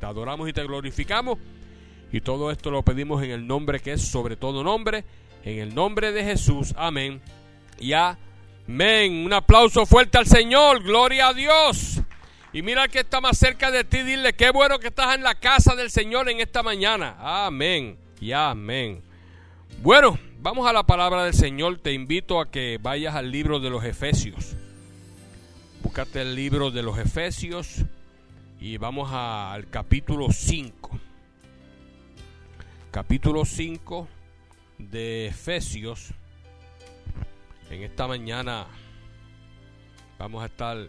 Te 0.00 0.06
adoramos 0.06 0.48
y 0.48 0.52
te 0.54 0.64
glorificamos. 0.64 1.38
Y 2.10 2.22
todo 2.22 2.50
esto 2.50 2.70
lo 2.70 2.82
pedimos 2.82 3.22
en 3.22 3.30
el 3.30 3.46
nombre 3.46 3.80
que 3.80 3.92
es 3.92 4.02
sobre 4.02 4.34
todo 4.34 4.64
nombre, 4.64 5.04
en 5.44 5.58
el 5.58 5.74
nombre 5.74 6.10
de 6.10 6.24
Jesús. 6.24 6.74
Amén. 6.76 7.20
Y 7.78 7.92
amén. 7.92 9.26
Un 9.26 9.32
aplauso 9.34 9.84
fuerte 9.84 10.16
al 10.16 10.26
Señor. 10.26 10.82
Gloria 10.82 11.28
a 11.28 11.34
Dios. 11.34 12.00
Y 12.52 12.62
mira 12.62 12.88
que 12.88 13.00
está 13.00 13.20
más 13.20 13.38
cerca 13.38 13.70
de 13.70 13.84
ti, 13.84 14.02
dile 14.02 14.32
qué 14.32 14.50
bueno 14.50 14.80
que 14.80 14.88
estás 14.88 15.14
en 15.14 15.22
la 15.22 15.36
casa 15.36 15.76
del 15.76 15.90
Señor 15.90 16.28
en 16.30 16.40
esta 16.40 16.62
mañana. 16.62 17.16
Amén. 17.20 17.96
Y 18.20 18.32
amén. 18.32 19.02
Bueno, 19.82 20.18
vamos 20.40 20.66
a 20.66 20.72
la 20.72 20.82
palabra 20.82 21.24
del 21.24 21.34
Señor. 21.34 21.78
Te 21.78 21.92
invito 21.92 22.40
a 22.40 22.50
que 22.50 22.78
vayas 22.80 23.14
al 23.14 23.30
libro 23.30 23.60
de 23.60 23.70
los 23.70 23.84
Efesios. 23.84 24.56
Búscate 25.82 26.22
el 26.22 26.34
libro 26.34 26.70
de 26.70 26.82
los 26.82 26.98
Efesios 26.98 27.84
y 28.60 28.76
vamos 28.76 29.10
al 29.10 29.70
capítulo 29.70 30.30
5. 30.30 31.00
Capítulo 32.90 33.46
5 33.46 34.06
de 34.78 35.28
Efesios. 35.28 36.10
En 37.70 37.82
esta 37.82 38.06
mañana 38.06 38.66
vamos 40.18 40.42
a 40.42 40.46
estar 40.46 40.88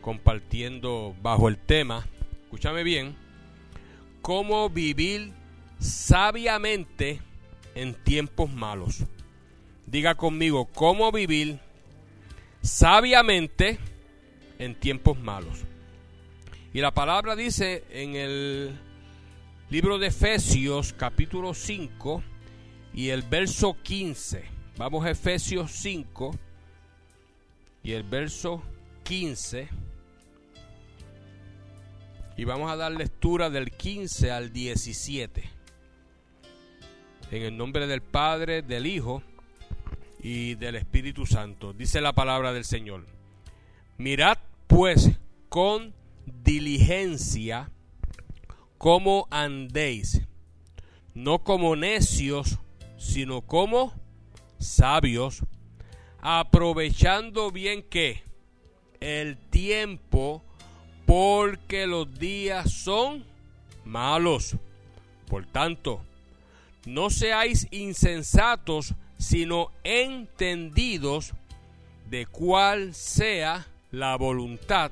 compartiendo 0.00 1.14
bajo 1.22 1.48
el 1.48 1.58
tema, 1.58 2.04
escúchame 2.42 2.82
bien, 2.82 3.14
cómo 4.20 4.68
vivir 4.68 5.32
sabiamente 5.78 7.20
en 7.76 7.94
tiempos 8.02 8.50
malos. 8.50 9.04
Diga 9.86 10.16
conmigo, 10.16 10.66
cómo 10.66 11.12
vivir 11.12 11.60
sabiamente 12.62 13.78
en 14.58 14.74
tiempos 14.74 15.16
malos. 15.20 15.69
Y 16.72 16.80
la 16.80 16.92
palabra 16.92 17.34
dice 17.34 17.82
en 17.90 18.14
el 18.14 18.78
libro 19.70 19.98
de 19.98 20.06
Efesios 20.06 20.92
capítulo 20.92 21.52
5 21.52 22.22
y 22.94 23.08
el 23.08 23.22
verso 23.22 23.76
15. 23.82 24.44
Vamos 24.76 25.04
a 25.04 25.10
Efesios 25.10 25.72
5 25.72 26.30
y 27.82 27.90
el 27.90 28.04
verso 28.04 28.62
15. 29.02 29.68
Y 32.36 32.44
vamos 32.44 32.70
a 32.70 32.76
dar 32.76 32.92
lectura 32.92 33.50
del 33.50 33.72
15 33.72 34.30
al 34.30 34.52
17. 34.52 35.42
En 37.32 37.42
el 37.42 37.56
nombre 37.56 37.88
del 37.88 38.00
Padre, 38.00 38.62
del 38.62 38.86
Hijo 38.86 39.24
y 40.22 40.54
del 40.54 40.76
Espíritu 40.76 41.26
Santo. 41.26 41.72
Dice 41.72 42.00
la 42.00 42.12
palabra 42.12 42.52
del 42.52 42.64
Señor. 42.64 43.06
Mirad 43.98 44.38
pues 44.68 45.10
con 45.48 45.98
diligencia 46.42 47.70
cómo 48.78 49.28
andéis, 49.30 50.22
no 51.14 51.44
como 51.44 51.76
necios, 51.76 52.58
sino 52.96 53.42
como 53.42 53.92
sabios, 54.58 55.42
aprovechando 56.20 57.50
bien 57.50 57.82
que 57.82 58.22
el 59.00 59.36
tiempo, 59.36 60.42
porque 61.06 61.86
los 61.86 62.18
días 62.18 62.72
son 62.72 63.24
malos. 63.84 64.56
Por 65.28 65.46
tanto, 65.46 66.02
no 66.86 67.10
seáis 67.10 67.66
insensatos, 67.70 68.94
sino 69.18 69.72
entendidos 69.84 71.34
de 72.08 72.26
cuál 72.26 72.94
sea 72.94 73.66
la 73.90 74.16
voluntad 74.16 74.90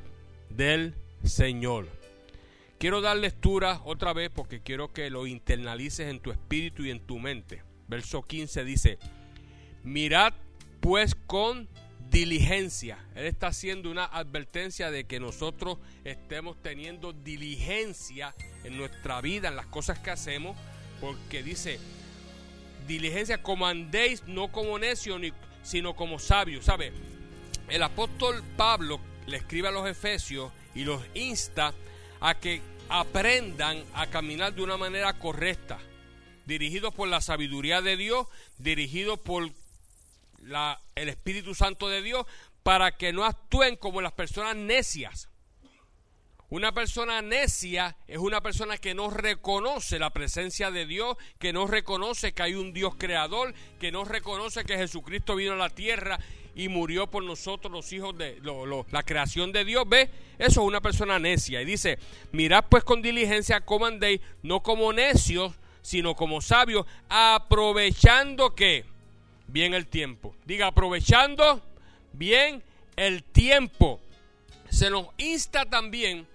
del 0.51 0.95
Señor. 1.25 1.89
Quiero 2.79 3.01
dar 3.01 3.17
lectura 3.17 3.81
otra 3.85 4.13
vez 4.13 4.31
porque 4.31 4.61
quiero 4.61 4.93
que 4.93 5.11
lo 5.11 5.27
internalices 5.27 6.09
en 6.09 6.21
tu 6.21 6.31
espíritu 6.31 6.85
y 6.85 6.91
en 6.91 7.01
tu 7.01 7.19
mente. 7.19 7.63
Verso 7.89 8.23
15 8.23 8.65
dice, 8.65 8.99
mirad 9.83 10.33
pues 10.81 11.15
con 11.15 11.69
diligencia. 12.11 12.99
Él 13.15 13.27
está 13.27 13.49
haciendo 13.49 13.91
una 13.91 14.05
advertencia 14.05 14.91
de 14.91 15.05
que 15.05 15.21
nosotros 15.21 15.79
estemos 16.05 16.63
teniendo 16.63 17.13
diligencia 17.13 18.35
en 18.65 18.77
nuestra 18.77 19.21
vida, 19.21 19.49
en 19.49 19.57
las 19.57 19.67
cosas 19.67 19.99
que 19.99 20.11
hacemos, 20.11 20.57
porque 21.01 21.43
dice, 21.43 21.79
diligencia 22.87 23.43
como 23.43 23.67
andéis, 23.67 24.23
no 24.27 24.53
como 24.53 24.79
necios, 24.79 25.21
sino 25.63 25.97
como 25.97 26.19
sabios. 26.19 26.65
¿Sabe? 26.65 26.93
El 27.69 27.83
apóstol 27.83 28.43
Pablo 28.57 29.01
le 29.27 29.37
escribe 29.37 29.69
a 29.69 29.73
los 29.73 29.89
efesios 29.89 30.53
y 30.79 30.85
los 30.85 31.03
insta 31.15 31.75
a 32.21 32.39
que 32.39 32.63
aprendan 32.89 33.85
a 33.95 34.07
caminar 34.07 34.55
de 34.55 34.63
una 34.63 34.77
manera 34.77 35.19
correcta, 35.19 35.81
dirigidos 36.47 36.95
por 36.95 37.09
la 37.09 37.21
sabiduría 37.21 37.83
de 37.83 37.97
Dios, 37.97 38.29
dirigidos 38.59 39.19
por 39.19 39.43
el 39.43 41.09
Espíritu 41.09 41.57
Santo 41.57 41.89
de 41.89 42.01
Dios, 42.01 42.27
para 42.63 42.97
que 42.97 43.13
no 43.13 43.25
actúen 43.25 43.75
como 43.75 44.01
las 44.01 44.13
personas 44.13 44.55
necias. 44.55 45.29
Una 46.49 46.71
persona 46.71 47.23
necia 47.23 47.97
es 48.07 48.19
una 48.19 48.41
persona 48.41 48.79
que 48.79 48.95
no 48.95 49.11
reconoce 49.11 49.99
la 49.99 50.11
presencia 50.11 50.71
de 50.71 50.87
Dios, 50.87 51.17
que 51.41 51.53
no 51.53 51.67
reconoce 51.67 52.35
que 52.35 52.43
hay 52.45 52.55
un 52.55 52.73
Dios 52.73 52.95
creador, 52.97 53.53
que 53.81 53.91
no 53.91 54.05
reconoce 54.05 54.65
que 54.65 54.79
Jesucristo 54.79 55.35
vino 55.35 55.55
a 55.55 55.57
la 55.57 55.71
tierra 55.71 56.21
y 56.59 56.69
murió 56.69 57.07
por 57.07 57.23
nosotros 57.23 57.73
los 57.73 57.93
hijos 57.93 58.19
de 58.19 58.37
la 58.91 59.03
creación 59.05 59.53
de 59.53 59.65
Dios. 59.65 59.89
¿Ve? 59.89 60.11
Eso 60.39 60.61
es 60.61 60.67
una 60.67 60.81
persona 60.81 61.21
necia. 61.21 61.63
Y 61.63 61.65
dice, 61.65 62.01
mirad 62.33 62.65
pues 62.69 62.83
con 62.83 63.01
diligencia 63.01 63.61
cómo 63.61 63.87
andéis, 63.87 64.21
no 64.43 64.61
como 64.61 64.93
necios, 64.93 65.55
sino 65.83 66.17
como 66.17 66.41
sabios, 66.41 66.85
aprovechando 67.09 68.57
que 68.57 68.85
bien 69.47 69.73
el 69.73 69.87
tiempo. 69.87 70.35
Diga, 70.47 70.67
aprovechando 70.67 71.63
bien 72.13 72.65
el 72.97 73.23
tiempo. 73.23 74.01
Se 74.69 74.91
nos 74.91 75.07
insta 75.17 75.65
también 75.65 76.27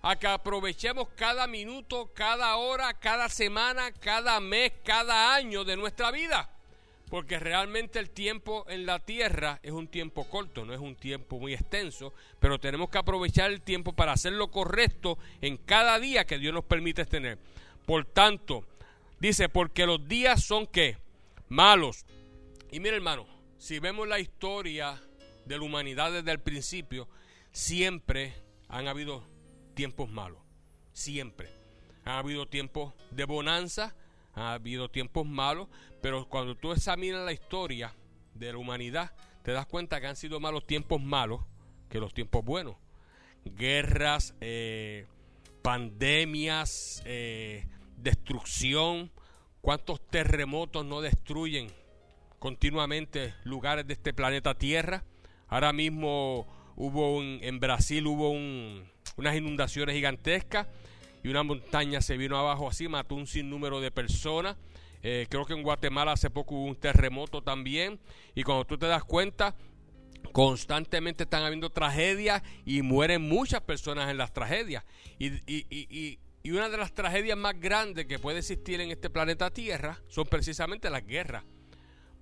a 0.00 0.14
que 0.14 0.28
aprovechemos 0.28 1.08
cada 1.16 1.48
minuto, 1.48 2.12
cada 2.14 2.54
hora, 2.54 2.94
cada 2.94 3.28
semana, 3.28 3.90
cada 3.90 4.38
mes, 4.38 4.70
cada 4.84 5.34
año 5.34 5.64
de 5.64 5.76
nuestra 5.76 6.12
vida. 6.12 6.48
Porque 7.12 7.38
realmente 7.38 7.98
el 7.98 8.08
tiempo 8.08 8.64
en 8.70 8.86
la 8.86 8.98
tierra 8.98 9.60
es 9.62 9.72
un 9.72 9.86
tiempo 9.86 10.24
corto, 10.30 10.64
no 10.64 10.72
es 10.72 10.80
un 10.80 10.96
tiempo 10.96 11.38
muy 11.38 11.52
extenso, 11.52 12.14
pero 12.40 12.58
tenemos 12.58 12.88
que 12.88 12.96
aprovechar 12.96 13.50
el 13.50 13.60
tiempo 13.60 13.92
para 13.92 14.12
hacer 14.12 14.32
lo 14.32 14.50
correcto 14.50 15.18
en 15.42 15.58
cada 15.58 15.98
día 15.98 16.24
que 16.24 16.38
Dios 16.38 16.54
nos 16.54 16.64
permite 16.64 17.04
tener. 17.04 17.38
Por 17.84 18.06
tanto, 18.06 18.64
dice, 19.20 19.50
porque 19.50 19.84
los 19.84 20.08
días 20.08 20.42
son 20.42 20.66
que 20.66 20.96
malos. 21.50 22.06
Y 22.70 22.80
mire 22.80 22.96
hermano, 22.96 23.26
si 23.58 23.78
vemos 23.78 24.08
la 24.08 24.18
historia 24.18 24.98
de 25.44 25.58
la 25.58 25.64
humanidad 25.64 26.12
desde 26.12 26.32
el 26.32 26.40
principio, 26.40 27.08
siempre 27.50 28.32
han 28.68 28.88
habido 28.88 29.22
tiempos 29.74 30.08
malos, 30.08 30.40
siempre. 30.94 31.50
Han 32.06 32.14
habido 32.14 32.46
tiempos 32.46 32.94
de 33.10 33.26
bonanza, 33.26 33.94
ha 34.34 34.54
habido 34.54 34.90
tiempos 34.90 35.26
malos, 35.26 35.68
pero 36.00 36.28
cuando 36.28 36.56
tú 36.56 36.72
examinas 36.72 37.24
la 37.24 37.32
historia 37.32 37.94
de 38.34 38.52
la 38.52 38.58
humanidad, 38.58 39.12
te 39.42 39.52
das 39.52 39.66
cuenta 39.66 40.00
que 40.00 40.06
han 40.06 40.16
sido 40.16 40.40
malos 40.40 40.66
tiempos 40.66 41.02
malos 41.02 41.40
que 41.88 42.00
los 42.00 42.14
tiempos 42.14 42.44
buenos. 42.44 42.76
Guerras, 43.44 44.34
eh, 44.40 45.06
pandemias, 45.62 47.02
eh, 47.04 47.66
destrucción. 47.96 49.10
¿Cuántos 49.60 50.00
terremotos 50.08 50.84
no 50.84 51.00
destruyen 51.00 51.68
continuamente 52.38 53.34
lugares 53.44 53.86
de 53.86 53.92
este 53.94 54.12
planeta 54.12 54.54
Tierra? 54.54 55.04
Ahora 55.48 55.72
mismo 55.72 56.46
hubo 56.76 57.22
en 57.22 57.60
Brasil 57.60 58.06
hubo 58.06 58.30
unas 58.30 59.36
inundaciones 59.36 59.94
gigantescas 59.94 60.66
y 61.22 61.28
una 61.28 61.42
montaña 61.42 62.00
se 62.00 62.16
vino 62.16 62.36
abajo 62.36 62.68
así, 62.68 62.88
mató 62.88 63.14
un 63.14 63.26
sinnúmero 63.26 63.80
de 63.80 63.90
personas. 63.90 64.56
Eh, 65.02 65.26
creo 65.28 65.44
que 65.44 65.52
en 65.52 65.62
Guatemala 65.62 66.12
hace 66.12 66.30
poco 66.30 66.54
hubo 66.54 66.66
un 66.66 66.76
terremoto 66.76 67.42
también. 67.42 68.00
Y 68.34 68.42
cuando 68.42 68.64
tú 68.64 68.78
te 68.78 68.86
das 68.86 69.04
cuenta, 69.04 69.54
constantemente 70.32 71.24
están 71.24 71.44
habiendo 71.44 71.70
tragedias 71.70 72.42
y 72.64 72.82
mueren 72.82 73.22
muchas 73.22 73.60
personas 73.62 74.10
en 74.10 74.18
las 74.18 74.32
tragedias. 74.32 74.84
Y, 75.18 75.26
y, 75.26 75.66
y, 75.70 76.18
y, 76.42 76.50
una 76.50 76.68
de 76.68 76.76
las 76.76 76.92
tragedias 76.92 77.38
más 77.38 77.58
grandes 77.58 78.06
que 78.06 78.18
puede 78.18 78.38
existir 78.38 78.80
en 78.80 78.90
este 78.90 79.10
planeta 79.10 79.50
Tierra 79.50 80.00
son 80.08 80.26
precisamente 80.26 80.90
las 80.90 81.06
guerras. 81.06 81.44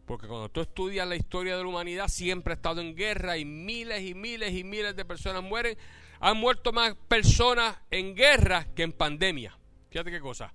Porque 0.04 0.26
cuando 0.26 0.48
tú 0.48 0.60
estudias 0.60 1.06
la 1.06 1.16
historia 1.16 1.56
de 1.56 1.62
la 1.62 1.68
humanidad, 1.68 2.08
siempre 2.08 2.52
ha 2.52 2.56
estado 2.56 2.80
en 2.80 2.96
guerra 2.96 3.38
y 3.38 3.44
miles 3.44 4.02
y 4.02 4.14
miles 4.14 4.52
y 4.52 4.64
miles 4.64 4.96
de 4.96 5.04
personas 5.04 5.42
mueren 5.42 5.78
han 6.20 6.36
muerto 6.36 6.72
más 6.72 6.94
personas 7.08 7.76
en 7.90 8.14
guerra 8.14 8.66
que 8.74 8.82
en 8.82 8.92
pandemia. 8.92 9.56
Fíjate 9.90 10.10
qué 10.10 10.20
cosa. 10.20 10.52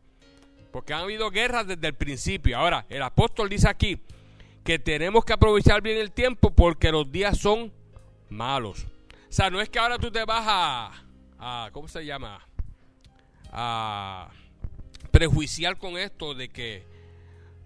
Porque 0.72 0.94
han 0.94 1.02
habido 1.02 1.32
guerras 1.32 1.68
desde 1.68 1.88
el 1.88 1.96
principio. 1.96 2.58
Ahora, 2.58 2.86
el 2.90 3.02
apóstol 3.02 3.50
dice 3.50 3.68
aquí 3.68 4.00
que 4.64 4.80
tenemos 4.80 5.26
que 5.26 5.34
aprovechar 5.34 5.82
bien 5.82 5.98
el 5.98 6.12
tiempo 6.12 6.52
porque 6.52 6.92
los 6.92 7.12
días 7.12 7.38
son 7.38 7.74
malos. 8.30 8.86
O 9.30 9.32
sea, 9.32 9.50
no 9.50 9.60
es 9.60 9.70
que 9.70 9.80
ahora 9.80 9.98
tú 9.98 10.12
te 10.12 10.24
vas 10.24 10.46
a, 10.48 11.70
¿cómo 11.72 11.88
se 11.88 12.06
llama? 12.06 12.46
a 13.58 14.30
prejuiciar 15.12 15.78
con 15.78 15.98
esto 15.98 16.34
de 16.34 16.50
que 16.50 16.86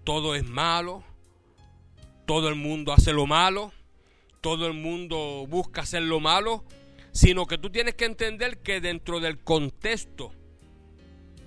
todo 0.04 0.36
es 0.36 0.44
malo, 0.44 1.02
todo 2.26 2.48
el 2.48 2.54
mundo 2.54 2.92
hace 2.92 3.12
lo 3.12 3.26
malo, 3.26 3.72
todo 4.40 4.68
el 4.68 4.74
mundo 4.74 5.46
busca 5.48 5.82
hacer 5.82 6.02
lo 6.02 6.20
malo, 6.20 6.64
sino 7.12 7.46
que 7.46 7.58
tú 7.58 7.70
tienes 7.70 7.94
que 7.94 8.04
entender 8.04 8.58
que 8.58 8.80
dentro 8.80 9.20
del 9.20 9.38
contexto 9.38 10.32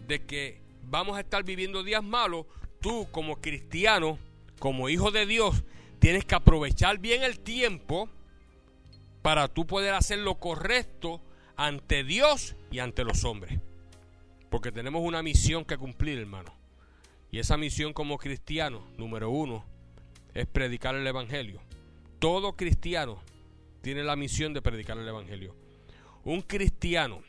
de 0.08 0.26
que 0.26 0.62
vamos 0.84 1.18
a 1.18 1.22
estar 1.22 1.44
viviendo 1.44 1.84
días 1.84 2.04
malos, 2.04 2.46
tú 2.82 3.08
como 3.12 3.40
cristiano, 3.40 4.20
como 4.60 4.90
hijo 4.90 5.12
de 5.12 5.26
Dios, 5.26 5.64
tienes 6.00 6.26
que 6.26 6.36
aprovechar 6.36 7.00
bien 7.00 7.24
el 7.24 7.40
tiempo 7.40 8.10
para 9.22 9.48
tú 9.48 9.66
poder 9.66 9.94
hacer 9.94 10.20
lo 10.20 10.36
correcto 10.36 11.22
ante 11.56 12.04
Dios 12.04 12.56
y 12.72 12.80
ante 12.80 13.04
los 13.04 13.24
hombres. 13.24 13.60
Porque 14.50 14.72
tenemos 14.72 15.02
una 15.02 15.24
misión 15.24 15.66
que 15.66 15.78
cumplir, 15.78 16.20
hermano. 16.20 16.54
Y 17.32 17.40
esa 17.40 17.58
misión 17.58 17.94
como 17.94 18.18
cristiano, 18.18 18.86
número 18.98 19.30
uno, 19.30 19.66
es 20.34 20.46
predicar 20.46 20.94
el 20.96 21.08
Evangelio. 21.08 21.62
Todo 22.20 22.56
cristiano 22.56 23.24
tiene 23.84 24.02
la 24.02 24.16
misión 24.16 24.54
de 24.54 24.62
predicar 24.62 24.98
el 24.98 25.08
Evangelio. 25.08 25.54
Un 26.24 26.42
cristiano 26.42 27.22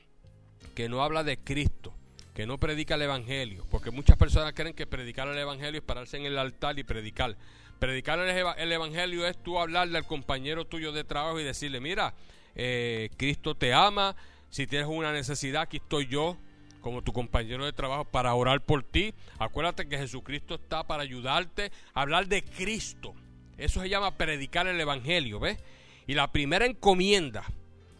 que 0.76 0.88
no 0.88 1.02
habla 1.02 1.24
de 1.24 1.36
Cristo, 1.36 1.92
que 2.32 2.46
no 2.46 2.58
predica 2.58 2.94
el 2.94 3.02
Evangelio, 3.02 3.66
porque 3.72 3.90
muchas 3.90 4.16
personas 4.16 4.52
creen 4.54 4.72
que 4.72 4.86
predicar 4.86 5.26
el 5.26 5.36
Evangelio 5.36 5.80
es 5.80 5.84
pararse 5.84 6.16
en 6.16 6.26
el 6.26 6.38
altar 6.38 6.78
y 6.78 6.84
predicar. 6.84 7.36
Predicar 7.80 8.20
el, 8.20 8.72
Evangelio 8.72 9.26
es 9.26 9.36
tú 9.42 9.58
hablarle 9.58 9.98
al 9.98 10.06
compañero 10.06 10.64
tuyo 10.64 10.92
de 10.92 11.02
trabajo 11.02 11.40
y 11.40 11.44
decirle, 11.44 11.80
mira, 11.80 12.14
eh, 12.54 13.10
Cristo 13.16 13.56
te 13.56 13.74
ama, 13.74 14.14
si 14.48 14.68
tienes 14.68 14.86
una 14.86 15.12
necesidad, 15.12 15.62
aquí 15.62 15.78
estoy 15.78 16.06
yo 16.06 16.36
como 16.80 17.02
tu 17.02 17.12
compañero 17.12 17.64
de 17.64 17.72
trabajo 17.72 18.04
para 18.04 18.32
orar 18.32 18.60
por 18.60 18.84
ti. 18.84 19.12
Acuérdate 19.40 19.88
que 19.88 19.98
Jesucristo 19.98 20.54
está 20.54 20.86
para 20.86 21.02
ayudarte 21.02 21.72
hablar 21.94 22.28
de 22.28 22.44
Cristo. 22.44 23.12
Eso 23.58 23.80
se 23.80 23.88
llama 23.88 24.16
predicar 24.16 24.68
el 24.68 24.80
Evangelio, 24.80 25.40
¿ves? 25.40 25.58
Y 26.06 26.14
la 26.14 26.30
primera 26.32 26.66
encomienda 26.66 27.44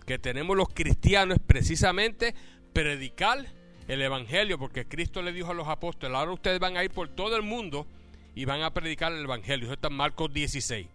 que 0.07 0.19
tenemos 0.19 0.57
los 0.57 0.69
cristianos 0.69 1.39
es 1.39 1.43
precisamente 1.45 2.35
predicar 2.73 3.47
el 3.89 4.03
Evangelio, 4.03 4.59
porque 4.59 4.87
Cristo 4.87 5.23
le 5.23 5.33
dijo 5.33 5.51
a 5.51 5.55
los 5.55 5.69
apóstoles, 5.69 6.17
ahora 6.17 6.33
ustedes 6.33 6.59
van 6.59 6.77
a 6.77 6.85
ir 6.85 6.91
por 6.91 7.09
todo 7.09 7.37
el 7.37 7.43
mundo 7.43 7.87
y 8.35 8.45
van 8.45 8.63
a 8.63 8.73
predicar 8.73 9.13
el 9.13 9.25
Evangelio. 9.25 9.67
Eso 9.67 9.75
está 9.75 9.89
en 9.89 9.95
Marcos 9.95 10.33
16. 10.33 10.87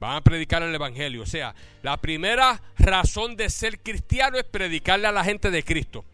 Van 0.00 0.16
a 0.16 0.20
predicar 0.22 0.62
el 0.62 0.74
Evangelio. 0.74 1.22
O 1.22 1.26
sea, 1.26 1.54
la 1.82 1.98
primera 1.98 2.62
razón 2.78 3.36
de 3.36 3.50
ser 3.50 3.80
cristiano 3.80 4.38
es 4.38 4.44
predicarle 4.44 5.06
a 5.06 5.12
la 5.12 5.24
gente 5.24 5.50
de 5.50 5.62
Cristo. 5.62 6.04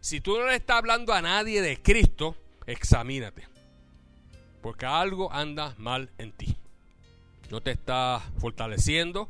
Si 0.00 0.20
tú 0.20 0.38
no 0.38 0.46
le 0.46 0.56
estás 0.56 0.78
hablando 0.78 1.12
a 1.12 1.20
nadie 1.20 1.60
de 1.60 1.82
Cristo, 1.82 2.36
examínate. 2.66 3.46
Porque 4.62 4.86
algo 4.86 5.32
anda 5.32 5.74
mal 5.78 6.10
en 6.18 6.32
ti. 6.32 6.56
No 7.50 7.60
te 7.60 7.72
estás 7.72 8.22
fortaleciendo, 8.38 9.28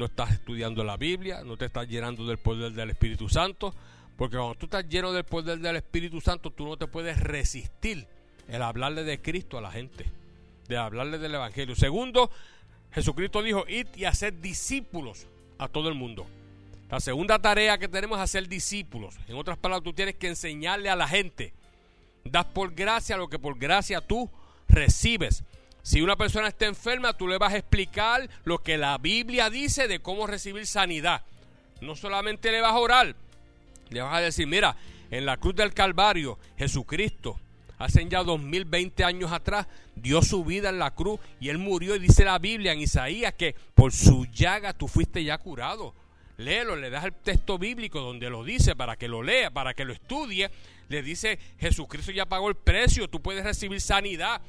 no 0.00 0.06
estás 0.06 0.32
estudiando 0.32 0.82
la 0.82 0.96
Biblia, 0.96 1.44
no 1.44 1.58
te 1.58 1.66
estás 1.66 1.86
llenando 1.86 2.26
del 2.26 2.38
poder 2.38 2.72
del 2.72 2.88
Espíritu 2.88 3.28
Santo. 3.28 3.74
Porque 4.16 4.36
cuando 4.36 4.54
tú 4.54 4.66
estás 4.66 4.88
lleno 4.88 5.12
del 5.12 5.24
poder 5.24 5.58
del 5.60 5.76
Espíritu 5.76 6.20
Santo, 6.20 6.50
tú 6.50 6.66
no 6.66 6.76
te 6.76 6.86
puedes 6.86 7.20
resistir 7.20 8.06
el 8.48 8.62
hablarle 8.62 9.04
de 9.04 9.20
Cristo 9.20 9.58
a 9.58 9.60
la 9.60 9.70
gente, 9.70 10.06
de 10.68 10.76
hablarle 10.78 11.18
del 11.18 11.34
Evangelio. 11.34 11.76
Segundo, 11.76 12.30
Jesucristo 12.92 13.42
dijo, 13.42 13.64
id 13.68 13.86
y 13.94 14.06
hacer 14.06 14.40
discípulos 14.40 15.26
a 15.58 15.68
todo 15.68 15.88
el 15.90 15.94
mundo. 15.94 16.26
La 16.90 16.98
segunda 16.98 17.38
tarea 17.38 17.76
que 17.76 17.86
tenemos 17.86 18.18
es 18.18 18.24
hacer 18.24 18.48
discípulos. 18.48 19.16
En 19.28 19.36
otras 19.36 19.58
palabras, 19.58 19.84
tú 19.84 19.92
tienes 19.92 20.16
que 20.16 20.28
enseñarle 20.28 20.88
a 20.88 20.96
la 20.96 21.06
gente. 21.06 21.52
Das 22.24 22.46
por 22.46 22.74
gracia 22.74 23.18
lo 23.18 23.28
que 23.28 23.38
por 23.38 23.58
gracia 23.58 24.00
tú 24.00 24.30
recibes. 24.66 25.44
Si 25.82 26.02
una 26.02 26.16
persona 26.16 26.48
está 26.48 26.66
enferma, 26.66 27.14
tú 27.14 27.26
le 27.26 27.38
vas 27.38 27.54
a 27.54 27.58
explicar 27.58 28.28
lo 28.44 28.58
que 28.58 28.76
la 28.76 28.98
Biblia 28.98 29.50
dice 29.50 29.88
de 29.88 30.00
cómo 30.00 30.26
recibir 30.26 30.66
sanidad. 30.66 31.22
No 31.80 31.96
solamente 31.96 32.52
le 32.52 32.60
vas 32.60 32.72
a 32.72 32.78
orar, 32.78 33.14
le 33.88 34.02
vas 34.02 34.14
a 34.14 34.20
decir, 34.20 34.46
mira, 34.46 34.76
en 35.10 35.24
la 35.26 35.38
cruz 35.38 35.54
del 35.54 35.72
Calvario, 35.72 36.38
Jesucristo, 36.58 37.40
hace 37.78 38.06
ya 38.08 38.22
2020 38.22 39.02
años 39.04 39.32
atrás, 39.32 39.66
dio 39.96 40.22
su 40.22 40.44
vida 40.44 40.68
en 40.68 40.78
la 40.78 40.90
cruz 40.90 41.18
y 41.40 41.48
él 41.48 41.58
murió 41.58 41.96
y 41.96 41.98
dice 41.98 42.24
la 42.24 42.38
Biblia 42.38 42.72
en 42.72 42.80
Isaías 42.80 43.34
que 43.34 43.54
por 43.74 43.92
su 43.92 44.26
llaga 44.26 44.74
tú 44.74 44.86
fuiste 44.86 45.24
ya 45.24 45.38
curado 45.38 45.94
léelo, 46.40 46.76
le 46.76 46.90
das 46.90 47.04
el 47.04 47.12
texto 47.12 47.58
bíblico 47.58 48.00
donde 48.00 48.30
lo 48.30 48.42
dice 48.42 48.74
para 48.74 48.96
que 48.96 49.08
lo 49.08 49.22
lea, 49.22 49.50
para 49.50 49.74
que 49.74 49.84
lo 49.84 49.92
estudie. 49.92 50.50
Le 50.88 51.02
dice, 51.02 51.38
Jesucristo 51.58 52.10
ya 52.10 52.26
pagó 52.26 52.48
el 52.48 52.56
precio, 52.56 53.08
tú 53.08 53.20
puedes 53.20 53.44
recibir 53.44 53.80
sanidad. 53.80 54.40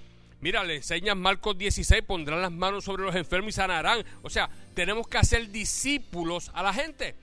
Mira, 0.41 0.63
le 0.63 0.77
enseñan 0.77 1.21
Marcos 1.21 1.57
16, 1.57 2.03
pondrán 2.03 2.41
las 2.41 2.51
manos 2.51 2.83
sobre 2.83 3.03
los 3.03 3.15
enfermos 3.15 3.49
y 3.49 3.51
sanarán. 3.53 4.03
O 4.23 4.29
sea, 4.29 4.49
tenemos 4.73 5.07
que 5.07 5.19
hacer 5.19 5.49
discípulos 5.49 6.51
a 6.53 6.63
la 6.63 6.73
gente. 6.73 7.15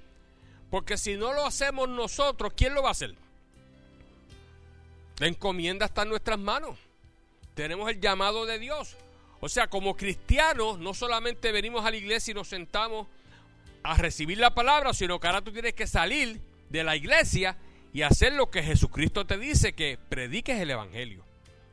Porque 0.71 0.97
si 0.97 1.17
no 1.17 1.33
lo 1.33 1.45
hacemos 1.45 1.89
nosotros, 1.89 2.53
¿quién 2.57 2.75
lo 2.75 2.83
va 2.83 2.91
a 2.91 2.93
hacer? 2.93 3.15
La 5.19 5.27
encomienda 5.27 5.87
está 5.87 6.03
en 6.03 6.11
nuestras 6.11 6.39
manos. 6.39 6.79
Tenemos 7.55 7.91
el 7.91 8.01
llamado 8.01 8.47
de 8.47 8.59
Dios. 8.59 8.97
O 9.41 9.49
sea, 9.49 9.69
como 9.69 9.97
cristianos, 9.97 10.79
no 10.79 10.95
solamente 10.95 11.51
venimos 11.51 11.85
a 11.85 11.91
la 11.91 11.97
iglesia 11.97 12.33
y 12.33 12.35
nos 12.35 12.49
sentamos 12.49 13.09
a 13.83 13.97
recibir 13.97 14.39
la 14.39 14.55
palabra, 14.55 14.93
sino 14.95 15.19
que 15.19 15.27
ahora 15.27 15.43
tú 15.43 15.53
tienes 15.53 15.75
que 15.75 15.87
salir 15.87 16.41
de 16.69 16.85
la 16.85 16.95
iglesia 16.95 17.57
y 17.93 18.03
hacer 18.03 18.33
lo 18.35 18.51
que 18.51 18.63
Jesucristo 18.63 19.27
te 19.27 19.39
dice, 19.39 19.73
que 19.73 19.99
prediques 20.09 20.61
el 20.61 20.71
Evangelio, 20.71 21.25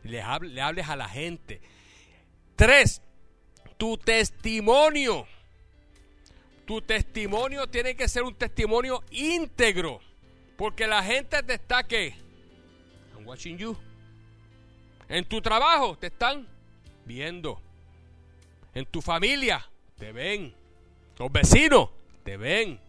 le, 0.06 0.24
le 0.50 0.62
hables 0.62 0.88
a 0.88 0.96
la 0.96 1.10
gente. 1.10 1.62
Tres, 2.56 3.02
tu 3.78 3.98
testimonio. 3.98 5.28
Tu 6.66 6.82
testimonio 6.82 7.68
tiene 7.68 7.96
que 7.96 8.08
ser 8.08 8.24
un 8.24 8.34
testimonio 8.34 9.04
íntegro, 9.12 10.00
porque 10.58 10.88
la 10.88 11.04
gente 11.04 11.44
te 11.44 11.54
está 11.54 11.84
que 11.84 12.16
I'm 13.14 13.28
watching 13.28 13.58
you. 13.58 13.78
En 15.08 15.26
tu 15.26 15.42
trabajo 15.42 15.96
te 15.98 16.08
están 16.08 16.48
viendo. 17.06 17.62
En 18.74 18.86
tu 18.86 19.02
familia 19.02 19.64
te 19.98 20.12
ven. 20.12 20.54
Los 21.20 21.32
vecinos 21.32 21.90
te 22.24 22.38
ven. 22.38 22.80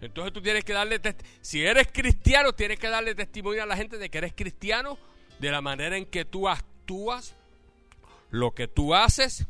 Entonces 0.00 0.32
tú 0.32 0.40
tienes 0.40 0.64
que 0.64 0.72
darle, 0.72 1.00
si 1.40 1.64
eres 1.64 1.88
cristiano, 1.92 2.52
tienes 2.52 2.78
que 2.78 2.88
darle 2.88 3.14
testimonio 3.14 3.62
a 3.62 3.66
la 3.66 3.76
gente 3.76 3.96
de 3.98 4.10
que 4.10 4.18
eres 4.18 4.32
cristiano, 4.34 4.98
de 5.44 5.50
la 5.50 5.60
manera 5.60 5.98
en 5.98 6.06
que 6.06 6.24
tú 6.24 6.48
actúas, 6.48 7.34
lo 8.30 8.54
que 8.54 8.66
tú 8.66 8.94
haces 8.94 9.46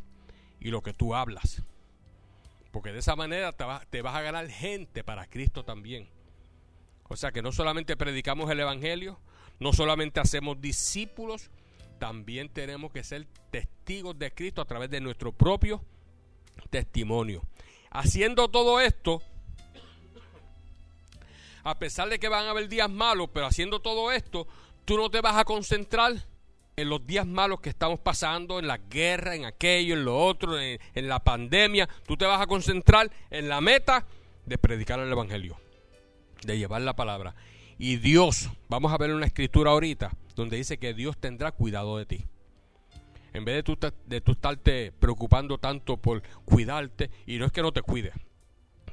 y 0.58 0.70
lo 0.70 0.82
que 0.82 0.92
tú 0.92 1.14
hablas. 1.14 1.62
Porque 2.72 2.92
de 2.92 2.98
esa 2.98 3.14
manera 3.14 3.52
te, 3.52 4.02
vas 4.02 4.16
a 4.16 4.20
ganar 4.20 4.48
gente 4.48 5.04
para 5.04 5.28
Cristo 5.28 5.64
también. 5.64 6.08
O 7.04 7.16
sea 7.16 7.30
que 7.30 7.42
no 7.42 7.52
solamente 7.52 7.96
predicamos 7.96 8.50
el 8.50 8.58
Evangelio, 8.58 9.20
no 9.60 9.72
solamente 9.72 10.18
hacemos 10.18 10.60
discípulos, 10.60 11.50
también 12.00 12.48
tenemos 12.48 12.90
que 12.90 13.04
ser 13.04 13.28
testigos 13.52 14.18
de 14.18 14.32
Cristo 14.34 14.60
a 14.60 14.64
través 14.64 14.90
de 14.90 15.00
nuestro 15.00 15.30
propio 15.30 15.84
testimonio. 16.70 17.42
Haciendo 17.90 18.48
todo 18.48 18.80
esto, 18.80 19.22
a 21.62 21.78
pesar 21.78 22.08
de 22.08 22.18
que 22.18 22.28
van 22.28 22.46
a 22.46 22.50
haber 22.50 22.68
días 22.68 22.90
malos, 22.90 23.30
pero 23.32 23.46
haciendo 23.46 23.78
todo 23.78 24.10
esto, 24.10 24.48
tú 24.84 24.96
no 24.96 25.10
te 25.10 25.20
vas 25.20 25.36
a 25.36 25.44
concentrar 25.44 26.14
en 26.76 26.88
los 26.88 27.06
días 27.06 27.26
malos 27.26 27.60
que 27.60 27.70
estamos 27.70 28.00
pasando, 28.00 28.58
en 28.58 28.66
la 28.66 28.78
guerra, 28.78 29.34
en 29.34 29.44
aquello, 29.44 29.94
en 29.94 30.04
lo 30.04 30.18
otro, 30.18 30.58
en, 30.60 30.78
la 31.08 31.20
pandemia. 31.20 31.88
Tú 32.06 32.16
te 32.16 32.24
vas 32.24 32.40
a 32.40 32.46
concentrar 32.46 33.10
en 33.30 33.48
la 33.48 33.60
meta 33.60 34.06
de 34.44 34.58
predicar 34.58 34.98
el 34.98 35.10
Evangelio, 35.10 35.56
de 36.44 36.58
llevar 36.58 36.82
la 36.82 36.96
palabra. 36.96 37.34
Y 37.78 37.96
Dios, 37.96 38.50
vamos 38.68 38.92
a 38.92 38.98
ver 38.98 39.12
una 39.12 39.26
escritura 39.26 39.70
ahorita, 39.70 40.12
donde 40.34 40.56
dice 40.56 40.78
que 40.78 40.94
Dios 40.94 41.16
tendrá 41.18 41.52
cuidado 41.52 41.96
de 41.96 42.06
ti. 42.06 42.24
En 43.32 43.44
vez 43.44 43.56
de 43.56 43.62
tú, 43.62 43.78
de 44.06 44.20
tú 44.20 44.32
estarte 44.32 44.92
preocupando 44.92 45.58
tanto 45.58 45.96
por 45.96 46.22
cuidarte, 46.44 47.10
y 47.26 47.38
no 47.38 47.46
es 47.46 47.52
que 47.52 47.62
no 47.62 47.72
te 47.72 47.82
cuide, 47.82 48.12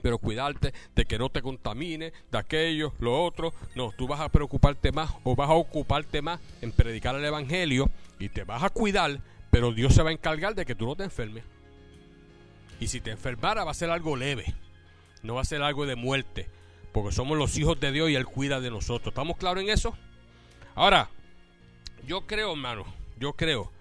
pero 0.02 0.18
cuidarte 0.18 0.74
de 0.96 1.06
que 1.06 1.18
no 1.18 1.30
te 1.30 1.42
contamine, 1.42 2.14
de 2.32 2.38
aquello, 2.38 2.94
lo 3.00 3.24
otro. 3.24 3.54
No, 3.76 3.92
tú 3.92 4.08
vas 4.08 4.20
a 4.20 4.30
preocuparte 4.30 4.92
más 4.92 5.12
o 5.24 5.36
vas 5.36 5.50
a 5.50 5.54
ocuparte 5.54 6.22
más 6.22 6.40
en 6.62 6.72
predicar 6.72 7.16
el 7.16 7.26
Evangelio 7.26 7.90
y 8.20 8.30
te 8.30 8.44
vas 8.44 8.64
a 8.64 8.70
cuidar, 8.70 9.22
pero 9.50 9.72
Dios 9.72 9.94
se 9.94 10.04
va 10.04 10.10
a 10.10 10.14
encargar 10.14 10.56
de 10.56 10.66
que 10.66 10.76
tú 10.76 10.86
no 10.86 10.96
te 10.96 11.04
enfermes. 11.04 11.44
Y 12.80 12.88
si 12.88 13.00
te 13.00 13.12
enfermara 13.12 13.64
va 13.64 13.72
a 13.72 13.76
ser 13.76 13.90
algo 13.92 14.16
leve, 14.16 14.56
no 15.24 15.36
va 15.36 15.42
a 15.42 15.46
ser 15.46 15.62
algo 15.62 15.86
de 15.86 15.96
muerte, 15.96 16.48
porque 16.92 17.12
somos 17.12 17.38
los 17.38 17.58
hijos 17.58 17.80
de 17.80 17.92
Dios 17.92 18.10
y 18.10 18.16
Él 18.16 18.26
cuida 18.26 18.60
de 18.60 18.72
nosotros. 18.72 19.12
¿Estamos 19.12 19.38
claros 19.38 19.64
en 19.64 19.70
eso? 19.70 19.96
Ahora, 20.74 21.10
yo 22.08 22.26
creo, 22.26 22.52
hermano, 22.52 22.86
yo 23.20 23.34
creo 23.34 23.72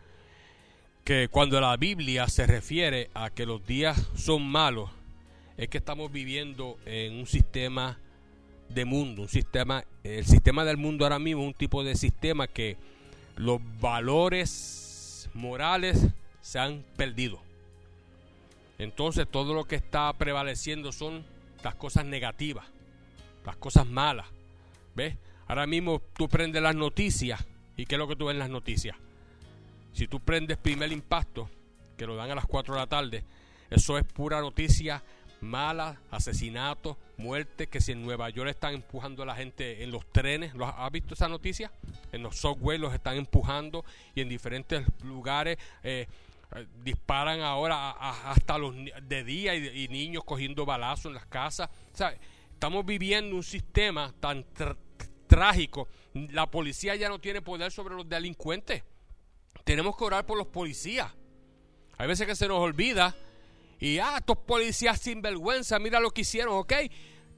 que 1.04 1.28
cuando 1.28 1.60
la 1.60 1.76
Biblia 1.76 2.28
se 2.28 2.46
refiere 2.46 3.10
a 3.14 3.30
que 3.30 3.46
los 3.46 3.66
días 3.66 4.10
son 4.14 4.46
malos, 4.46 4.90
es 5.60 5.68
que 5.68 5.76
estamos 5.76 6.10
viviendo 6.10 6.78
en 6.86 7.18
un 7.18 7.26
sistema 7.26 7.98
de 8.70 8.86
mundo, 8.86 9.20
un 9.20 9.28
sistema, 9.28 9.84
el 10.02 10.24
sistema 10.24 10.64
del 10.64 10.78
mundo 10.78 11.04
ahora 11.04 11.18
mismo 11.18 11.44
un 11.44 11.52
tipo 11.52 11.84
de 11.84 11.96
sistema 11.96 12.46
que 12.46 12.78
los 13.36 13.60
valores 13.78 15.28
morales 15.34 16.00
se 16.40 16.58
han 16.58 16.82
perdido. 16.96 17.42
Entonces 18.78 19.28
todo 19.30 19.52
lo 19.52 19.64
que 19.64 19.76
está 19.76 20.10
prevaleciendo 20.14 20.92
son 20.92 21.26
las 21.62 21.74
cosas 21.74 22.06
negativas, 22.06 22.64
las 23.44 23.56
cosas 23.56 23.86
malas. 23.86 24.28
¿Ves? 24.94 25.14
Ahora 25.46 25.66
mismo 25.66 26.00
tú 26.14 26.26
prendes 26.26 26.62
las 26.62 26.74
noticias 26.74 27.44
y 27.76 27.84
¿qué 27.84 27.96
es 27.96 27.98
lo 27.98 28.08
que 28.08 28.16
tú 28.16 28.24
ves 28.24 28.32
en 28.32 28.38
las 28.38 28.48
noticias? 28.48 28.96
Si 29.92 30.08
tú 30.08 30.20
prendes 30.20 30.56
primer 30.56 30.90
impacto, 30.90 31.50
que 31.98 32.06
lo 32.06 32.16
dan 32.16 32.30
a 32.30 32.34
las 32.34 32.46
4 32.46 32.72
de 32.72 32.80
la 32.80 32.86
tarde, 32.86 33.24
eso 33.68 33.98
es 33.98 34.04
pura 34.04 34.40
noticia 34.40 35.02
mala, 35.40 36.00
asesinatos, 36.11 36.97
muertes, 37.16 37.68
que 37.68 37.80
si 37.80 37.92
en 37.92 38.02
Nueva 38.02 38.30
York 38.30 38.50
están 38.50 38.75
empujando 38.75 39.23
a 39.23 39.26
la 39.26 39.35
gente 39.35 39.82
en 39.82 39.90
los 39.90 40.06
trenes, 40.12 40.52
¿has 40.61 40.92
visto 40.92 41.14
esa 41.14 41.28
noticia? 41.28 41.73
En 42.12 42.23
los 42.23 42.37
software 42.37 42.80
los 42.80 42.94
están 42.94 43.16
empujando 43.16 43.85
y 44.14 44.20
en 44.20 44.28
diferentes 44.28 44.87
lugares 45.02 45.59
eh, 45.82 46.06
eh, 46.54 46.66
disparan 46.82 47.40
ahora 47.40 47.90
hasta 47.90 48.59
los 48.59 48.75
de 48.75 49.25
día 49.25 49.54
y, 49.54 49.88
niños 49.88 50.25
cogiendo 50.25 50.66
balazos 50.66 51.06
en 51.06 51.14
las 51.14 51.26
casas. 51.26 51.70
estamos 52.52 52.85
viviendo 52.85 53.37
un 53.37 53.44
sistema 53.44 54.12
tan 54.20 54.44
trágico. 55.26 55.88
La 56.12 56.50
policía 56.50 56.97
ya 56.97 57.09
no 57.09 57.20
tiene 57.20 57.40
poder 57.40 57.70
sobre 57.70 57.94
los 57.94 58.09
delincuentes. 58.09 58.82
Tenemos 59.64 59.97
que 59.97 60.04
orar 60.04 60.26
por 60.26 60.37
los 60.37 60.49
policías. 60.49 61.12
Hay 61.99 62.09
veces 62.09 62.26
que 62.26 62.35
se 62.35 62.49
nos 62.49 62.59
olvida 62.59 63.14
y, 63.80 63.99
ah, 63.99 64.16
estos 64.18 64.37
policías 64.38 65.00
sin 65.00 65.22
vergüenza, 65.22 65.78
mira 65.78 66.00
lo 66.00 66.10
que 66.10 66.20
hicieron, 66.20 66.54
¿ok? 66.58 66.75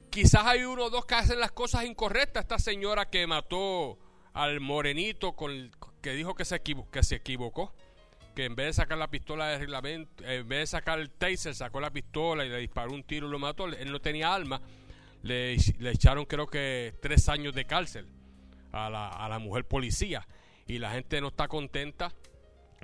Quizás 0.09 0.45
hay 0.45 0.63
uno 0.63 0.85
o 0.85 0.89
dos 0.89 1.05
que 1.05 1.15
hacen 1.15 1.39
las 1.39 1.53
cosas 1.53 1.85
incorrectas. 1.85 2.43
Esta 2.43 2.59
señora 2.59 3.09
que 3.09 3.25
mató 3.25 3.97
al 4.33 4.59
morenito 4.59 5.33
con 5.33 5.71
que 6.01 6.13
dijo 6.13 6.35
que 6.35 6.45
se, 6.45 6.61
que 6.61 7.03
se 7.03 7.15
equivocó. 7.15 7.73
Que 8.35 8.45
en 8.45 8.55
vez 8.55 8.67
de 8.67 8.73
sacar 8.73 8.97
la 8.97 9.09
pistola 9.09 9.47
de 9.47 9.59
reglamento, 9.59 10.23
en 10.25 10.47
vez 10.47 10.59
de 10.59 10.67
sacar 10.67 10.99
el 10.99 11.11
taser, 11.11 11.55
sacó 11.55 11.79
la 11.79 11.91
pistola 11.91 12.43
y 12.45 12.49
le 12.49 12.57
disparó 12.57 12.91
un 12.91 13.03
tiro 13.03 13.27
y 13.27 13.31
lo 13.31 13.39
mató. 13.39 13.65
Él 13.65 13.91
no 13.91 14.01
tenía 14.01 14.33
alma. 14.33 14.61
Le, 15.21 15.55
le 15.79 15.91
echaron 15.91 16.25
creo 16.25 16.47
que 16.47 16.93
tres 17.01 17.29
años 17.29 17.55
de 17.55 17.65
cárcel 17.65 18.07
a 18.71 18.89
la, 18.89 19.07
a 19.07 19.29
la 19.29 19.39
mujer 19.39 19.65
policía. 19.65 20.27
Y 20.67 20.79
la 20.79 20.91
gente 20.91 21.21
no 21.21 21.29
está 21.29 21.47
contenta 21.47 22.11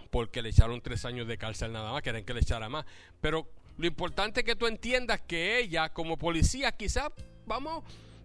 porque 0.10 0.42
le 0.42 0.50
echaron 0.50 0.82
tres 0.82 1.06
años 1.06 1.28
de 1.28 1.38
cárcel 1.38 1.72
nada 1.72 1.92
más, 1.92 2.01
querían 2.01 2.25
que 2.25 2.34
le 2.34 2.42
echara 2.42 2.70
más. 2.70 2.86
Pero 3.22 3.48
lo 3.78 3.88
importante 3.88 4.42
es 4.42 4.46
que 4.46 4.56
tú 4.56 4.68
entiendas 4.68 5.22
que 5.22 5.60
ella, 5.60 5.89
como 5.89 6.18
policía, 6.18 6.72
quizás 6.72 7.10
vamos, 7.46 7.84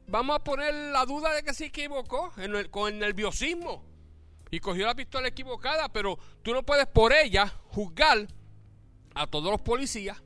vamos 0.08 0.36
a 0.36 0.44
poner 0.44 0.74
la 0.74 1.04
duda 1.04 1.32
de 1.34 1.42
que 1.42 1.54
se 1.54 1.66
equivocó 1.66 2.32
con 2.70 2.88
el 2.92 2.98
nerviosismo 2.98 3.84
y 4.50 4.60
cogió 4.60 4.86
la 4.86 4.94
pistola 4.94 5.28
equivocada, 5.28 5.88
pero 5.92 6.18
tú 6.42 6.52
no 6.52 6.62
puedes 6.62 6.86
por 6.86 7.12
ella 7.12 7.48
juzgar 7.68 8.26
a 9.14 9.26
todos 9.26 9.50
los 9.50 9.60
policías, 9.60 10.22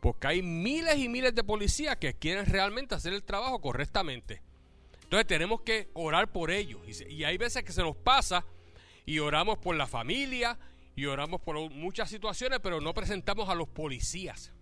porque 0.00 0.26
hay 0.26 0.42
miles 0.42 0.98
y 0.98 1.08
miles 1.08 1.34
de 1.34 1.44
policías 1.44 1.96
que 1.96 2.14
quieren 2.14 2.46
realmente 2.46 2.94
hacer 2.94 3.12
el 3.12 3.22
trabajo 3.22 3.60
correctamente. 3.60 4.42
Entonces 5.02 5.26
tenemos 5.26 5.62
que 5.62 5.88
orar 5.94 6.30
por 6.30 6.50
ellos. 6.50 6.82
Y, 6.86 7.24
hay 7.24 7.38
veces 7.38 7.64
que 7.64 7.72
se 7.72 7.82
nos 7.82 7.96
pasa 7.96 8.44
y 9.06 9.18
oramos 9.20 9.56
por 9.56 9.74
la 9.74 9.86
familia 9.86 10.58
y 10.98 11.06
oramos 11.06 11.40
por 11.40 11.54
muchas 11.70 12.10
situaciones, 12.10 12.58
pero 12.60 12.80
no 12.80 12.92
presentamos 12.92 13.48
a 13.48 13.54
los 13.54 13.68
policías. 13.68 14.52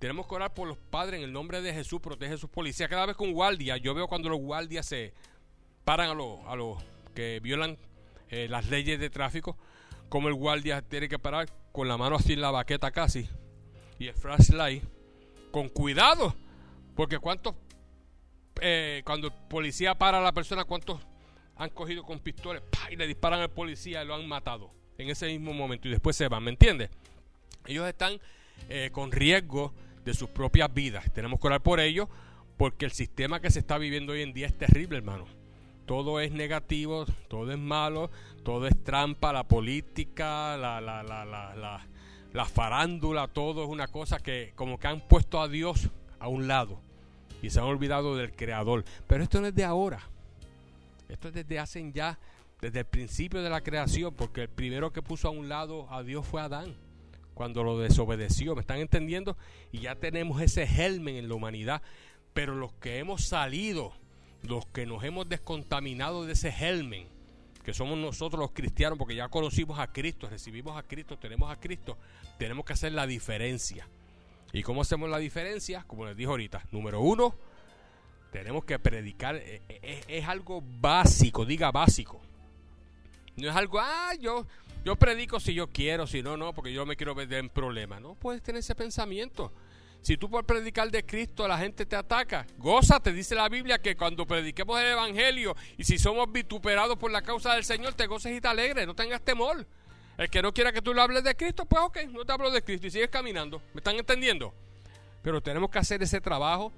Tenemos 0.00 0.26
que 0.26 0.34
orar 0.34 0.52
por 0.52 0.66
los 0.66 0.76
padres 0.76 1.18
en 1.18 1.24
el 1.24 1.32
nombre 1.32 1.62
de 1.62 1.72
Jesús, 1.72 2.00
protege 2.00 2.34
a 2.34 2.36
sus 2.36 2.50
policías. 2.50 2.90
Cada 2.90 3.06
vez 3.06 3.14
con 3.14 3.30
guardia, 3.30 3.76
yo 3.76 3.94
veo 3.94 4.08
cuando 4.08 4.28
los 4.28 4.40
guardias 4.40 4.86
se 4.86 5.14
paran 5.84 6.10
a 6.10 6.14
los, 6.14 6.40
a 6.48 6.56
los 6.56 6.82
que 7.14 7.38
violan 7.38 7.78
eh, 8.28 8.48
las 8.50 8.70
leyes 8.70 8.98
de 8.98 9.08
tráfico, 9.08 9.56
como 10.08 10.26
el 10.26 10.34
guardia 10.34 10.82
tiene 10.82 11.08
que 11.08 11.20
parar 11.20 11.46
con 11.70 11.86
la 11.86 11.96
mano 11.96 12.16
así 12.16 12.32
en 12.32 12.40
la 12.40 12.50
baqueta 12.50 12.90
casi 12.90 13.28
y 14.00 14.08
el 14.08 14.14
flashlight, 14.14 14.82
con 15.52 15.68
cuidado, 15.68 16.34
porque 16.96 17.20
cuántos, 17.20 17.54
eh, 18.60 19.02
cuando 19.04 19.28
el 19.28 19.34
policía 19.48 19.94
para 19.94 20.18
a 20.18 20.22
la 20.22 20.32
persona, 20.32 20.64
cuántos 20.64 20.98
han 21.54 21.70
cogido 21.70 22.02
con 22.02 22.18
pistolas 22.18 22.64
y 22.90 22.96
le 22.96 23.06
disparan 23.06 23.38
al 23.38 23.50
policía 23.52 24.02
y 24.02 24.06
lo 24.08 24.16
han 24.16 24.26
matado 24.26 24.81
en 24.98 25.10
ese 25.10 25.26
mismo 25.26 25.52
momento 25.52 25.88
y 25.88 25.90
después 25.90 26.16
se 26.16 26.28
van, 26.28 26.44
¿me 26.44 26.50
entiendes? 26.50 26.90
Ellos 27.66 27.86
están 27.86 28.20
eh, 28.68 28.90
con 28.92 29.12
riesgo 29.12 29.72
de 30.04 30.14
sus 30.14 30.28
propias 30.28 30.72
vidas. 30.72 31.12
Tenemos 31.12 31.40
que 31.40 31.46
orar 31.46 31.62
por 31.62 31.80
ellos 31.80 32.08
porque 32.56 32.84
el 32.84 32.92
sistema 32.92 33.40
que 33.40 33.50
se 33.50 33.58
está 33.58 33.78
viviendo 33.78 34.12
hoy 34.12 34.22
en 34.22 34.32
día 34.32 34.46
es 34.46 34.56
terrible, 34.56 34.98
hermano. 34.98 35.26
Todo 35.86 36.20
es 36.20 36.32
negativo, 36.32 37.06
todo 37.28 37.52
es 37.52 37.58
malo, 37.58 38.10
todo 38.44 38.66
es 38.66 38.84
trampa, 38.84 39.32
la 39.32 39.44
política, 39.44 40.56
la, 40.56 40.80
la, 40.80 41.02
la, 41.02 41.24
la, 41.24 41.86
la 42.32 42.44
farándula, 42.46 43.28
todo 43.28 43.64
es 43.64 43.68
una 43.68 43.88
cosa 43.88 44.20
que 44.20 44.52
como 44.54 44.78
que 44.78 44.88
han 44.88 45.00
puesto 45.00 45.40
a 45.40 45.48
Dios 45.48 45.88
a 46.18 46.28
un 46.28 46.46
lado 46.46 46.80
y 47.42 47.50
se 47.50 47.58
han 47.58 47.66
olvidado 47.66 48.16
del 48.16 48.32
Creador. 48.32 48.84
Pero 49.06 49.24
esto 49.24 49.40
no 49.40 49.48
es 49.48 49.54
de 49.54 49.64
ahora. 49.64 50.00
Esto 51.08 51.28
es 51.28 51.34
desde 51.34 51.58
hace 51.58 51.92
ya, 51.92 52.18
desde 52.62 52.78
el 52.78 52.86
principio 52.86 53.42
de 53.42 53.50
la 53.50 53.60
creación, 53.60 54.14
porque 54.14 54.42
el 54.42 54.48
primero 54.48 54.92
que 54.92 55.02
puso 55.02 55.26
a 55.28 55.32
un 55.32 55.48
lado 55.48 55.92
a 55.92 56.02
Dios 56.04 56.24
fue 56.24 56.40
Adán, 56.40 56.76
cuando 57.34 57.64
lo 57.64 57.78
desobedeció. 57.78 58.54
¿Me 58.54 58.60
están 58.60 58.78
entendiendo? 58.78 59.36
Y 59.72 59.80
ya 59.80 59.96
tenemos 59.96 60.40
ese 60.40 60.66
germen 60.66 61.16
en 61.16 61.28
la 61.28 61.34
humanidad. 61.34 61.82
Pero 62.32 62.54
los 62.54 62.72
que 62.74 62.98
hemos 62.98 63.24
salido, 63.24 63.92
los 64.42 64.64
que 64.66 64.86
nos 64.86 65.02
hemos 65.02 65.28
descontaminado 65.28 66.24
de 66.24 66.34
ese 66.34 66.52
germen, 66.52 67.08
que 67.64 67.74
somos 67.74 67.98
nosotros 67.98 68.38
los 68.38 68.52
cristianos, 68.52 68.96
porque 68.96 69.16
ya 69.16 69.28
conocimos 69.28 69.80
a 69.80 69.92
Cristo, 69.92 70.28
recibimos 70.30 70.76
a 70.76 70.84
Cristo, 70.84 71.18
tenemos 71.18 71.50
a 71.50 71.58
Cristo, 71.58 71.98
tenemos 72.38 72.64
que 72.64 72.74
hacer 72.74 72.92
la 72.92 73.08
diferencia. 73.08 73.88
¿Y 74.52 74.62
cómo 74.62 74.82
hacemos 74.82 75.10
la 75.10 75.18
diferencia? 75.18 75.84
Como 75.88 76.06
les 76.06 76.16
dije 76.16 76.30
ahorita, 76.30 76.64
número 76.70 77.00
uno, 77.00 77.34
tenemos 78.30 78.64
que 78.64 78.78
predicar, 78.78 79.34
eh, 79.34 79.62
eh, 79.68 80.00
es, 80.06 80.28
algo 80.28 80.62
básico, 80.62 81.44
diga 81.44 81.72
básico. 81.72 82.20
No 83.42 83.50
es 83.50 83.56
algo, 83.56 83.80
ah, 83.80 84.12
yo, 84.20 84.46
yo 84.84 84.94
predico 84.94 85.40
si 85.40 85.52
yo 85.52 85.66
quiero, 85.66 86.06
si 86.06 86.22
no, 86.22 86.36
no, 86.36 86.52
porque 86.52 86.72
yo 86.72 86.86
me 86.86 86.94
quiero 86.94 87.12
ver 87.12 87.32
en 87.32 87.48
problemas. 87.48 88.00
No 88.00 88.14
puedes 88.14 88.40
tener 88.40 88.60
ese 88.60 88.76
pensamiento. 88.76 89.52
Si 90.00 90.16
tú 90.16 90.30
por 90.30 90.44
predicar 90.44 90.88
de 90.92 91.04
Cristo 91.04 91.48
la 91.48 91.58
gente 91.58 91.84
te 91.84 91.96
ataca, 91.96 92.46
te 93.02 93.12
dice 93.12 93.34
la 93.34 93.48
Biblia 93.48 93.80
que 93.80 93.96
cuando 93.96 94.26
prediquemos 94.26 94.80
el 94.80 94.92
Evangelio 94.92 95.56
y 95.76 95.82
si 95.82 95.98
somos 95.98 96.30
vituperados 96.30 96.96
por 96.96 97.10
la 97.10 97.22
causa 97.22 97.54
del 97.54 97.64
Señor, 97.64 97.94
te 97.94 98.06
goces 98.06 98.36
y 98.36 98.40
te 98.40 98.46
alegres, 98.46 98.86
no 98.86 98.94
tengas 98.94 99.20
temor. 99.22 99.66
El 100.18 100.30
que 100.30 100.40
no 100.40 100.54
quiera 100.54 100.72
que 100.72 100.80
tú 100.80 100.94
le 100.94 101.00
hables 101.00 101.24
de 101.24 101.34
Cristo, 101.34 101.64
pues 101.66 101.82
ok, 101.82 101.98
no 102.10 102.24
te 102.24 102.32
hablo 102.32 102.48
de 102.52 102.62
Cristo 102.62 102.86
y 102.86 102.90
sigues 102.92 103.10
caminando. 103.10 103.60
¿Me 103.74 103.78
están 103.78 103.96
entendiendo? 103.96 104.54
Pero 105.20 105.40
tenemos 105.40 105.68
que 105.68 105.80
hacer 105.80 106.00
ese 106.00 106.20
trabajo 106.20 106.72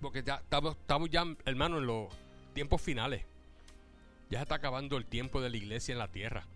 porque 0.00 0.22
ya 0.22 0.36
estamos, 0.36 0.74
estamos 0.74 1.10
ya, 1.10 1.26
hermano, 1.44 1.76
en 1.76 1.86
los 1.86 2.08
tiempos 2.54 2.80
finales. 2.80 3.24
Ya 4.32 4.38
se 4.38 4.44
está 4.44 4.54
acabando 4.54 4.96
el 4.96 5.04
tiempo 5.04 5.42
de 5.42 5.50
la 5.50 5.58
iglesia 5.58 5.92
en 5.92 5.98
la 5.98 6.08
tierra. 6.08 6.46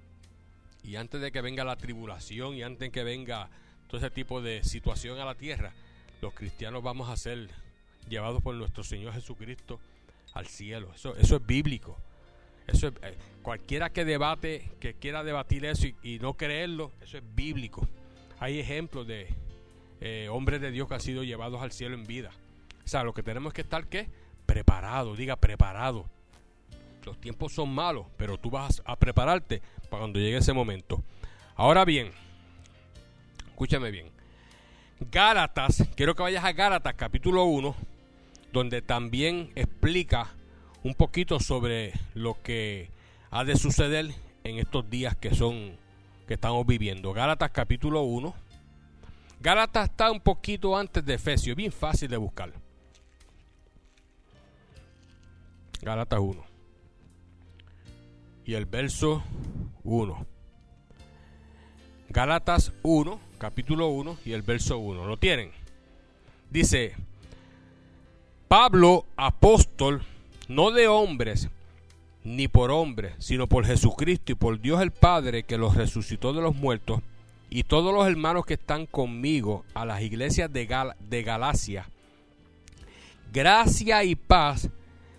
Y 0.82 0.96
antes 0.96 1.20
de 1.20 1.30
que 1.30 1.42
venga 1.42 1.62
la 1.62 1.76
tribulación 1.76 2.54
y 2.54 2.62
antes 2.62 2.80
de 2.80 2.90
que 2.90 3.04
venga 3.04 3.50
todo 3.86 3.98
ese 3.98 4.08
tipo 4.08 4.40
de 4.40 4.64
situación 4.64 5.20
a 5.20 5.26
la 5.26 5.34
tierra, 5.34 5.74
los 6.22 6.32
cristianos 6.32 6.82
vamos 6.82 7.10
a 7.10 7.18
ser 7.18 7.50
llevados 8.08 8.42
por 8.42 8.54
nuestro 8.54 8.82
Señor 8.82 9.12
Jesucristo 9.12 9.78
al 10.32 10.46
cielo. 10.46 10.90
Eso, 10.94 11.14
eso 11.16 11.36
es 11.36 11.46
bíblico. 11.46 11.98
Eso 12.66 12.88
es, 12.88 12.94
eh, 13.02 13.18
cualquiera 13.42 13.90
que 13.90 14.06
debate, 14.06 14.70
que 14.80 14.94
quiera 14.94 15.22
debatir 15.22 15.66
eso 15.66 15.86
y, 16.02 16.18
no 16.18 16.32
creerlo, 16.32 16.92
eso 17.02 17.18
es 17.18 17.24
bíblico. 17.34 17.86
Hay 18.38 18.58
ejemplos 18.58 19.06
de 19.06 19.28
eh, 20.00 20.28
hombres 20.30 20.62
de 20.62 20.70
Dios 20.70 20.88
que 20.88 20.94
han 20.94 21.00
sido 21.02 21.24
llevados 21.24 21.60
al 21.60 21.72
cielo 21.72 21.94
en 21.94 22.06
vida. 22.06 22.30
O 22.86 22.88
sea, 22.88 23.04
lo 23.04 23.12
que 23.12 23.22
tenemos 23.22 23.52
que 23.52 23.60
estar, 23.60 23.86
¿qué? 23.86 24.08
Preparado, 24.46 25.14
diga 25.14 25.36
preparado. 25.36 26.15
Los 27.06 27.20
tiempos 27.20 27.52
son 27.52 27.72
malos, 27.72 28.08
pero 28.16 28.36
tú 28.36 28.50
vas 28.50 28.82
a 28.84 28.96
prepararte 28.96 29.62
para 29.88 30.00
cuando 30.00 30.18
llegue 30.18 30.38
ese 30.38 30.52
momento. 30.52 31.04
Ahora 31.54 31.84
bien, 31.84 32.10
escúchame 33.46 33.92
bien. 33.92 34.10
Gálatas, 34.98 35.84
quiero 35.94 36.16
que 36.16 36.24
vayas 36.24 36.44
a 36.44 36.52
Gálatas 36.52 36.94
capítulo 36.94 37.44
1, 37.44 37.76
donde 38.52 38.82
también 38.82 39.52
explica 39.54 40.34
un 40.82 40.94
poquito 40.94 41.38
sobre 41.38 41.92
lo 42.14 42.42
que 42.42 42.90
ha 43.30 43.44
de 43.44 43.54
suceder 43.54 44.12
en 44.42 44.58
estos 44.58 44.90
días 44.90 45.14
que 45.14 45.32
son 45.32 45.78
que 46.26 46.34
estamos 46.34 46.66
viviendo. 46.66 47.12
Gálatas 47.12 47.52
capítulo 47.52 48.02
1. 48.02 48.34
Gálatas 49.38 49.90
está 49.90 50.10
un 50.10 50.20
poquito 50.20 50.76
antes 50.76 51.04
de 51.04 51.14
Efesios, 51.14 51.54
bien 51.54 51.70
fácil 51.70 52.10
de 52.10 52.16
buscar. 52.16 52.52
Gálatas 55.82 56.18
1. 56.18 56.45
Y 58.46 58.54
el 58.54 58.64
verso 58.64 59.24
1. 59.82 60.24
Gálatas 62.10 62.72
1, 62.84 63.20
capítulo 63.38 63.88
1 63.88 64.18
y 64.24 64.32
el 64.32 64.42
verso 64.42 64.78
1. 64.78 65.04
¿Lo 65.04 65.16
tienen? 65.16 65.50
Dice, 66.48 66.94
Pablo, 68.46 69.04
apóstol, 69.16 70.02
no 70.46 70.70
de 70.70 70.86
hombres, 70.86 71.48
ni 72.22 72.46
por 72.46 72.70
hombres, 72.70 73.14
sino 73.18 73.48
por 73.48 73.66
Jesucristo 73.66 74.30
y 74.30 74.36
por 74.36 74.60
Dios 74.60 74.80
el 74.80 74.92
Padre 74.92 75.42
que 75.42 75.58
los 75.58 75.74
resucitó 75.74 76.32
de 76.32 76.40
los 76.40 76.54
muertos, 76.54 77.00
y 77.50 77.64
todos 77.64 77.92
los 77.92 78.06
hermanos 78.06 78.46
que 78.46 78.54
están 78.54 78.86
conmigo 78.86 79.64
a 79.74 79.84
las 79.84 80.02
iglesias 80.02 80.52
de, 80.52 80.68
de 81.00 81.22
Galacia. 81.24 81.88
Gracia 83.32 84.04
y 84.04 84.14
paz 84.14 84.70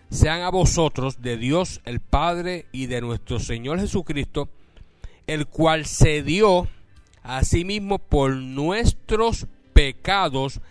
sean 0.09 0.41
a 0.41 0.49
vosotros 0.49 1.21
de 1.21 1.37
Dios 1.37 1.81
el 1.85 1.99
Padre 1.99 2.65
y 2.71 2.85
de 2.87 3.01
nuestro 3.01 3.39
Señor 3.39 3.79
Jesucristo, 3.79 4.49
el 5.27 5.47
cual 5.47 5.85
se 5.85 6.23
dio 6.23 6.67
a 7.23 7.43
sí 7.43 7.65
mismo 7.65 7.99
por 7.99 8.33
nuestros 8.35 9.47
pecados 9.73 10.61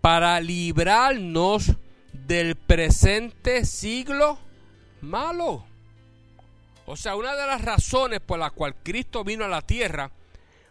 para 0.00 0.40
librarnos 0.40 1.72
del 2.12 2.56
presente 2.56 3.64
siglo 3.64 4.38
malo. 5.02 5.64
O 6.86 6.96
sea, 6.96 7.16
una 7.16 7.34
de 7.34 7.46
las 7.46 7.62
razones 7.62 8.20
por 8.20 8.38
las 8.38 8.52
cuales 8.52 8.78
Cristo 8.82 9.24
vino 9.24 9.44
a 9.44 9.48
la 9.48 9.62
tierra 9.62 10.10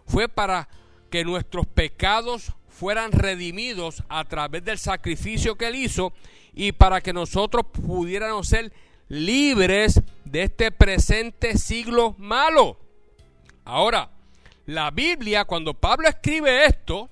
fue 0.08 0.29
para 0.29 0.67
que 1.10 1.24
nuestros 1.24 1.67
pecados 1.67 2.53
fueran 2.75 3.13
redimidos 3.13 4.03
a 4.10 4.25
través 4.25 4.63
del 4.65 4.77
sacrificio 4.77 5.55
que 5.55 5.67
él 5.67 5.75
hizo 5.75 6.12
y 6.53 6.74
para 6.74 7.00
que 7.00 7.13
nosotros 7.13 7.65
pudiéramos 7.72 8.50
ser 8.50 8.74
libres 9.08 10.01
de 10.25 10.44
este 10.44 10.72
presente 10.72 11.58
siglo 11.58 12.15
malo. 12.17 12.77
Ahora, 13.63 14.12
la 14.65 14.91
Biblia, 14.91 15.46
cuando 15.46 15.74
Pablo 15.74 16.10
escribe 16.10 16.65
esto, 16.65 17.10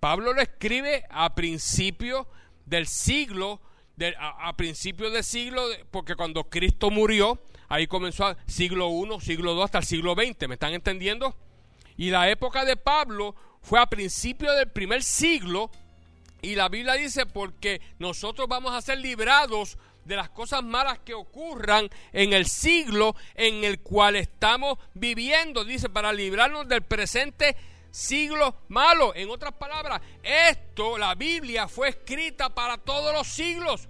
Pablo 0.00 0.32
lo 0.32 0.40
escribe 0.40 1.04
a 1.10 1.34
principio 1.34 2.26
del 2.64 2.86
siglo, 2.86 3.60
a, 4.18 4.56
principio 4.56 5.10
del 5.10 5.22
siglo, 5.22 5.66
porque 5.90 6.16
cuando 6.16 6.44
Cristo 6.44 6.90
murió, 6.90 7.42
ahí 7.68 7.86
comenzó 7.86 8.30
el 8.30 8.36
siglo 8.46 8.88
I, 8.88 9.20
siglo 9.20 9.54
II 9.54 9.62
hasta 9.62 9.78
el 9.78 9.84
siglo 9.84 10.14
XX, 10.14 10.48
¿me 10.48 10.54
están 10.54 10.72
entendiendo? 10.72 11.36
Y 11.96 12.10
la 12.10 12.30
época 12.30 12.64
de 12.64 12.76
Pablo 12.76 13.34
fue 13.64 13.80
a 13.80 13.86
principio 13.86 14.52
del 14.52 14.68
primer 14.68 15.02
siglo, 15.02 15.70
y 16.42 16.54
la 16.54 16.68
Biblia 16.68 16.94
dice, 16.94 17.24
porque 17.24 17.80
nosotros 17.98 18.46
vamos 18.46 18.74
a 18.74 18.82
ser 18.82 18.98
librados 18.98 19.78
de 20.04 20.16
las 20.16 20.28
cosas 20.28 20.62
malas 20.62 20.98
que 20.98 21.14
ocurran 21.14 21.88
en 22.12 22.34
el 22.34 22.46
siglo 22.46 23.16
en 23.34 23.64
el 23.64 23.80
cual 23.80 24.16
estamos 24.16 24.78
viviendo. 24.92 25.64
Dice, 25.64 25.88
para 25.88 26.12
librarnos 26.12 26.68
del 26.68 26.82
presente 26.82 27.56
siglo 27.90 28.56
malo. 28.68 29.14
En 29.14 29.30
otras 29.30 29.54
palabras, 29.54 30.02
esto, 30.22 30.98
la 30.98 31.14
Biblia 31.14 31.66
fue 31.66 31.88
escrita 31.88 32.54
para 32.54 32.76
todos 32.76 33.14
los 33.14 33.26
siglos, 33.26 33.88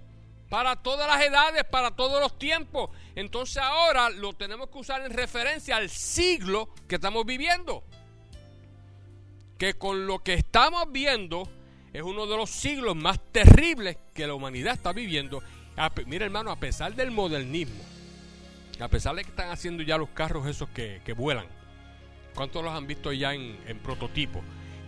para 0.49 0.77
todas 0.77 1.07
las 1.07 1.21
edades, 1.21 1.65
para 1.65 1.91
todos 1.91 2.21
los 2.21 2.39
tiempos. 2.39 2.91
Entonces 3.15 3.57
ahora 3.57 4.09
lo 4.09 4.31
tenemos 4.31 4.69
que 4.69 4.77
usar 4.77 5.01
en 5.01 5.11
referencia 5.11 5.75
al 5.75 5.89
siglo 5.89 6.69
que 6.87 6.95
estamos 6.95 7.25
viviendo. 7.25 7.83
Que 9.57 9.73
con 9.73 10.07
lo 10.07 10.19
que 10.19 10.33
estamos 10.33 10.91
viendo 10.91 11.49
es 11.93 12.01
uno 12.01 12.27
de 12.27 12.35
los 12.35 12.49
siglos 12.49 12.95
más 12.95 13.19
terribles 13.31 13.97
que 14.13 14.27
la 14.27 14.33
humanidad 14.33 14.73
está 14.73 14.91
viviendo. 14.91 15.41
Mira 16.05 16.25
hermano, 16.25 16.51
a 16.51 16.57
pesar 16.57 16.93
del 16.93 17.11
modernismo, 17.11 17.81
a 18.79 18.87
pesar 18.89 19.15
de 19.15 19.23
que 19.23 19.29
están 19.29 19.49
haciendo 19.49 19.81
ya 19.83 19.97
los 19.97 20.09
carros 20.09 20.45
esos 20.47 20.69
que, 20.69 21.01
vuelan, 21.15 21.45
¿cuántos 22.33 22.63
los 22.63 22.73
han 22.73 22.87
visto 22.87 23.13
ya 23.13 23.33
en, 23.33 23.57
en 23.65 23.79
prototipo? 23.79 24.41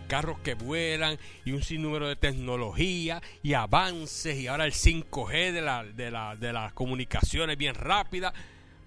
Carros 0.06 0.38
que 0.40 0.54
vuelan 0.54 1.18
y 1.44 1.52
un 1.52 1.62
sinnúmero 1.62 2.08
de 2.08 2.16
tecnología 2.16 3.22
y 3.42 3.54
avances 3.54 4.36
y 4.36 4.46
ahora 4.46 4.66
el 4.66 4.72
5G 4.72 5.52
de, 5.52 5.60
la, 5.62 5.84
de, 5.84 6.10
la, 6.10 6.36
de 6.36 6.52
las 6.52 6.72
comunicaciones 6.74 7.56
bien 7.56 7.74
rápidas, 7.74 8.34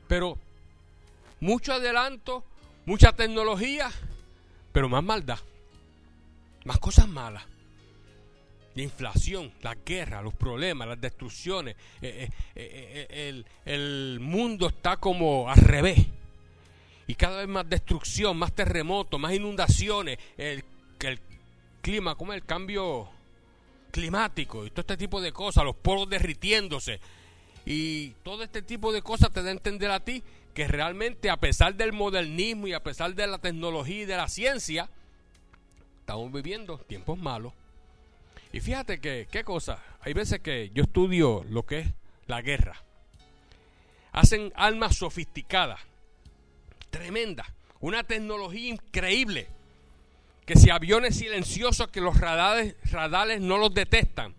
pero 0.07 0.37
mucho 1.39 1.73
adelanto, 1.73 2.43
mucha 2.85 3.13
tecnología, 3.13 3.91
pero 4.71 4.89
más 4.89 5.03
maldad, 5.03 5.39
más 6.65 6.79
cosas 6.79 7.07
malas 7.07 7.43
la 8.75 8.83
inflación, 8.83 9.51
la 9.61 9.75
guerra, 9.75 10.21
los 10.21 10.33
problemas, 10.33 10.87
las 10.87 11.01
destrucciones. 11.01 11.75
Eh, 12.01 12.29
eh, 12.55 13.07
eh, 13.09 13.43
el, 13.65 14.19
mundo 14.19 14.67
está 14.67 14.97
como 14.97 15.49
al 15.49 15.57
revés. 15.57 15.99
Y 17.07 17.15
cada 17.15 17.39
vez 17.39 17.47
más 17.47 17.69
destrucción, 17.69 18.37
más 18.37 18.53
terremotos, 18.53 19.19
más 19.19 19.33
inundaciones. 19.33 20.17
El, 20.37 20.63
el 21.01 21.19
clima, 21.81 22.15
como 22.15 22.33
el 22.33 22.45
cambio 22.45 23.09
climático 23.91 24.65
y 24.65 24.69
todo 24.69 24.81
este 24.81 24.97
tipo 24.97 25.19
de 25.19 25.33
cosas, 25.33 25.65
los 25.65 25.75
polos 25.75 26.09
derritiéndose. 26.09 26.99
Y 27.65 28.11
todo 28.23 28.43
este 28.43 28.61
tipo 28.61 28.93
de 28.93 29.01
cosas 29.01 29.31
te 29.31 29.43
da 29.43 29.49
a 29.49 29.53
entender 29.53 29.91
a 29.91 29.99
ti 29.99 30.23
que 30.53 30.67
realmente 30.67 31.29
a 31.29 31.37
pesar 31.37 31.75
del 31.75 31.93
modernismo 31.93 32.67
y 32.67 32.73
a 32.73 32.83
pesar 32.83 33.13
de 33.15 33.27
la 33.27 33.37
tecnología 33.37 34.03
y 34.03 34.05
de 34.05 34.17
la 34.17 34.27
ciencia, 34.27 34.89
estamos 36.11 36.33
viviendo 36.33 36.77
tiempos 36.77 37.17
malos. 37.17 37.53
Y 38.51 38.59
fíjate 38.59 38.99
que, 38.99 39.29
qué 39.31 39.45
cosa, 39.45 39.81
hay 40.01 40.13
veces 40.13 40.41
que 40.41 40.69
yo 40.73 40.83
estudio 40.83 41.45
lo 41.49 41.65
que 41.65 41.79
es 41.79 41.87
la 42.27 42.41
guerra. 42.41 42.83
Hacen 44.11 44.51
armas 44.57 44.97
sofisticadas, 44.97 45.79
tremendas, 46.89 47.47
una 47.79 48.03
tecnología 48.03 48.73
increíble, 48.73 49.47
que 50.45 50.57
si 50.57 50.69
aviones 50.69 51.15
silenciosos 51.15 51.87
que 51.87 52.01
los 52.01 52.19
radares, 52.19 52.75
radares 52.91 53.39
no 53.39 53.57
los 53.57 53.73
detectan, 53.73 54.35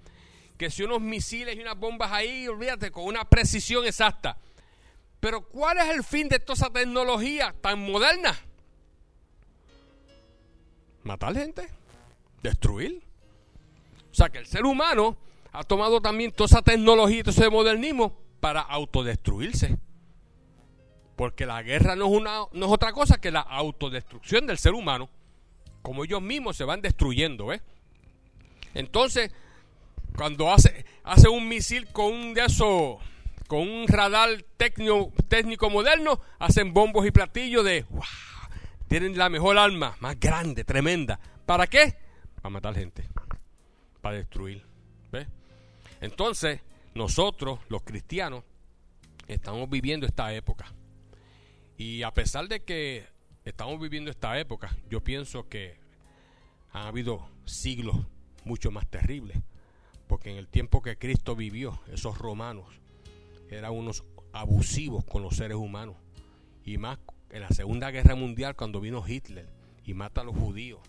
que 0.58 0.70
si 0.70 0.82
unos 0.82 1.00
misiles 1.00 1.56
y 1.56 1.60
unas 1.60 1.78
bombas 1.78 2.12
ahí, 2.12 2.46
olvídate, 2.48 2.90
con 2.90 3.04
una 3.04 3.24
precisión 3.24 3.86
exacta. 3.86 4.36
Pero 5.20 5.48
¿cuál 5.48 5.78
es 5.78 5.88
el 5.88 6.04
fin 6.04 6.28
de 6.28 6.38
toda 6.38 6.54
esa 6.54 6.70
tecnología 6.70 7.54
tan 7.62 7.78
moderna? 7.80 8.38
Matar 11.04 11.34
gente, 11.34 11.68
destruir. 12.42 13.02
O 14.10 14.14
sea 14.14 14.28
que 14.28 14.38
el 14.38 14.46
ser 14.46 14.64
humano 14.64 15.16
ha 15.52 15.64
tomado 15.64 16.00
también 16.00 16.32
toda 16.32 16.46
esa 16.46 16.62
tecnología 16.62 17.20
y 17.20 17.22
todo 17.22 17.30
ese 17.30 17.50
modernismo 17.50 18.16
para 18.40 18.60
autodestruirse. 18.60 19.78
Porque 21.16 21.46
la 21.46 21.62
guerra 21.62 21.94
no 21.94 22.06
es, 22.06 22.12
una, 22.12 22.40
no 22.52 22.66
es 22.66 22.72
otra 22.72 22.92
cosa 22.92 23.20
que 23.20 23.30
la 23.30 23.40
autodestrucción 23.40 24.46
del 24.46 24.58
ser 24.58 24.72
humano. 24.72 25.08
Como 25.82 26.04
ellos 26.04 26.22
mismos 26.22 26.56
se 26.56 26.64
van 26.64 26.80
destruyendo, 26.80 27.46
¿ves? 27.46 27.60
Entonces, 28.74 29.30
cuando 30.16 30.52
hace, 30.52 30.84
hace 31.04 31.28
un 31.28 31.48
misil 31.48 31.86
con 31.88 32.12
un 32.12 32.34
de 32.34 32.44
esos, 32.44 32.98
con 33.46 33.60
un 33.60 33.86
radar 33.88 34.44
técnico, 34.56 35.12
técnico 35.28 35.70
moderno, 35.70 36.20
hacen 36.38 36.72
bombos 36.72 37.06
y 37.06 37.10
platillos 37.10 37.64
de. 37.64 37.84
Tienen 38.92 39.16
la 39.16 39.30
mejor 39.30 39.56
arma, 39.56 39.96
más 40.00 40.20
grande, 40.20 40.64
tremenda. 40.64 41.18
¿Para 41.46 41.66
qué? 41.66 41.96
Para 42.34 42.50
matar 42.50 42.74
gente 42.74 43.08
para 44.02 44.18
destruir. 44.18 44.62
Entonces, 46.02 46.60
nosotros, 46.94 47.58
los 47.70 47.84
cristianos, 47.84 48.44
estamos 49.28 49.70
viviendo 49.70 50.04
esta 50.04 50.34
época. 50.34 50.74
Y 51.78 52.02
a 52.02 52.12
pesar 52.12 52.48
de 52.48 52.64
que 52.64 53.06
estamos 53.46 53.80
viviendo 53.80 54.10
esta 54.10 54.38
época, 54.38 54.76
yo 54.90 55.02
pienso 55.02 55.48
que 55.48 55.78
ha 56.72 56.86
habido 56.86 57.30
siglos 57.46 57.96
mucho 58.44 58.70
más 58.70 58.86
terribles. 58.90 59.38
Porque 60.06 60.32
en 60.32 60.36
el 60.36 60.48
tiempo 60.48 60.82
que 60.82 60.98
Cristo 60.98 61.34
vivió, 61.34 61.80
esos 61.90 62.18
romanos 62.18 62.66
eran 63.48 63.72
unos 63.72 64.04
abusivos 64.34 65.02
con 65.06 65.22
los 65.22 65.34
seres 65.34 65.56
humanos. 65.56 65.96
Y 66.66 66.76
más 66.76 66.98
en 67.32 67.40
la 67.40 67.48
Segunda 67.48 67.90
Guerra 67.90 68.14
Mundial, 68.14 68.54
cuando 68.54 68.80
vino 68.80 69.02
Hitler 69.06 69.48
y 69.84 69.94
mata 69.94 70.20
a 70.20 70.24
los 70.24 70.36
judíos, 70.36 70.80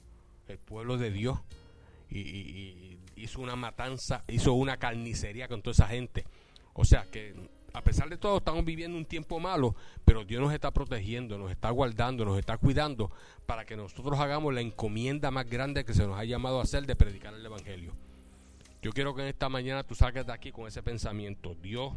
el 0.48 0.60
pueblo 0.60 0.98
de 0.98 1.10
Dios, 1.10 1.40
y, 2.12 3.00
hizo 3.16 3.42
una 3.42 3.56
matanza, 3.56 4.24
hizo 4.28 4.54
una 4.54 4.78
carnicería 4.78 5.48
con 5.48 5.62
toda 5.62 5.72
esa 5.72 5.88
gente. 5.88 6.26
O 6.74 6.84
sea 6.84 7.06
que 7.10 7.34
a 7.74 7.82
pesar 7.82 8.10
de 8.10 8.18
todo 8.18 8.38
estamos 8.38 8.66
viviendo 8.66 8.98
un 8.98 9.06
tiempo 9.06 9.40
malo, 9.40 9.76
pero 10.04 10.26
Dios 10.26 10.42
nos 10.42 10.54
está 10.54 10.72
protegiendo, 10.72 11.38
nos 11.38 11.50
está 11.50 11.70
guardando, 11.70 12.26
nos 12.26 12.38
está 12.38 12.58
cuidando 12.58 13.10
para 13.46 13.66
que 13.66 13.78
nosotros 13.78 14.20
hagamos 14.20 14.54
la 14.54 14.62
encomienda 14.62 15.32
más 15.32 15.50
grande 15.50 15.86
que 15.86 15.94
se 15.94 16.06
nos 16.06 16.20
ha 16.20 16.26
llamado 16.26 16.60
a 16.60 16.64
hacer 16.64 16.86
de 16.86 16.96
predicar 16.96 17.34
el 17.34 17.46
Evangelio. 17.46 17.94
Yo 18.82 18.92
quiero 18.92 19.16
que 19.16 19.22
en 19.22 19.30
esta 19.30 19.48
mañana 19.48 19.84
tú 19.84 19.96
salgas 19.96 20.28
de 20.28 20.34
aquí 20.34 20.52
con 20.52 20.68
ese 20.68 20.84
pensamiento. 20.84 21.56
Dios 21.56 21.94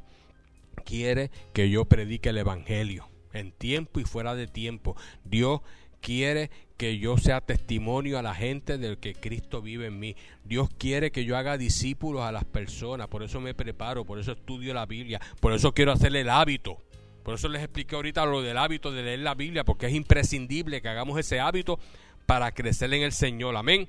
quiere 0.84 1.32
que 1.52 1.68
yo 1.68 1.84
predique 1.86 2.28
el 2.28 2.38
Evangelio 2.38 3.08
en 3.32 3.52
tiempo 3.52 4.00
y 4.00 4.04
fuera 4.04 4.34
de 4.34 4.46
tiempo. 4.46 4.96
Dios 5.24 5.60
quiere 6.00 6.50
que 6.76 6.98
yo 6.98 7.16
sea 7.16 7.40
testimonio 7.40 8.18
a 8.18 8.22
la 8.22 8.34
gente 8.34 8.78
del 8.78 8.98
que 8.98 9.14
Cristo 9.14 9.62
vive 9.62 9.86
en 9.86 9.98
mí. 9.98 10.16
Dios 10.44 10.68
quiere 10.78 11.10
que 11.10 11.24
yo 11.24 11.36
haga 11.36 11.56
discípulos 11.56 12.22
a 12.22 12.32
las 12.32 12.44
personas. 12.44 13.08
Por 13.08 13.22
eso 13.22 13.40
me 13.40 13.54
preparo, 13.54 14.04
por 14.04 14.18
eso 14.18 14.32
estudio 14.32 14.74
la 14.74 14.86
Biblia, 14.86 15.20
por 15.40 15.52
eso 15.52 15.72
quiero 15.72 15.92
hacerle 15.92 16.20
el 16.20 16.30
hábito. 16.30 16.78
Por 17.22 17.34
eso 17.34 17.48
les 17.48 17.62
expliqué 17.62 17.96
ahorita 17.96 18.24
lo 18.24 18.40
del 18.40 18.56
hábito 18.56 18.92
de 18.92 19.02
leer 19.02 19.18
la 19.20 19.34
Biblia, 19.34 19.64
porque 19.64 19.86
es 19.86 19.94
imprescindible 19.94 20.80
que 20.80 20.88
hagamos 20.88 21.18
ese 21.18 21.40
hábito 21.40 21.80
para 22.24 22.52
crecer 22.52 22.92
en 22.94 23.02
el 23.02 23.12
Señor. 23.12 23.56
Amén. 23.56 23.88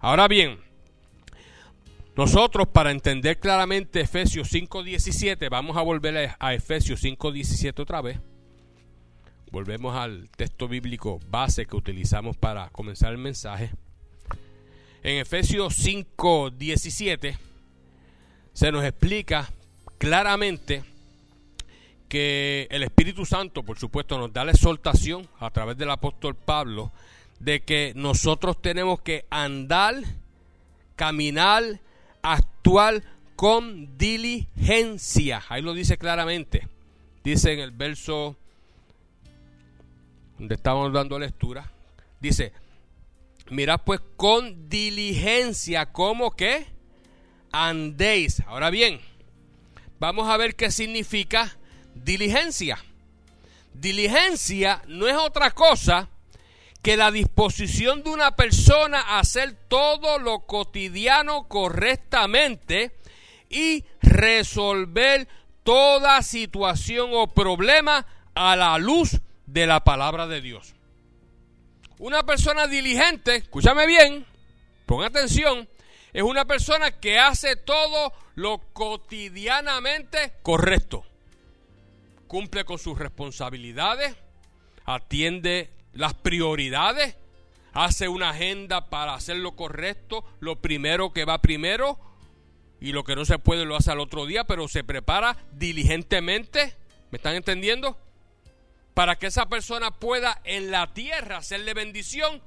Ahora 0.00 0.28
bien, 0.28 0.58
Nosotros, 2.16 2.68
para 2.68 2.92
entender 2.92 3.40
claramente 3.40 4.00
Efesios 4.00 4.52
5.17, 4.52 5.48
vamos 5.50 5.76
a 5.76 5.82
volver 5.82 6.36
a 6.38 6.54
Efesios 6.54 7.02
5.17 7.02 7.80
otra 7.80 8.02
vez. 8.02 8.20
Volvemos 9.54 9.94
al 9.94 10.28
texto 10.30 10.66
bíblico 10.66 11.20
base 11.30 11.64
que 11.64 11.76
utilizamos 11.76 12.36
para 12.36 12.70
comenzar 12.70 13.12
el 13.12 13.18
mensaje. 13.18 13.70
En 15.04 15.18
Efesios 15.18 15.78
5.17 15.78 17.36
se 18.52 18.72
nos 18.72 18.84
explica 18.84 19.48
claramente 19.98 20.82
que 22.08 22.66
el 22.68 22.82
Espíritu 22.82 23.24
Santo, 23.24 23.62
por 23.62 23.78
supuesto, 23.78 24.18
nos 24.18 24.32
da 24.32 24.44
la 24.44 24.50
exhortación 24.50 25.28
a 25.38 25.50
través 25.50 25.78
del 25.78 25.90
apóstol 25.90 26.34
Pablo 26.34 26.90
de 27.38 27.62
que 27.62 27.92
nosotros 27.94 28.60
tenemos 28.60 29.02
que 29.02 29.24
andar, 29.30 29.94
caminar, 30.96 31.62
actuar 32.22 33.04
con 33.36 33.96
diligencia. 33.96 35.44
Ahí 35.48 35.62
lo 35.62 35.74
dice 35.74 35.96
claramente. 35.96 36.66
Dice 37.22 37.52
en 37.52 37.60
el 37.60 37.70
verso 37.70 38.36
donde 40.44 40.56
estamos 40.56 40.92
dando 40.92 41.18
lectura. 41.18 41.72
Dice, 42.20 42.52
mirad 43.48 43.80
pues 43.82 44.00
con 44.14 44.68
diligencia 44.68 45.90
como 45.90 46.32
que 46.32 46.66
andéis. 47.50 48.40
Ahora 48.46 48.68
bien, 48.68 49.00
vamos 49.98 50.28
a 50.28 50.36
ver 50.36 50.54
qué 50.54 50.70
significa 50.70 51.56
diligencia. 51.94 52.76
Diligencia 53.72 54.82
no 54.86 55.08
es 55.08 55.16
otra 55.16 55.50
cosa 55.52 56.10
que 56.82 56.98
la 56.98 57.10
disposición 57.10 58.02
de 58.02 58.10
una 58.10 58.36
persona 58.36 59.00
a 59.00 59.20
hacer 59.20 59.56
todo 59.68 60.18
lo 60.18 60.40
cotidiano 60.40 61.48
correctamente 61.48 62.94
y 63.48 63.82
resolver 64.02 65.26
toda 65.62 66.20
situación 66.20 67.08
o 67.14 67.28
problema 67.28 68.06
a 68.34 68.56
la 68.56 68.76
luz 68.76 69.22
de 69.46 69.66
la 69.66 69.84
palabra 69.84 70.26
de 70.26 70.40
Dios. 70.40 70.74
Una 71.98 72.24
persona 72.24 72.66
diligente, 72.66 73.36
escúchame 73.36 73.86
bien, 73.86 74.26
pon 74.86 75.04
atención, 75.04 75.68
es 76.12 76.22
una 76.22 76.44
persona 76.44 76.92
que 76.92 77.18
hace 77.18 77.56
todo 77.56 78.12
lo 78.34 78.58
cotidianamente 78.72 80.34
correcto. 80.42 81.04
Cumple 82.26 82.64
con 82.64 82.78
sus 82.78 82.98
responsabilidades, 82.98 84.16
atiende 84.84 85.70
las 85.92 86.14
prioridades, 86.14 87.16
hace 87.72 88.08
una 88.08 88.30
agenda 88.30 88.88
para 88.88 89.14
hacer 89.14 89.36
lo 89.36 89.56
correcto, 89.56 90.24
lo 90.40 90.60
primero 90.60 91.12
que 91.12 91.24
va 91.24 91.42
primero 91.42 91.98
y 92.80 92.92
lo 92.92 93.04
que 93.04 93.16
no 93.16 93.24
se 93.24 93.38
puede 93.38 93.64
lo 93.64 93.76
hace 93.76 93.90
al 93.90 94.00
otro 94.00 94.26
día, 94.26 94.44
pero 94.44 94.68
se 94.68 94.84
prepara 94.84 95.36
diligentemente. 95.52 96.76
¿Me 97.10 97.16
están 97.16 97.34
entendiendo? 97.34 97.98
Para 98.94 99.16
que 99.16 99.26
esa 99.26 99.46
persona 99.46 99.90
pueda 99.90 100.40
en 100.44 100.70
la 100.70 100.92
tierra 100.94 101.38
hacerle 101.38 101.74
bendición 101.74 102.40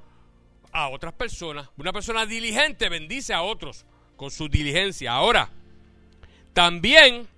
a 0.72 0.88
otras 0.88 1.12
personas. 1.12 1.68
Una 1.76 1.92
persona 1.92 2.26
diligente 2.26 2.88
bendice 2.88 3.34
a 3.34 3.42
otros 3.42 3.84
con 4.16 4.30
su 4.30 4.48
diligencia. 4.48 5.12
Ahora, 5.12 5.50
también 6.52 7.28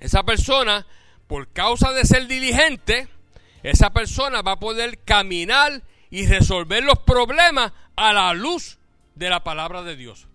esa 0.00 0.22
persona, 0.22 0.86
por 1.26 1.48
causa 1.48 1.92
de 1.92 2.04
ser 2.04 2.26
diligente, 2.26 3.08
esa 3.62 3.90
persona 3.90 4.42
va 4.42 4.52
a 4.52 4.60
poder 4.60 4.98
caminar 5.00 5.82
y 6.10 6.26
resolver 6.26 6.84
los 6.84 6.98
problemas 7.00 7.72
a 7.96 8.12
la 8.12 8.32
luz 8.32 8.78
de 9.14 9.28
la 9.28 9.42
palabra 9.42 9.82
de 9.82 9.96
Dios. 9.96 10.28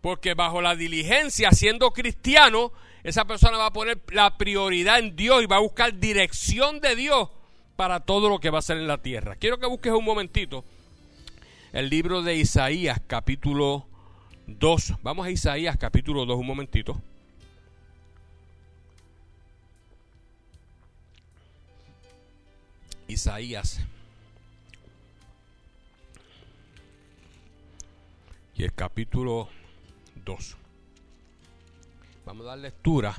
Porque 0.00 0.34
bajo 0.34 0.60
la 0.62 0.76
diligencia, 0.76 1.52
siendo 1.52 1.92
cristiano, 1.92 2.72
esa 3.02 3.24
persona 3.24 3.56
va 3.56 3.66
a 3.66 3.72
poner 3.72 4.00
la 4.12 4.36
prioridad 4.36 4.98
en 4.98 5.16
Dios 5.16 5.42
y 5.42 5.46
va 5.46 5.56
a 5.56 5.60
buscar 5.60 5.98
dirección 5.98 6.80
de 6.80 6.96
Dios 6.96 7.28
para 7.76 8.00
todo 8.00 8.28
lo 8.28 8.40
que 8.40 8.50
va 8.50 8.58
a 8.58 8.60
hacer 8.60 8.76
en 8.76 8.86
la 8.86 8.98
tierra. 8.98 9.36
Quiero 9.36 9.58
que 9.58 9.66
busques 9.66 9.92
un 9.92 10.04
momentito 10.04 10.64
el 11.72 11.88
libro 11.88 12.22
de 12.22 12.36
Isaías 12.36 13.00
capítulo 13.06 13.86
2. 14.46 14.94
Vamos 15.02 15.26
a 15.26 15.30
Isaías 15.30 15.76
capítulo 15.76 16.26
2 16.26 16.38
un 16.38 16.46
momentito. 16.46 17.00
Isaías. 23.06 23.80
Y 28.54 28.64
el 28.64 28.72
capítulo 28.72 29.48
2. 30.24 30.59
Vamos 32.30 32.46
a 32.46 32.50
dar 32.50 32.58
lectura. 32.58 33.16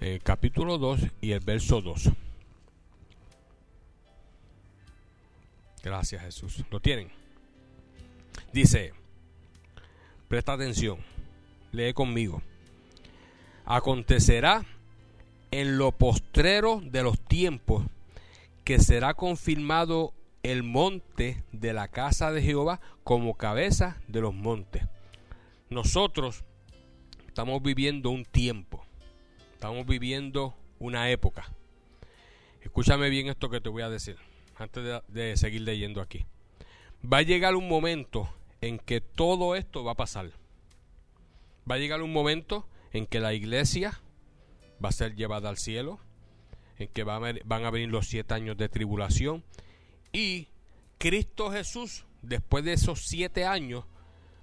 El 0.00 0.20
capítulo 0.20 0.78
2 0.78 1.00
y 1.20 1.30
el 1.30 1.38
verso 1.38 1.80
2. 1.80 2.10
Gracias 5.80 6.22
Jesús. 6.22 6.64
¿Lo 6.72 6.80
tienen? 6.80 7.08
Dice, 8.52 8.94
presta 10.26 10.54
atención, 10.54 10.98
lee 11.70 11.92
conmigo. 11.92 12.42
Acontecerá 13.64 14.66
en 15.52 15.78
lo 15.78 15.92
postrero 15.92 16.82
de 16.84 17.04
los 17.04 17.20
tiempos 17.20 17.84
que 18.64 18.80
será 18.80 19.14
confirmado 19.14 20.14
el 20.42 20.64
monte 20.64 21.44
de 21.52 21.72
la 21.72 21.86
casa 21.86 22.32
de 22.32 22.42
Jehová 22.42 22.80
como 23.04 23.34
cabeza 23.34 23.98
de 24.08 24.20
los 24.20 24.34
montes. 24.34 24.82
Nosotros 25.70 26.42
estamos 27.34 27.60
viviendo 27.60 28.10
un 28.10 28.24
tiempo, 28.24 28.86
estamos 29.54 29.84
viviendo 29.84 30.54
una 30.78 31.10
época. 31.10 31.50
Escúchame 32.60 33.10
bien 33.10 33.26
esto 33.26 33.50
que 33.50 33.60
te 33.60 33.68
voy 33.68 33.82
a 33.82 33.88
decir 33.88 34.16
antes 34.54 35.02
de, 35.08 35.36
seguir 35.36 35.62
leyendo 35.62 36.00
aquí. 36.00 36.26
Va 37.04 37.18
a 37.18 37.22
llegar 37.22 37.56
un 37.56 37.66
momento 37.66 38.32
en 38.60 38.78
que 38.78 39.00
todo 39.00 39.56
esto 39.56 39.82
va 39.82 39.92
a 39.92 39.96
pasar. 39.96 40.30
Va 41.68 41.74
a 41.74 41.78
llegar 41.78 42.02
un 42.02 42.12
momento 42.12 42.68
en 42.92 43.04
que 43.04 43.18
la 43.18 43.34
iglesia 43.34 44.00
va 44.82 44.90
a 44.90 44.92
ser 44.92 45.16
llevada 45.16 45.48
al 45.48 45.58
cielo, 45.58 45.98
en 46.78 46.86
que 46.86 47.02
van 47.02 47.64
a 47.64 47.70
venir 47.72 47.88
los 47.88 48.06
siete 48.06 48.32
años 48.32 48.56
de 48.56 48.68
tribulación 48.68 49.42
y 50.12 50.46
Cristo 50.98 51.50
Jesús, 51.50 52.04
después 52.22 52.64
de 52.64 52.74
esos 52.74 53.00
siete 53.00 53.44
años, 53.44 53.86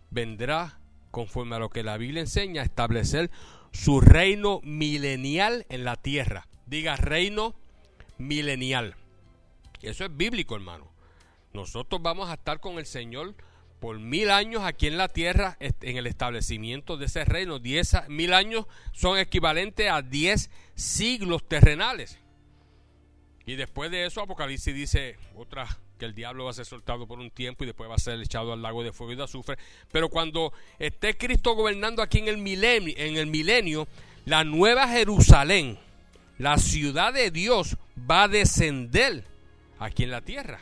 vendrá, 0.10 0.81
conforme 1.12 1.56
a 1.56 1.60
lo 1.60 1.70
que 1.70 1.84
la 1.84 1.98
Biblia 1.98 2.22
enseña, 2.22 2.64
establecer 2.64 3.30
su 3.72 4.02
reino 4.02 4.62
milenial 4.64 5.66
en 5.70 5.84
la 5.84 5.96
tierra. 5.96 6.48
Diga 6.66 6.96
reino 6.96 7.56
milenial. 8.18 8.96
Eso 9.82 10.06
es 10.06 10.16
bíblico, 10.16 10.56
hermano. 10.56 10.92
Nosotros 11.54 12.02
vamos 12.02 12.30
a 12.30 12.36
estar 12.36 12.60
con 12.60 12.80
el 12.80 12.86
Señor 12.86 13.36
por 13.80 14.00
mil 14.00 14.30
años 14.30 14.62
aquí 14.64 14.88
en 14.88 14.98
la 14.98 15.08
tierra 15.08 15.58
en 15.60 15.98
el 15.98 16.06
establecimiento 16.06 16.98
de 16.98 17.08
ese 17.08 17.26
reino. 17.26 17.60
Diez 17.60 17.94
mil 18.08 18.34
años 18.34 18.68
son 18.94 19.18
equivalentes 19.18 19.90
a 19.90 20.02
diez 20.02 20.52
siglos 20.76 21.48
terrenales. 21.48 22.21
Y 23.46 23.56
después 23.56 23.92
de 23.92 24.06
eso 24.06 24.22
Apocalipsis 24.22 24.74
dice 24.74 25.18
otra 25.36 25.68
que 25.98 26.06
el 26.06 26.14
diablo 26.14 26.46
va 26.46 26.52
a 26.52 26.54
ser 26.54 26.66
soltado 26.66 27.08
por 27.08 27.20
un 27.20 27.32
tiempo 27.32 27.64
y 27.64 27.68
después 27.68 27.90
va 27.90 27.96
a 27.96 28.00
ser 28.00 28.20
echado 28.22 28.54
al 28.54 28.62
lago 28.62 28.84
de 28.84 28.92
fuego 28.92 29.14
y 29.14 29.16
de 29.16 29.24
azufre. 29.24 29.58
Pero 29.92 30.10
cuando 30.10 30.54
esté 30.80 31.18
Cristo 31.18 31.54
gobernando 31.56 32.02
aquí 32.02 32.20
en 32.20 32.28
el 32.28 32.38
milenio, 32.38 32.94
en 32.98 33.18
el 33.18 33.28
milenio 33.28 33.88
la 34.26 34.44
nueva 34.44 34.88
Jerusalén, 34.88 35.80
la 36.38 36.58
ciudad 36.58 37.14
de 37.14 37.32
Dios 37.32 37.78
va 38.10 38.24
a 38.24 38.28
descender 38.28 39.24
aquí 39.80 40.04
en 40.04 40.12
la 40.12 40.22
tierra 40.22 40.62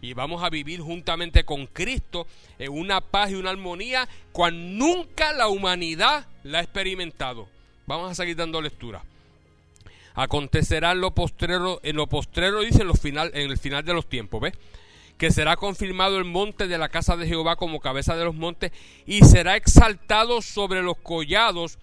y 0.00 0.12
vamos 0.12 0.42
a 0.42 0.50
vivir 0.50 0.80
juntamente 0.80 1.44
con 1.44 1.66
Cristo 1.66 2.26
en 2.58 2.72
una 2.72 3.00
paz 3.00 3.30
y 3.30 3.34
una 3.34 3.50
armonía 3.50 4.08
cual 4.32 4.78
nunca 4.78 5.32
la 5.32 5.48
humanidad 5.48 6.26
la 6.44 6.58
ha 6.58 6.62
experimentado. 6.62 7.48
Vamos 7.86 8.10
a 8.10 8.14
seguir 8.14 8.36
dando 8.36 8.60
lectura. 8.60 9.02
Acontecerá 10.20 10.92
en 10.92 11.00
lo 11.00 11.14
postrero, 11.14 11.78
en 11.84 11.94
lo 11.94 12.08
postrero 12.08 12.60
dice 12.60 12.82
en, 12.82 12.92
final, 12.94 13.30
en 13.34 13.52
el 13.52 13.56
final 13.56 13.84
de 13.84 13.94
los 13.94 14.08
tiempos, 14.08 14.40
¿ves? 14.40 14.54
Que 15.16 15.30
será 15.30 15.54
confirmado 15.54 16.18
el 16.18 16.24
monte 16.24 16.66
de 16.66 16.76
la 16.76 16.88
casa 16.88 17.16
de 17.16 17.28
Jehová 17.28 17.54
como 17.54 17.78
cabeza 17.78 18.16
de 18.16 18.24
los 18.24 18.34
montes 18.34 18.72
y 19.06 19.20
será 19.20 19.56
exaltado 19.56 20.42
sobre 20.42 20.82
los 20.82 20.96
collados 20.96 21.78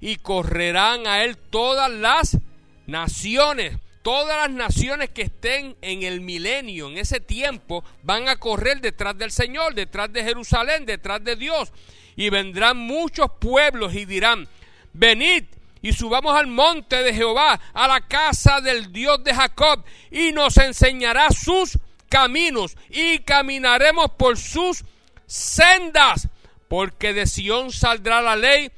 y 0.00 0.16
correrán 0.16 1.06
a 1.06 1.22
él 1.22 1.36
todas 1.36 1.90
las 1.90 2.38
naciones 2.86 3.76
Todas 4.06 4.36
las 4.36 4.50
naciones 4.50 5.10
que 5.10 5.22
estén 5.22 5.74
en 5.82 6.04
el 6.04 6.20
milenio, 6.20 6.88
en 6.88 6.96
ese 6.96 7.18
tiempo, 7.18 7.82
van 8.04 8.28
a 8.28 8.36
correr 8.36 8.80
detrás 8.80 9.18
del 9.18 9.32
Señor, 9.32 9.74
detrás 9.74 10.12
de 10.12 10.22
Jerusalén, 10.22 10.86
detrás 10.86 11.24
de 11.24 11.34
Dios. 11.34 11.72
Y 12.14 12.30
vendrán 12.30 12.76
muchos 12.76 13.28
pueblos 13.40 13.96
y 13.96 14.04
dirán, 14.04 14.46
venid 14.92 15.46
y 15.86 15.92
subamos 15.92 16.36
al 16.36 16.48
monte 16.48 17.04
de 17.04 17.14
Jehová, 17.14 17.60
a 17.72 17.86
la 17.86 18.00
casa 18.00 18.60
del 18.60 18.92
Dios 18.92 19.22
de 19.22 19.32
Jacob, 19.32 19.84
y 20.10 20.32
nos 20.32 20.56
enseñará 20.56 21.30
sus 21.30 21.78
caminos, 22.08 22.76
y 22.90 23.20
caminaremos 23.20 24.10
por 24.18 24.36
sus 24.36 24.84
sendas, 25.28 26.26
porque 26.66 27.12
de 27.12 27.28
Sión 27.28 27.70
saldrá 27.70 28.20
la 28.20 28.34
ley 28.34 28.72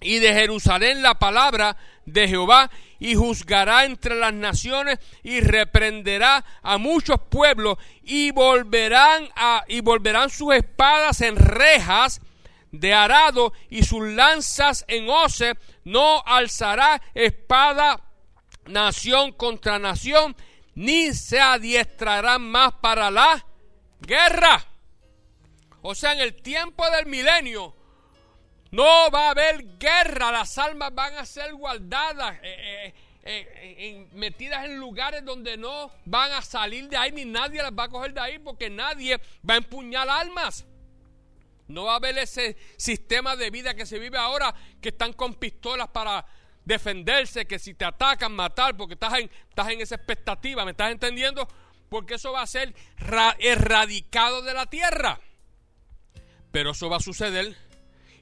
y 0.00 0.20
de 0.20 0.32
Jerusalén 0.32 1.02
la 1.02 1.18
palabra 1.18 1.76
de 2.06 2.26
Jehová 2.26 2.70
y 2.98 3.14
juzgará 3.14 3.84
entre 3.84 4.14
las 4.14 4.32
naciones 4.32 5.00
y 5.22 5.40
reprenderá 5.40 6.46
a 6.62 6.78
muchos 6.78 7.20
pueblos 7.28 7.76
y 8.04 8.30
volverán 8.30 9.28
a 9.36 9.64
y 9.68 9.82
volverán 9.82 10.30
sus 10.30 10.54
espadas 10.54 11.20
en 11.20 11.36
rejas 11.36 12.22
de 12.70 12.92
arado 12.92 13.52
y 13.70 13.82
sus 13.82 14.06
lanzas 14.08 14.84
en 14.88 15.08
hoce 15.08 15.54
no 15.84 16.22
alzará 16.24 17.00
espada 17.14 18.02
nación 18.66 19.32
contra 19.32 19.78
nación 19.78 20.36
ni 20.74 21.12
se 21.12 21.40
adiestrarán 21.40 22.42
más 22.42 22.74
para 22.74 23.10
la 23.10 23.44
guerra. 24.00 24.64
O 25.82 25.94
sea, 25.94 26.12
en 26.12 26.20
el 26.20 26.34
tiempo 26.40 26.88
del 26.90 27.06
milenio 27.06 27.74
no 28.70 29.10
va 29.10 29.26
a 29.26 29.30
haber 29.30 29.78
guerra, 29.78 30.30
las 30.30 30.58
almas 30.58 30.94
van 30.94 31.14
a 31.16 31.24
ser 31.24 31.54
guardadas, 31.54 32.38
eh, 32.42 32.94
eh, 33.24 33.74
eh, 33.78 34.08
metidas 34.12 34.66
en 34.66 34.76
lugares 34.76 35.24
donde 35.24 35.56
no 35.56 35.90
van 36.04 36.32
a 36.32 36.42
salir 36.42 36.88
de 36.88 36.96
ahí, 36.96 37.12
ni 37.12 37.24
nadie 37.24 37.62
las 37.62 37.72
va 37.72 37.84
a 37.84 37.88
coger 37.88 38.12
de 38.12 38.20
ahí, 38.20 38.38
porque 38.38 38.68
nadie 38.70 39.18
va 39.48 39.54
a 39.54 39.58
empuñar 39.58 40.08
almas. 40.08 40.66
No 41.68 41.84
va 41.84 41.92
a 41.92 41.96
haber 41.96 42.18
ese 42.18 42.56
sistema 42.76 43.36
de 43.36 43.50
vida 43.50 43.74
que 43.74 43.86
se 43.86 43.98
vive 43.98 44.18
ahora, 44.18 44.54
que 44.80 44.88
están 44.88 45.12
con 45.12 45.34
pistolas 45.34 45.88
para 45.88 46.26
defenderse, 46.64 47.46
que 47.46 47.58
si 47.58 47.74
te 47.74 47.84
atacan, 47.84 48.32
matar, 48.32 48.76
porque 48.76 48.94
estás 48.94 49.18
en, 49.18 49.30
estás 49.48 49.68
en 49.70 49.80
esa 49.80 49.94
expectativa, 49.94 50.64
¿me 50.64 50.72
estás 50.72 50.92
entendiendo? 50.92 51.46
Porque 51.88 52.14
eso 52.14 52.32
va 52.32 52.42
a 52.42 52.46
ser 52.46 52.74
erradicado 53.38 54.42
de 54.42 54.54
la 54.54 54.66
tierra. 54.66 55.20
Pero 56.50 56.72
eso 56.72 56.88
va 56.88 56.96
a 56.96 57.00
suceder 57.00 57.56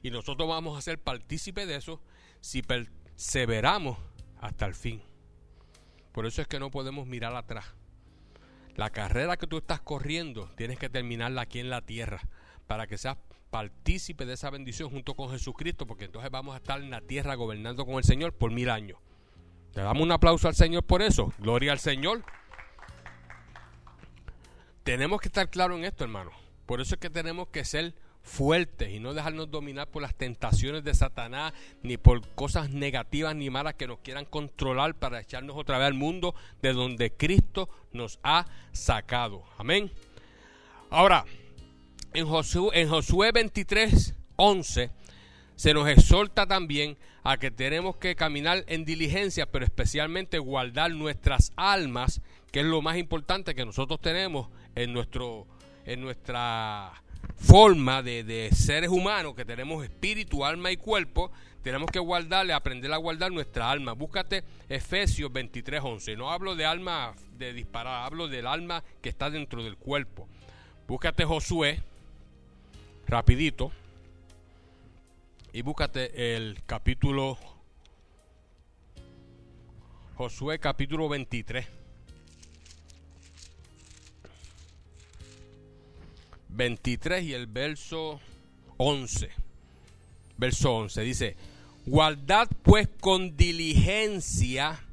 y 0.03 0.11
nosotros 0.11 0.47
vamos 0.47 0.77
a 0.77 0.81
ser 0.81 0.99
partícipes 0.99 1.67
de 1.67 1.75
eso 1.75 2.01
si 2.41 2.61
perseveramos 2.61 3.97
hasta 4.39 4.65
el 4.65 4.75
fin. 4.75 5.01
Por 6.11 6.25
eso 6.25 6.41
es 6.41 6.47
que 6.47 6.59
no 6.59 6.71
podemos 6.71 7.07
mirar 7.07 7.35
atrás. 7.35 7.65
La 8.75 8.89
carrera 8.91 9.37
que 9.37 9.47
tú 9.47 9.57
estás 9.57 9.81
corriendo 9.81 10.49
tienes 10.55 10.77
que 10.77 10.89
terminarla 10.89 11.41
aquí 11.41 11.59
en 11.59 11.69
la 11.69 11.81
tierra 11.81 12.21
para 12.67 12.87
que 12.87 12.97
seas 12.97 13.17
partícipe 13.49 14.25
de 14.25 14.33
esa 14.33 14.49
bendición 14.49 14.89
junto 14.89 15.15
con 15.15 15.29
Jesucristo, 15.29 15.85
porque 15.85 16.05
entonces 16.05 16.31
vamos 16.31 16.53
a 16.55 16.57
estar 16.57 16.81
en 16.81 16.89
la 16.89 17.01
tierra 17.01 17.35
gobernando 17.35 17.85
con 17.85 17.95
el 17.95 18.03
Señor 18.03 18.33
por 18.33 18.51
mil 18.51 18.69
años. 18.69 18.97
Le 19.75 19.83
damos 19.83 20.03
un 20.03 20.11
aplauso 20.11 20.47
al 20.47 20.55
Señor 20.55 20.83
por 20.83 21.01
eso. 21.01 21.33
Gloria 21.39 21.71
al 21.71 21.79
Señor. 21.79 22.23
Tenemos 24.83 25.21
que 25.21 25.27
estar 25.27 25.49
claros 25.49 25.77
en 25.77 25.85
esto, 25.85 26.03
hermano. 26.03 26.31
Por 26.65 26.81
eso 26.81 26.95
es 26.95 26.99
que 26.99 27.09
tenemos 27.09 27.49
que 27.49 27.63
ser 27.63 27.93
fuertes 28.27 28.89
y 28.89 28.99
no 28.99 29.13
dejarnos 29.13 29.49
dominar 29.49 29.87
por 29.87 30.01
las 30.01 30.13
tentaciones 30.13 30.83
de 30.83 30.93
Satanás, 30.93 31.53
ni 31.81 31.97
por 31.97 32.27
cosas 32.35 32.69
negativas 32.69 33.35
ni 33.35 33.49
malas 33.49 33.75
que 33.75 33.87
nos 33.87 33.99
quieran 33.99 34.25
controlar 34.25 34.95
para 34.95 35.21
echarnos 35.21 35.55
otra 35.55 35.77
vez 35.77 35.87
al 35.87 35.93
mundo 35.93 36.35
de 36.61 36.73
donde 36.73 37.11
Cristo 37.11 37.69
nos 37.93 38.19
ha 38.23 38.45
sacado. 38.73 39.43
Amén. 39.57 39.91
Ahora, 40.89 41.25
en 42.13 42.25
Josué, 42.25 42.69
en 42.73 42.89
Josué 42.89 43.31
23, 43.31 44.15
11, 44.35 44.91
se 45.55 45.73
nos 45.73 45.87
exhorta 45.87 46.45
también 46.45 46.97
a 47.23 47.37
que 47.37 47.51
tenemos 47.51 47.97
que 47.97 48.15
caminar 48.15 48.63
en 48.67 48.85
diligencia, 48.85 49.47
pero 49.47 49.65
especialmente 49.65 50.39
guardar 50.39 50.91
nuestras 50.91 51.51
almas, 51.55 52.21
que 52.51 52.61
es 52.61 52.65
lo 52.65 52.81
más 52.81 52.97
importante 52.97 53.55
que 53.55 53.65
nosotros 53.65 53.99
tenemos 53.99 54.49
en, 54.75 54.93
nuestro, 54.93 55.45
en 55.85 56.01
nuestra 56.01 56.93
forma 57.35 58.01
de, 58.01 58.49
seres 58.53 58.89
humanos 58.89 59.35
que 59.35 59.45
tenemos 59.45 59.83
espíritu, 59.83 60.45
alma 60.45 60.71
y 60.71 60.77
cuerpo, 60.77 61.31
tenemos 61.63 61.91
que 61.91 61.99
guardarle, 61.99 62.53
aprender 62.53 62.93
a 62.93 62.97
guardar 62.97 63.31
nuestra 63.31 63.69
alma. 63.69 63.93
Búscate 63.93 64.43
Efesios 64.69 65.31
23:11. 65.31 66.15
No 66.15 66.31
hablo 66.31 66.55
de 66.55 66.65
alma 66.65 67.13
de 67.37 67.51
disparar, 67.51 68.05
hablo 68.05 68.27
del 68.27 68.47
alma 68.47 68.83
que 69.01 69.09
está 69.09 69.29
dentro 69.29 69.63
del 69.63 69.75
cuerpo. 69.75 70.29
Búscate 70.87 71.25
Josué, 71.25 71.81
rapidito, 73.07 73.71
y 75.53 75.61
búscate 75.61 76.35
el 76.35 76.59
capítulo 76.65 77.37
Josué 80.15 80.59
capítulo 80.59 81.07
23. 81.07 81.67
23 86.49 87.23
y 87.23 87.33
el 87.33 87.47
verso 87.47 88.19
11. 88.77 89.29
Verso 90.37 90.75
11 90.75 91.01
dice, 91.01 91.35
guardad 91.85 92.49
pues 92.63 92.89
con 92.99 93.37
diligencia 93.37 94.83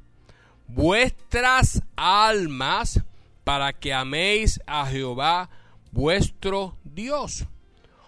vuestras 0.67 1.81
almas 1.95 3.01
para 3.43 3.73
que 3.73 3.93
améis 3.93 4.61
a 4.67 4.85
Jehová 4.85 5.49
vuestro 5.91 6.77
Dios. 6.83 7.45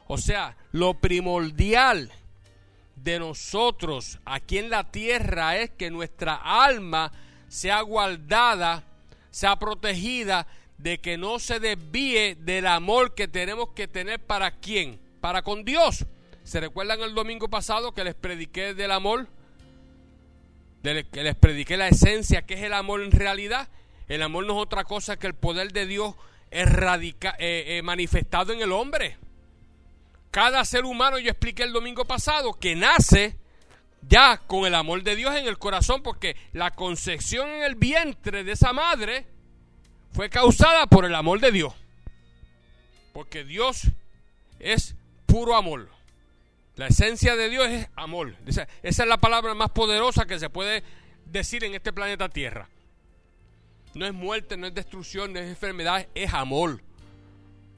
O 0.08 0.18
sea, 0.18 0.56
lo 0.72 0.96
primordial 0.96 2.12
de 2.96 3.20
nosotros 3.20 4.20
aquí 4.26 4.58
en 4.58 4.70
la 4.70 4.92
tierra 4.92 5.58
es 5.58 5.70
que 5.72 5.92
nuestra 5.92 6.36
alma 6.36 7.12
sea 7.48 7.82
guardada, 7.82 8.84
sea 9.32 9.58
protegida 9.58 10.48
de 10.78 11.00
que 11.00 11.18
no 11.18 11.40
se 11.40 11.60
desvíe 11.60 12.36
del 12.36 12.68
amor 12.68 13.16
que 13.16 13.28
tenemos 13.28 13.70
que 13.70 13.88
tener 13.88 14.20
para 14.20 14.52
quién, 14.52 15.00
para 15.22 15.42
con 15.42 15.64
Dios. 15.64 16.06
¿Se 16.44 16.60
recuerdan 16.60 17.02
el 17.02 17.14
domingo 17.14 17.50
pasado 17.50 17.94
que 17.94 18.04
les 18.04 18.16
prediqué 18.16 18.74
del 18.74 18.92
amor? 18.92 19.28
que 21.12 21.24
les 21.24 21.36
prediqué 21.36 21.76
la 21.76 21.90
esencia, 21.90 22.44
que 22.44 22.54
es 22.54 22.62
el 22.62 22.72
amor 22.72 23.02
en 23.02 23.12
realidad. 23.12 23.68
El 24.08 24.22
amor 24.22 24.46
no 24.46 24.54
es 24.54 24.64
otra 24.64 24.86
cosa 24.86 25.18
que 25.18 25.28
el 25.28 25.34
poder 25.34 25.74
de 25.74 25.86
Dios 25.86 26.16
erradica, 26.50 27.36
eh, 27.40 27.78
eh, 27.78 27.82
manifestado 27.82 28.54
en 28.54 28.62
el 28.62 28.72
hombre. 28.72 29.18
Cada 30.32 30.64
ser 30.66 30.86
humano, 30.86 31.20
yo 31.20 31.30
expliqué 31.30 31.64
el 31.64 31.74
domingo 31.74 32.06
pasado, 32.06 32.54
que 32.54 32.76
nace 32.76 33.38
ya 34.02 34.38
con 34.38 34.66
el 34.66 34.76
amor 34.76 35.04
de 35.04 35.16
Dios 35.16 35.36
en 35.36 35.48
el 35.48 35.58
corazón, 35.58 36.04
porque 36.04 36.36
la 36.54 36.72
concepción 36.72 37.50
en 37.50 37.64
el 37.64 37.76
vientre 37.76 38.44
de 38.44 38.54
esa 38.54 38.74
madre 38.74 39.26
fue 40.14 40.30
causada 40.30 40.88
por 40.88 41.06
el 41.06 41.16
amor 41.16 41.40
de 41.40 41.52
Dios. 41.52 41.74
Porque 43.14 43.44
Dios 43.44 43.88
es 44.60 44.96
puro 45.26 45.56
amor. 45.56 45.90
La 46.76 46.88
esencia 46.88 47.36
de 47.36 47.50
Dios 47.50 47.68
es 47.68 47.90
amor. 47.96 48.36
Esa, 48.46 48.68
es 48.84 48.98
la 49.00 49.18
palabra 49.18 49.56
más 49.56 49.72
poderosa 49.72 50.26
que 50.26 50.40
se 50.40 50.50
puede 50.50 50.84
decir 51.26 51.64
en 51.64 51.74
este 51.74 51.92
planeta 51.92 52.30
Tierra. 52.30 52.70
No 53.96 54.06
es 54.06 54.14
muerte, 54.14 54.58
no 54.58 54.68
es 54.68 54.76
destrucción, 54.76 55.34
no 55.34 55.40
es 55.40 55.48
enfermedad, 55.48 56.08
es 56.14 56.34
amor. 56.34 56.84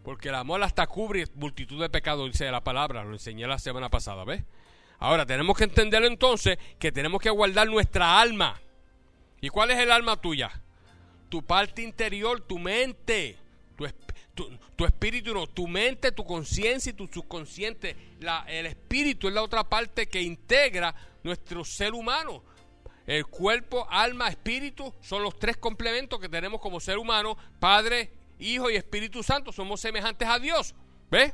Porque 0.10 0.30
el 0.30 0.34
amor 0.34 0.64
hasta 0.64 0.88
cubre 0.88 1.28
multitud 1.36 1.80
de 1.80 1.88
pecados, 1.88 2.32
dice 2.32 2.50
la 2.50 2.64
palabra, 2.64 3.04
lo 3.04 3.14
enseñé 3.14 3.46
la 3.46 3.60
semana 3.60 3.90
pasada, 3.90 4.24
¿ves? 4.24 4.44
Ahora 4.98 5.24
tenemos 5.24 5.56
que 5.56 5.66
entender 5.66 6.04
entonces 6.04 6.58
que 6.80 6.92
tenemos 6.92 7.22
que 7.22 7.30
guardar 7.30 7.68
nuestra 7.68 8.20
alma. 8.20 8.60
¿Y 9.40 9.50
cuál 9.50 9.70
es 9.70 9.78
el 9.78 9.92
alma 9.92 10.20
tuya? 10.20 10.50
tu 11.30 11.44
parte 11.44 11.84
interior, 11.84 12.42
tu 12.42 12.58
mente, 12.58 13.38
tu, 14.76 14.84
espíritu, 14.84 15.32
no, 15.32 15.46
tu 15.46 15.68
mente, 15.68 16.12
tu 16.12 16.26
conciencia 16.26 16.90
y 16.90 16.94
tu 16.94 17.06
subconsciente. 17.06 17.96
el 18.48 18.66
espíritu 18.66 19.28
es 19.28 19.36
la 19.36 19.44
otra 19.44 19.64
parte 19.64 20.10
que 20.10 20.24
integra 20.24 20.96
nuestro 21.22 21.64
ser 21.64 21.94
humano. 21.94 22.44
El 23.06 23.28
cuerpo, 23.28 23.88
alma, 23.92 24.28
espíritu 24.28 24.92
son 25.02 25.22
los 25.22 25.38
tres 25.38 25.58
complementos 25.58 26.20
que 26.20 26.30
tenemos 26.30 26.60
como 26.60 26.80
ser 26.80 26.98
humano. 26.98 27.38
Padre, 27.60 28.12
Hijo 28.40 28.70
y 28.70 28.76
Espíritu 28.76 29.22
Santo. 29.22 29.52
Somos 29.52 29.82
semejantes 29.82 30.28
a 30.28 30.40
Dios. 30.40 30.74
¿Ves? 31.12 31.34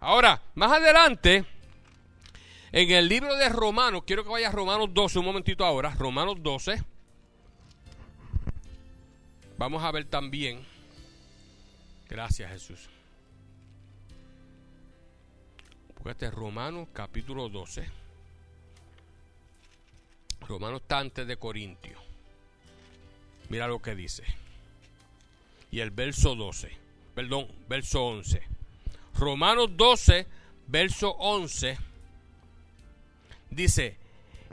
Ahora, 0.00 0.42
más 0.54 0.72
adelante, 0.72 1.44
en 2.72 2.90
el 2.90 3.08
libro 3.08 3.34
de 3.36 3.48
Romanos, 3.48 4.02
quiero 4.06 4.24
que 4.24 4.30
vayas 4.30 4.52
a 4.52 4.56
Romanos 4.56 4.88
12 4.92 5.18
un 5.18 5.24
momentito 5.24 5.64
ahora. 5.64 5.94
Romanos 5.98 6.36
12. 6.40 6.82
Vamos 9.56 9.82
a 9.84 9.92
ver 9.92 10.04
también, 10.06 10.66
gracias 12.08 12.50
Jesús. 12.50 12.88
Este 16.04 16.26
es 16.26 16.34
Romanos 16.34 16.88
capítulo 16.92 17.48
12. 17.48 17.88
Romanos 20.46 20.82
está 20.82 20.98
antes 20.98 21.26
de 21.26 21.38
Corintio. 21.38 21.98
Mira 23.48 23.66
lo 23.66 23.80
que 23.80 23.94
dice. 23.94 24.24
Y 25.74 25.80
el 25.80 25.90
verso 25.90 26.36
12. 26.36 26.70
Perdón, 27.16 27.48
verso 27.68 28.04
11. 28.04 28.40
Romanos 29.18 29.70
12, 29.76 30.24
verso 30.68 31.16
11. 31.18 31.76
Dice, 33.50 33.96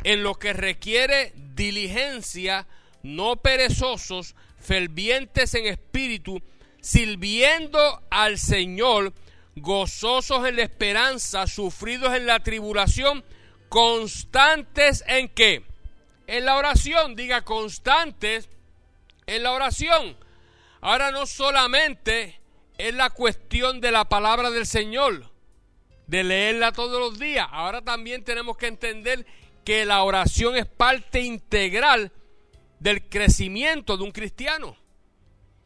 en 0.04 0.24
lo 0.24 0.34
que 0.40 0.52
requiere 0.54 1.32
diligencia, 1.36 2.66
no 3.04 3.36
perezosos, 3.36 4.34
fervientes 4.60 5.54
en 5.54 5.68
espíritu, 5.68 6.42
sirviendo 6.82 8.02
al 8.10 8.40
Señor 8.40 9.14
gozosos 9.56 10.48
en 10.48 10.56
la 10.56 10.64
esperanza, 10.64 11.46
sufridos 11.46 12.16
en 12.16 12.26
la 12.26 12.40
tribulación, 12.40 13.24
constantes 13.70 15.04
en 15.06 15.30
qué? 15.30 15.64
En 16.26 16.46
la 16.46 16.58
oración, 16.58 17.16
diga 17.16 17.44
constantes 17.44 18.50
en 19.28 19.44
la 19.44 19.52
oración. 19.52 20.18
Ahora 20.82 21.12
no 21.12 21.28
solamente 21.28 22.42
es 22.78 22.94
la 22.96 23.12
cuestión 23.12 23.80
de 23.80 23.92
la 23.92 24.06
palabra 24.06 24.50
del 24.50 24.66
Señor, 24.66 25.32
de 26.08 26.24
leerla 26.24 26.72
todos 26.72 27.00
los 27.00 27.20
días, 27.20 27.48
ahora 27.52 27.82
también 27.82 28.24
tenemos 28.24 28.58
que 28.58 28.68
entender 28.68 29.26
que 29.64 29.86
la 29.86 30.04
oración 30.04 30.58
es 30.58 30.66
parte 30.66 31.22
integral 31.22 32.12
del 32.80 33.08
crecimiento 33.08 33.96
de 33.96 34.04
un 34.04 34.12
cristiano. 34.12 34.76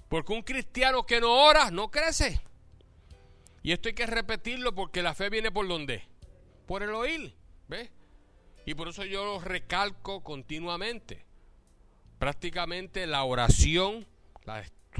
Porque 0.09 0.33
un 0.33 0.43
cristiano 0.43 1.05
que 1.05 1.21
no 1.21 1.45
ora 1.45 1.71
no 1.71 1.89
crece. 1.89 2.41
Y 3.63 3.71
esto 3.71 3.87
hay 3.87 3.95
que 3.95 4.05
repetirlo 4.05 4.75
porque 4.75 5.01
la 5.01 5.15
fe 5.15 5.29
viene 5.29 5.51
por 5.51 5.67
donde? 5.67 6.03
Por 6.67 6.83
el 6.83 6.91
oír. 6.91 7.33
¿Ves? 7.67 7.89
Y 8.65 8.75
por 8.75 8.89
eso 8.89 9.05
yo 9.05 9.23
lo 9.25 9.39
recalco 9.39 10.23
continuamente. 10.23 11.25
Prácticamente 12.19 13.07
la 13.07 13.23
oración, 13.23 14.05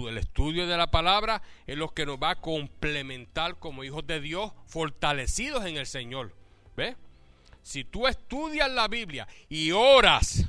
el 0.04 0.18
estudio 0.18 0.68
de 0.68 0.78
la 0.78 0.92
palabra 0.92 1.42
es 1.66 1.78
lo 1.78 1.94
que 1.94 2.06
nos 2.06 2.22
va 2.22 2.32
a 2.32 2.42
complementar 2.42 3.58
como 3.58 3.84
hijos 3.84 4.06
de 4.06 4.20
Dios 4.20 4.52
fortalecidos 4.68 5.66
en 5.66 5.78
el 5.78 5.86
Señor. 5.86 6.34
¿Ves? 6.76 6.96
Si 7.64 7.84
tú 7.84 8.06
estudias 8.06 8.70
la 8.70 8.88
Biblia 8.88 9.28
y 9.50 9.72
oras, 9.72 10.46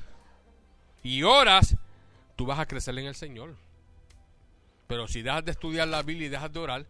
y 1.02 1.22
oras, 1.22 1.76
tú 2.35 2.44
vas 2.44 2.59
a 2.59 2.66
crecer 2.66 2.98
en 2.98 3.06
el 3.06 3.14
Señor. 3.14 3.56
Pero 4.87 5.09
si 5.09 5.22
dejas 5.22 5.44
de 5.44 5.52
estudiar 5.52 5.88
la 5.88 6.02
Biblia 6.02 6.26
y 6.26 6.30
dejas 6.30 6.52
de 6.52 6.59
orar, 6.59 6.87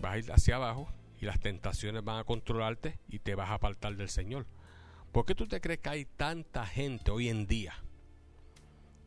vas 0.00 0.12
a 0.12 0.18
ir 0.18 0.32
hacia 0.32 0.56
abajo 0.56 0.92
y 1.20 1.26
las 1.26 1.40
tentaciones 1.40 2.04
van 2.04 2.18
a 2.18 2.24
controlarte 2.24 2.98
y 3.08 3.20
te 3.20 3.34
vas 3.34 3.50
a 3.50 3.54
apartar 3.54 3.96
del 3.96 4.08
Señor. 4.08 4.46
¿Por 5.12 5.24
qué 5.24 5.34
tú 5.34 5.46
te 5.46 5.60
crees 5.60 5.80
que 5.80 5.88
hay 5.88 6.04
tanta 6.04 6.66
gente 6.66 7.10
hoy 7.10 7.28
en 7.28 7.46
día 7.46 7.74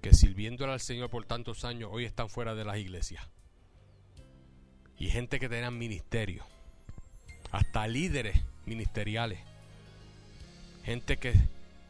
que 0.02 0.14
sirviéndole 0.14 0.74
al 0.74 0.80
Señor 0.80 1.10
por 1.10 1.26
tantos 1.26 1.66
años 1.66 1.90
hoy 1.92 2.06
están 2.06 2.30
fuera 2.30 2.56
de 2.56 2.66
las 2.66 2.78
iglesias? 2.78 3.28
Y 4.98 5.10
gente 5.10 5.40
que 5.40 5.50
tenían 5.50 5.78
ministerio, 5.78 6.44
hasta 7.52 7.88
líderes 7.88 8.42
ministeriales, 8.66 9.40
gente 10.84 11.18
que 11.18 11.34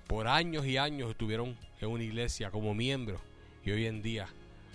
por 0.07 0.27
años 0.27 0.65
y 0.65 0.77
años 0.77 1.11
estuvieron 1.11 1.57
en 1.81 1.89
una 1.89 2.03
iglesia 2.03 2.51
como 2.51 2.73
miembros 2.73 3.21
y 3.65 3.71
hoy 3.71 3.85
en 3.85 4.01
día 4.01 4.27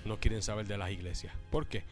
no 0.05 0.19
quieren 0.19 0.43
saber 0.43 0.67
de 0.67 0.79
las 0.79 0.91
iglesias. 0.91 1.35
¿Por 1.51 1.67
qué? 1.67 1.85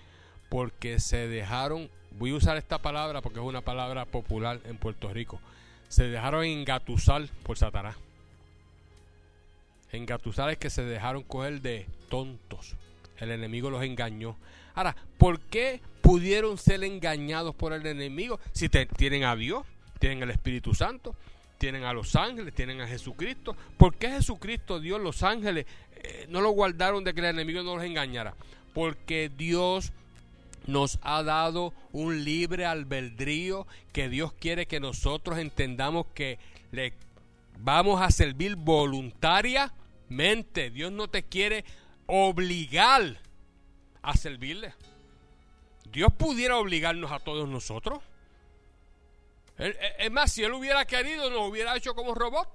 Porque 0.48 1.00
se 1.00 1.28
dejaron 1.28 1.88
voy 2.18 2.30
a 2.30 2.34
usar 2.34 2.56
esta 2.56 2.78
palabra 2.78 3.20
porque 3.20 3.40
es 3.40 3.44
una 3.44 3.62
palabra 3.62 4.04
popular 4.04 4.60
en 4.64 4.76
Puerto 4.76 5.12
Rico. 5.12 5.40
Se 5.88 6.08
dejaron 6.08 6.44
engatusar 6.44 7.28
por 7.42 7.58
Satanás. 7.58 7.96
Engatusar 9.92 10.50
es 10.50 10.58
que 10.58 10.70
se 10.70 10.82
dejaron 10.82 11.22
coger 11.22 11.60
de 11.60 11.86
tontos. 12.08 12.76
El 13.18 13.30
enemigo 13.30 13.70
los 13.70 13.84
engañó. 13.84 14.36
Ahora, 14.74 14.96
¿por 15.18 15.38
qué 15.38 15.80
pudieron 16.00 16.56
ser 16.56 16.82
engañados 16.82 17.54
por 17.54 17.72
el 17.72 17.86
enemigo 17.86 18.40
si 18.52 18.68
tienen 18.68 19.24
a 19.24 19.36
Dios, 19.36 19.64
tienen 19.98 20.22
el 20.22 20.30
Espíritu 20.30 20.74
Santo, 20.74 21.14
tienen 21.58 21.84
a 21.84 21.92
los 21.92 22.16
ángeles, 22.16 22.54
tienen 22.54 22.80
a 22.80 22.88
Jesucristo? 22.88 23.54
¿Por 23.76 23.94
qué 23.94 24.10
Jesucristo, 24.10 24.80
Dios, 24.80 25.00
los 25.00 25.22
ángeles 25.22 25.66
eh, 25.96 26.26
no 26.30 26.40
lo 26.40 26.50
guardaron 26.50 27.04
de 27.04 27.12
que 27.12 27.20
el 27.20 27.26
enemigo 27.26 27.62
no 27.62 27.76
los 27.76 27.84
engañara? 27.84 28.34
Porque 28.72 29.30
Dios 29.36 29.92
nos 30.66 30.98
ha 31.02 31.22
dado 31.22 31.74
un 31.92 32.24
libre 32.24 32.64
albedrío 32.64 33.66
que 33.92 34.08
Dios 34.08 34.32
quiere 34.32 34.66
que 34.66 34.80
nosotros 34.80 35.38
entendamos 35.38 36.06
que 36.14 36.38
le 36.70 36.94
vamos 37.58 38.00
a 38.00 38.10
servir 38.10 38.56
voluntariamente. 40.12 40.70
Dios 40.70 40.92
no 40.92 41.08
te 41.08 41.24
quiere 41.24 41.64
obligar 42.06 43.18
a 44.02 44.16
servirle. 44.16 44.74
Dios 45.90 46.12
pudiera 46.12 46.58
obligarnos 46.58 47.12
a 47.12 47.18
todos 47.18 47.48
nosotros. 47.48 48.02
Es 49.58 50.10
más, 50.10 50.32
si 50.32 50.42
Él 50.42 50.52
hubiera 50.52 50.84
querido, 50.86 51.30
nos 51.30 51.48
hubiera 51.48 51.76
hecho 51.76 51.94
como 51.94 52.14
robot. 52.14 52.48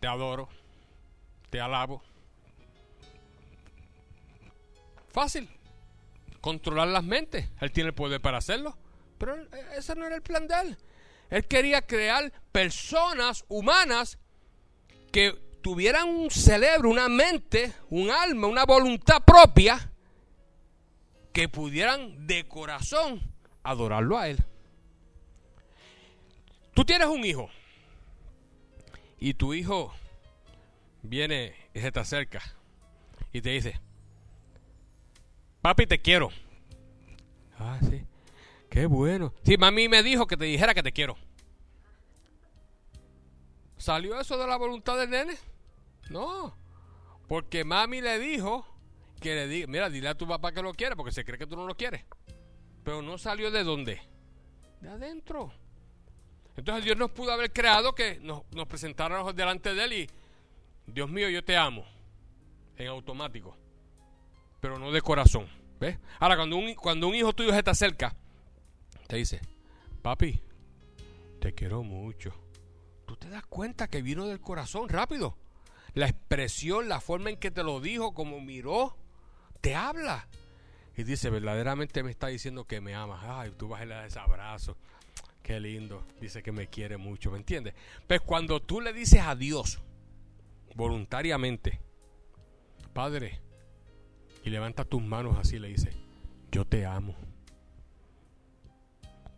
Te 0.00 0.06
adoro, 0.06 0.48
te 1.50 1.60
alabo. 1.60 2.02
Fácil 5.12 5.48
controlar 6.40 6.88
las 6.88 7.02
mentes. 7.02 7.48
Él 7.60 7.72
tiene 7.72 7.88
el 7.88 7.94
poder 7.94 8.20
para 8.20 8.38
hacerlo. 8.38 8.76
Pero 9.18 9.34
eh, 9.34 9.48
ese 9.76 9.96
no 9.96 10.06
era 10.06 10.16
el 10.16 10.22
plan 10.22 10.46
de 10.46 10.54
él. 10.54 10.78
Él 11.30 11.46
quería 11.46 11.82
crear 11.82 12.32
personas 12.52 13.44
humanas 13.48 14.18
que 15.10 15.45
tuvieran 15.66 16.08
un 16.08 16.30
cerebro, 16.30 16.88
una 16.88 17.08
mente, 17.08 17.72
un 17.90 18.08
alma, 18.08 18.46
una 18.46 18.64
voluntad 18.64 19.24
propia, 19.24 19.90
que 21.32 21.48
pudieran 21.48 22.24
de 22.24 22.46
corazón 22.46 23.20
adorarlo 23.64 24.16
a 24.16 24.28
él. 24.28 24.38
Tú 26.72 26.84
tienes 26.84 27.08
un 27.08 27.24
hijo 27.24 27.50
y 29.18 29.34
tu 29.34 29.54
hijo 29.54 29.92
viene 31.02 31.56
y 31.74 31.80
se 31.80 31.90
te 31.90 31.98
acerca 31.98 32.40
y 33.32 33.40
te 33.40 33.50
dice, 33.50 33.80
Papi, 35.62 35.88
te 35.88 36.00
quiero. 36.00 36.28
Ah, 37.58 37.80
sí. 37.90 38.04
Qué 38.70 38.86
bueno. 38.86 39.34
Sí, 39.42 39.56
mami 39.56 39.88
me 39.88 40.04
dijo 40.04 40.28
que 40.28 40.36
te 40.36 40.44
dijera 40.44 40.74
que 40.74 40.84
te 40.84 40.92
quiero. 40.92 41.16
¿Salió 43.78 44.20
eso 44.20 44.38
de 44.38 44.46
la 44.46 44.56
voluntad 44.56 44.96
del 44.96 45.10
nene? 45.10 45.36
No. 46.10 46.56
Porque 47.28 47.64
mami 47.64 48.00
le 48.00 48.18
dijo 48.18 48.66
que 49.20 49.34
le 49.34 49.48
diga, 49.48 49.66
mira, 49.66 49.90
dile 49.90 50.08
a 50.08 50.14
tu 50.14 50.26
papá 50.26 50.52
que 50.52 50.62
lo 50.62 50.72
quiere 50.74 50.96
porque 50.96 51.12
se 51.12 51.24
cree 51.24 51.38
que 51.38 51.46
tú 51.46 51.56
no 51.56 51.66
lo 51.66 51.76
quieres. 51.76 52.04
Pero 52.84 53.02
no 53.02 53.18
salió 53.18 53.50
de 53.50 53.64
dónde? 53.64 54.00
De 54.80 54.88
adentro. 54.88 55.52
Entonces 56.56 56.84
Dios 56.84 56.96
nos 56.96 57.10
pudo 57.10 57.32
haber 57.32 57.52
creado 57.52 57.94
que 57.94 58.18
nos, 58.20 58.42
nos 58.52 58.66
presentáramos 58.66 59.34
delante 59.34 59.74
de 59.74 59.84
Él 59.84 59.92
y, 59.92 60.10
Dios 60.86 61.10
mío, 61.10 61.28
yo 61.28 61.44
te 61.44 61.56
amo. 61.56 61.84
En 62.76 62.88
automático 62.88 63.56
pero 64.66 64.80
no 64.80 64.90
de 64.90 65.00
corazón. 65.00 65.46
¿Ves? 65.78 65.96
Ahora, 66.18 66.34
cuando 66.34 66.56
un, 66.56 66.74
cuando 66.74 67.06
un 67.06 67.14
hijo 67.14 67.32
tuyo 67.32 67.52
se 67.52 67.62
te 67.62 67.70
acerca, 67.70 68.16
te 69.06 69.16
dice, 69.16 69.40
papi, 70.02 70.40
te 71.40 71.52
quiero 71.52 71.84
mucho. 71.84 72.32
Tú 73.06 73.16
te 73.16 73.28
das 73.28 73.46
cuenta 73.46 73.86
que 73.88 74.02
vino 74.02 74.26
del 74.26 74.40
corazón 74.40 74.88
rápido. 74.88 75.36
La 75.96 76.08
expresión, 76.08 76.90
la 76.90 77.00
forma 77.00 77.30
en 77.30 77.38
que 77.38 77.50
te 77.50 77.62
lo 77.62 77.80
dijo, 77.80 78.12
como 78.12 78.38
miró, 78.38 78.98
te 79.62 79.74
habla. 79.74 80.28
Y 80.94 81.04
dice, 81.04 81.30
verdaderamente 81.30 82.02
me 82.02 82.10
está 82.10 82.26
diciendo 82.26 82.66
que 82.66 82.82
me 82.82 82.94
amas. 82.94 83.24
Ay, 83.24 83.54
tú 83.56 83.68
vas 83.68 83.80
a 83.80 83.86
dar 83.86 84.04
ese 84.04 84.18
abrazo. 84.18 84.76
Qué 85.42 85.58
lindo. 85.58 86.06
Dice 86.20 86.42
que 86.42 86.52
me 86.52 86.66
quiere 86.66 86.98
mucho, 86.98 87.30
¿me 87.30 87.38
entiendes? 87.38 87.72
Pues 88.06 88.20
cuando 88.20 88.60
tú 88.60 88.82
le 88.82 88.92
dices 88.92 89.22
a 89.22 89.34
Dios, 89.34 89.80
voluntariamente, 90.74 91.80
Padre, 92.92 93.40
y 94.44 94.50
levanta 94.50 94.84
tus 94.84 95.02
manos 95.02 95.38
así 95.38 95.58
le 95.58 95.68
dice, 95.68 95.92
yo 96.52 96.66
te 96.66 96.84
amo. 96.84 97.16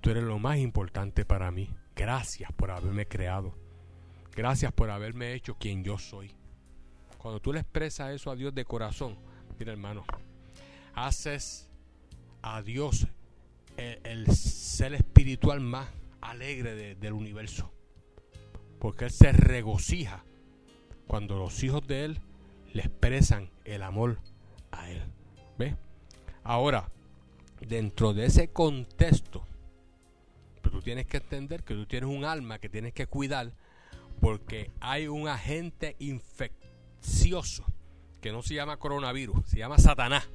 Tú 0.00 0.10
eres 0.10 0.24
lo 0.24 0.40
más 0.40 0.58
importante 0.58 1.24
para 1.24 1.52
mí. 1.52 1.70
Gracias 1.94 2.50
por 2.50 2.72
haberme 2.72 3.06
creado. 3.06 3.54
Gracias 4.34 4.72
por 4.72 4.90
haberme 4.90 5.34
hecho 5.34 5.56
quien 5.56 5.84
yo 5.84 5.98
soy. 5.98 6.34
Cuando 7.18 7.40
tú 7.40 7.52
le 7.52 7.60
expresas 7.60 8.14
eso 8.14 8.30
a 8.30 8.36
Dios 8.36 8.54
de 8.54 8.64
corazón, 8.64 9.16
mira 9.58 9.72
hermano, 9.72 10.04
haces 10.94 11.68
a 12.42 12.62
Dios 12.62 13.06
el, 13.76 14.26
ser 14.34 14.94
espiritual 14.94 15.60
más 15.60 15.88
alegre 16.20 16.94
del 16.94 17.12
universo. 17.12 17.70
Porque 18.78 19.06
Él 19.06 19.10
se 19.10 19.32
regocija 19.32 20.24
cuando 21.06 21.36
los 21.36 21.62
hijos 21.62 21.86
de 21.86 22.04
Él 22.04 22.20
le 22.72 22.82
expresan 22.82 23.50
el 23.64 23.82
amor 23.82 24.18
a 24.70 24.90
Él. 24.90 25.02
¿Ve? 25.58 25.76
Ahora, 26.44 26.88
dentro 27.60 28.14
de 28.14 28.26
ese 28.26 28.48
contexto, 28.48 29.44
pero 30.62 30.76
tú 30.76 30.82
tienes 30.82 31.06
que 31.06 31.16
entender 31.16 31.64
que 31.64 31.74
tú 31.74 31.86
tienes 31.86 32.10
un 32.10 32.24
alma 32.24 32.58
que 32.58 32.68
tienes 32.68 32.92
que 32.92 33.06
cuidar 33.06 33.52
porque 34.20 34.70
hay 34.80 35.08
un 35.08 35.28
agente 35.28 35.96
que 38.20 38.32
no 38.32 38.42
se 38.42 38.54
llama 38.54 38.76
coronavirus, 38.76 39.46
se 39.46 39.58
llama 39.58 39.78
Satanás, 39.78 40.28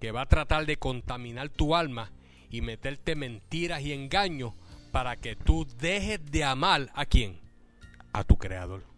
que 0.00 0.12
va 0.12 0.22
a 0.22 0.28
tratar 0.28 0.66
de 0.66 0.76
contaminar 0.76 1.48
tu 1.48 1.74
alma 1.74 2.10
y 2.50 2.60
meterte 2.60 3.14
mentiras 3.14 3.82
y 3.82 3.92
engaños 3.92 4.52
para 4.92 5.16
que 5.16 5.36
tú 5.36 5.66
dejes 5.78 6.20
de 6.30 6.44
amar 6.44 6.90
a 6.94 7.06
quién? 7.06 7.38
A 8.12 8.24
tu 8.24 8.36
creador 8.36 8.90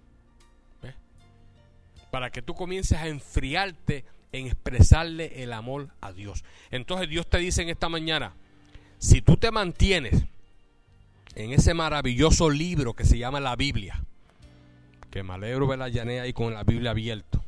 para 2.12 2.30
que 2.30 2.42
tú 2.42 2.54
comiences 2.54 2.98
a 2.98 3.08
enfriarte 3.08 4.04
en 4.32 4.46
expresarle 4.46 5.42
el 5.42 5.54
amor 5.54 5.88
a 6.02 6.12
Dios. 6.12 6.44
Entonces 6.70 7.08
Dios 7.08 7.26
te 7.26 7.38
dice 7.38 7.62
en 7.62 7.70
esta 7.70 7.88
mañana, 7.88 8.34
si 8.98 9.22
tú 9.22 9.38
te 9.38 9.50
mantienes 9.50 10.22
en 11.34 11.54
ese 11.54 11.72
maravilloso 11.72 12.50
libro 12.50 12.92
que 12.92 13.06
se 13.06 13.16
llama 13.16 13.40
la 13.40 13.56
Biblia, 13.56 14.04
que 15.12 15.22
me 15.22 15.34
alegro 15.34 15.66
ver 15.66 15.78
la 15.78 15.90
llanea 15.90 16.22
ahí 16.22 16.32
con 16.32 16.54
la 16.54 16.64
Biblia 16.64 16.90
abierta, 16.90 17.40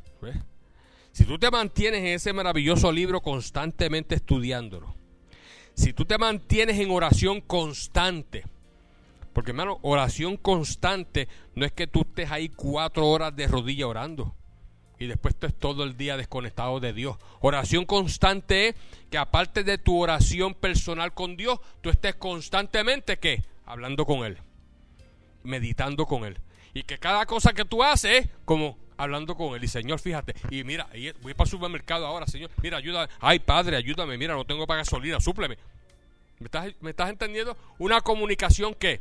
si 1.13 1.25
tú 1.25 1.39
te 1.39 1.51
mantienes 1.51 2.01
en 2.01 2.09
ese 2.09 2.33
maravilloso 2.33 2.93
libro 2.93 3.23
constantemente 3.23 4.15
estudiándolo, 4.15 4.95
si 5.75 5.93
tú 5.93 6.05
te 6.05 6.19
mantienes 6.19 6.79
en 6.79 6.91
oración 6.91 7.41
constante, 7.41 8.45
porque 9.33 9.53
hermano, 9.53 9.79
oración 9.83 10.37
constante 10.37 11.27
no 11.55 11.65
es 11.65 11.73
que 11.73 11.87
tú 11.87 12.03
estés 12.03 12.31
ahí 12.31 12.51
cuatro 12.51 13.09
horas 13.09 13.35
de 13.35 13.49
rodilla 13.49 13.87
orando 13.87 14.35
y 14.99 15.07
después 15.07 15.35
estés 15.35 15.55
todo 15.55 15.85
el 15.85 15.97
día 15.97 16.17
desconectado 16.17 16.81
de 16.81 16.93
Dios. 16.93 17.17
Oración 17.41 17.87
constante 17.87 18.69
es 18.69 18.75
que 19.11 19.19
aparte 19.19 19.65
de 19.65 19.79
tu 19.79 20.01
oración 20.01 20.55
personal 20.55 21.15
con 21.15 21.37
Dios, 21.37 21.59
tú 21.81 21.89
estés 21.89 22.15
constantemente 22.15 23.19
¿qué? 23.19 23.43
hablando 23.65 24.05
con 24.05 24.25
Él, 24.25 24.39
meditando 25.43 26.07
con 26.07 26.25
Él. 26.25 26.39
Y 26.75 26.83
que 26.83 26.99
cada 26.99 27.25
cosa 27.25 27.53
que 27.53 27.65
tú 27.65 27.83
haces 27.83 28.25
es 28.25 28.29
como 28.45 28.77
hablando 28.97 29.37
con 29.37 29.55
él. 29.55 29.65
Y 29.65 29.69
Señor, 29.69 30.01
fíjate, 30.01 30.35
y 30.51 30.65
mira, 30.65 30.89
voy 31.23 31.35
para 31.35 31.47
el 31.47 31.51
supermercado 31.51 32.07
ahora, 32.07 32.27
Señor, 32.27 32.51
mira, 32.63 32.79
ayúdame. 32.79 33.11
Ay, 33.21 33.39
Padre, 33.39 33.77
ayúdame, 33.77 34.19
mira, 34.19 34.35
no 34.35 34.45
tengo 34.45 34.67
para 34.67 34.79
gasolina, 34.79 35.21
súpleme. 35.21 35.57
¿Me 36.41 36.47
estás, 36.47 36.73
¿Me 36.81 36.91
estás 36.91 37.11
entendiendo? 37.11 37.57
Una 37.79 38.01
comunicación 38.01 38.75
que 38.75 39.01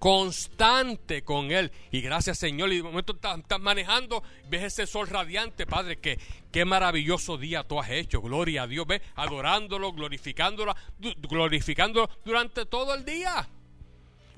constante 0.00 1.22
con 1.22 1.52
Él. 1.52 1.70
Y 1.92 2.00
gracias, 2.00 2.38
Señor. 2.38 2.72
Y 2.72 2.78
de 2.78 2.82
momento 2.82 3.12
estás, 3.12 3.60
manejando, 3.60 4.24
ves 4.48 4.64
ese 4.64 4.86
sol 4.86 5.06
radiante, 5.06 5.66
Padre. 5.66 5.98
Que 5.98 6.18
qué 6.50 6.64
maravilloso 6.64 7.36
día 7.36 7.62
tú 7.62 7.78
has 7.78 7.90
hecho. 7.90 8.20
Gloria 8.20 8.62
a 8.62 8.66
Dios. 8.66 8.86
Ves, 8.86 9.02
adorándolo, 9.14 9.92
glorificándolo, 9.92 10.74
glorificándolo 10.98 12.10
durante 12.24 12.66
todo 12.66 12.94
el 12.94 13.04
día. 13.04 13.48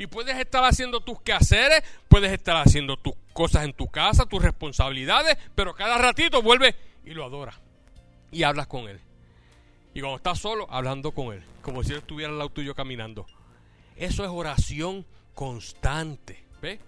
Y 0.03 0.09
puedes 0.09 0.37
estar 0.37 0.65
haciendo 0.65 0.99
tus 0.99 1.21
quehaceres, 1.21 1.85
puedes 2.09 2.33
estar 2.33 2.57
haciendo 2.57 2.97
tus 2.97 3.15
cosas 3.33 3.63
en 3.63 3.73
tu 3.73 3.87
casa, 3.87 4.27
tus 4.27 4.43
responsabilidades, 4.43 5.39
pero 5.55 5.77
cada 5.77 5.97
ratito 5.97 6.43
vuelve 6.43 6.75
y 7.05 7.11
lo 7.11 7.25
adora. 7.25 7.55
Y 8.33 8.43
hablas 8.43 8.67
con 8.67 8.89
Él. 8.89 8.99
Y 9.95 10.01
cuando 10.01 10.17
estás 10.17 10.41
solo, 10.41 10.67
hablando 10.73 11.13
con 11.13 11.33
Él. 11.33 11.45
Como 11.63 11.85
si 11.85 11.95
estuviera 11.95 12.33
al 12.33 12.39
lado 12.39 12.51
tuyo 12.51 12.75
caminando. 12.75 13.27
Eso 13.95 14.25
es 14.25 14.31
oración 14.31 15.07
constante. 15.35 16.43
¿Ve? 16.61 16.81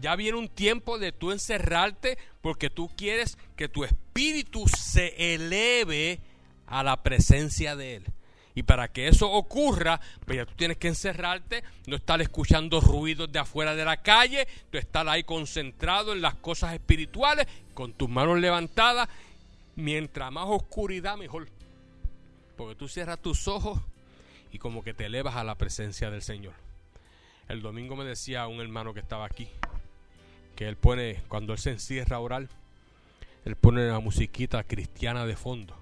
Ya 0.00 0.16
viene 0.16 0.36
un 0.36 0.48
tiempo 0.48 0.98
de 0.98 1.12
tú 1.12 1.30
encerrarte 1.30 2.18
porque 2.40 2.68
tú 2.68 2.90
quieres 2.96 3.38
que 3.54 3.68
tu 3.68 3.84
espíritu 3.84 4.66
se 4.66 5.34
eleve 5.34 6.18
a 6.66 6.82
la 6.82 7.00
presencia 7.04 7.76
de 7.76 7.94
Él. 7.94 8.06
Y 8.54 8.64
para 8.64 8.88
que 8.88 9.08
eso 9.08 9.30
ocurra, 9.30 10.00
pues 10.26 10.38
ya 10.38 10.46
tú 10.46 10.54
tienes 10.56 10.76
que 10.76 10.88
encerrarte, 10.88 11.62
no 11.86 11.96
estar 11.96 12.20
escuchando 12.20 12.80
ruidos 12.80 13.30
de 13.30 13.38
afuera 13.38 13.74
de 13.74 13.84
la 13.84 13.98
calle, 13.98 14.48
tú 14.70 14.78
estar 14.78 15.08
ahí 15.08 15.22
concentrado 15.22 16.12
en 16.12 16.20
las 16.20 16.34
cosas 16.34 16.74
espirituales, 16.74 17.46
con 17.74 17.92
tus 17.92 18.08
manos 18.08 18.38
levantadas. 18.38 19.08
Mientras 19.76 20.32
más 20.32 20.46
oscuridad, 20.48 21.16
mejor. 21.16 21.48
Porque 22.56 22.74
tú 22.74 22.88
cierras 22.88 23.20
tus 23.20 23.46
ojos 23.46 23.80
y 24.52 24.58
como 24.58 24.82
que 24.82 24.94
te 24.94 25.06
elevas 25.06 25.36
a 25.36 25.44
la 25.44 25.54
presencia 25.54 26.10
del 26.10 26.22
Señor. 26.22 26.54
El 27.48 27.62
domingo 27.62 27.96
me 27.96 28.04
decía 28.04 28.46
un 28.48 28.60
hermano 28.60 28.92
que 28.92 29.00
estaba 29.00 29.24
aquí, 29.24 29.48
que 30.56 30.68
él 30.68 30.76
pone, 30.76 31.22
cuando 31.28 31.52
él 31.52 31.58
se 31.58 31.70
encierra 31.70 32.16
a 32.16 32.20
orar, 32.20 32.48
él 33.44 33.56
pone 33.56 33.86
la 33.86 34.00
musiquita 34.00 34.64
cristiana 34.64 35.24
de 35.24 35.36
fondo 35.36 35.79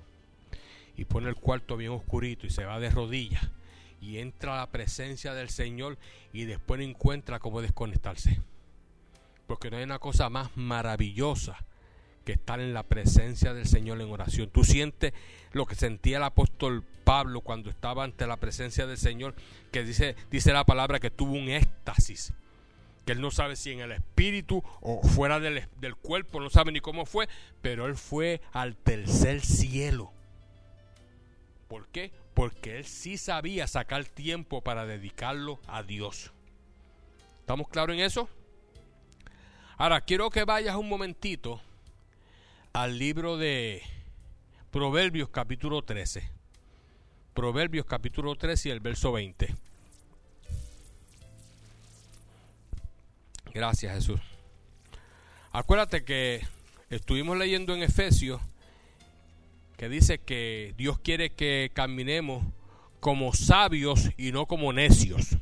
y 0.98 1.04
pone 1.04 1.28
el 1.28 1.36
cuarto 1.36 1.76
bien 1.76 1.92
oscurito 1.92 2.46
y 2.46 2.50
se 2.50 2.64
va 2.64 2.80
de 2.80 2.90
rodillas 2.90 3.48
y 4.00 4.18
entra 4.18 4.54
a 4.54 4.58
la 4.58 4.70
presencia 4.70 5.32
del 5.32 5.48
Señor 5.48 5.96
y 6.32 6.44
después 6.44 6.80
no 6.80 6.84
encuentra 6.84 7.38
cómo 7.38 7.62
desconectarse. 7.62 8.40
Porque 9.46 9.70
no 9.70 9.76
hay 9.76 9.84
una 9.84 10.00
cosa 10.00 10.28
más 10.28 10.56
maravillosa 10.56 11.56
que 12.24 12.32
estar 12.32 12.60
en 12.60 12.74
la 12.74 12.82
presencia 12.82 13.54
del 13.54 13.66
Señor 13.66 14.00
en 14.00 14.10
oración. 14.10 14.50
Tú 14.50 14.64
sientes 14.64 15.14
lo 15.52 15.66
que 15.66 15.76
sentía 15.76 16.18
el 16.18 16.24
apóstol 16.24 16.84
Pablo 17.04 17.40
cuando 17.42 17.70
estaba 17.70 18.02
ante 18.02 18.26
la 18.26 18.36
presencia 18.36 18.86
del 18.86 18.98
Señor, 18.98 19.34
que 19.70 19.84
dice, 19.84 20.16
dice 20.30 20.52
la 20.52 20.64
palabra 20.64 20.98
que 20.98 21.10
tuvo 21.10 21.32
un 21.32 21.48
éxtasis, 21.48 22.34
que 23.06 23.12
él 23.12 23.20
no 23.20 23.30
sabe 23.30 23.54
si 23.54 23.70
en 23.70 23.80
el 23.80 23.92
espíritu 23.92 24.62
o 24.80 25.00
fuera 25.02 25.38
del, 25.38 25.66
del 25.80 25.94
cuerpo, 25.94 26.40
no 26.40 26.50
sabe 26.50 26.72
ni 26.72 26.80
cómo 26.80 27.06
fue, 27.06 27.28
pero 27.62 27.86
él 27.86 27.94
fue 27.94 28.42
al 28.52 28.76
tercer 28.76 29.40
cielo 29.40 30.12
¿Por 31.68 31.86
qué? 31.88 32.12
Porque 32.34 32.78
él 32.78 32.86
sí 32.86 33.18
sabía 33.18 33.66
sacar 33.66 34.06
tiempo 34.06 34.62
para 34.62 34.86
dedicarlo 34.86 35.60
a 35.66 35.82
Dios. 35.82 36.32
¿Estamos 37.40 37.68
claros 37.68 37.94
en 37.94 38.00
eso? 38.00 38.28
Ahora, 39.76 40.00
quiero 40.00 40.30
que 40.30 40.44
vayas 40.44 40.76
un 40.76 40.88
momentito 40.88 41.60
al 42.72 42.98
libro 42.98 43.36
de 43.36 43.82
Proverbios 44.70 45.28
capítulo 45.28 45.82
13. 45.82 46.30
Proverbios 47.34 47.86
capítulo 47.86 48.34
13 48.34 48.68
y 48.68 48.72
el 48.72 48.80
verso 48.80 49.12
20. 49.12 49.54
Gracias 53.54 53.94
Jesús. 53.94 54.20
Acuérdate 55.52 56.04
que 56.04 56.46
estuvimos 56.90 57.36
leyendo 57.36 57.74
en 57.74 57.82
Efesios 57.82 58.40
que 59.78 59.88
dice 59.88 60.18
que 60.18 60.74
Dios 60.76 60.98
quiere 60.98 61.30
que 61.30 61.70
caminemos 61.72 62.44
como 62.98 63.32
sabios 63.32 64.10
y 64.16 64.32
no 64.32 64.46
como 64.46 64.72
necios. 64.72 65.38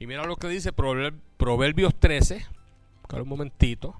Y 0.00 0.08
mira 0.08 0.26
lo 0.26 0.34
que 0.34 0.48
dice 0.48 0.72
Proverbios 0.72 1.94
13, 1.94 2.44
un 3.12 3.28
momentito. 3.28 3.94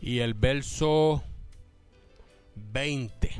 Y 0.00 0.20
el 0.20 0.32
verso 0.32 1.22
20. 2.56 3.30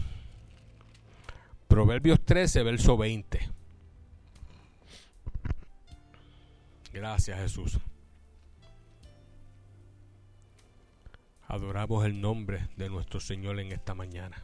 Proverbios 1.68 2.20
13, 2.22 2.62
verso 2.62 2.98
20. 2.98 3.48
Gracias 6.92 7.40
Jesús. 7.40 7.78
Adoramos 11.52 12.06
el 12.06 12.18
nombre 12.18 12.66
de 12.78 12.88
nuestro 12.88 13.20
Señor 13.20 13.60
en 13.60 13.72
esta 13.72 13.94
mañana. 13.94 14.42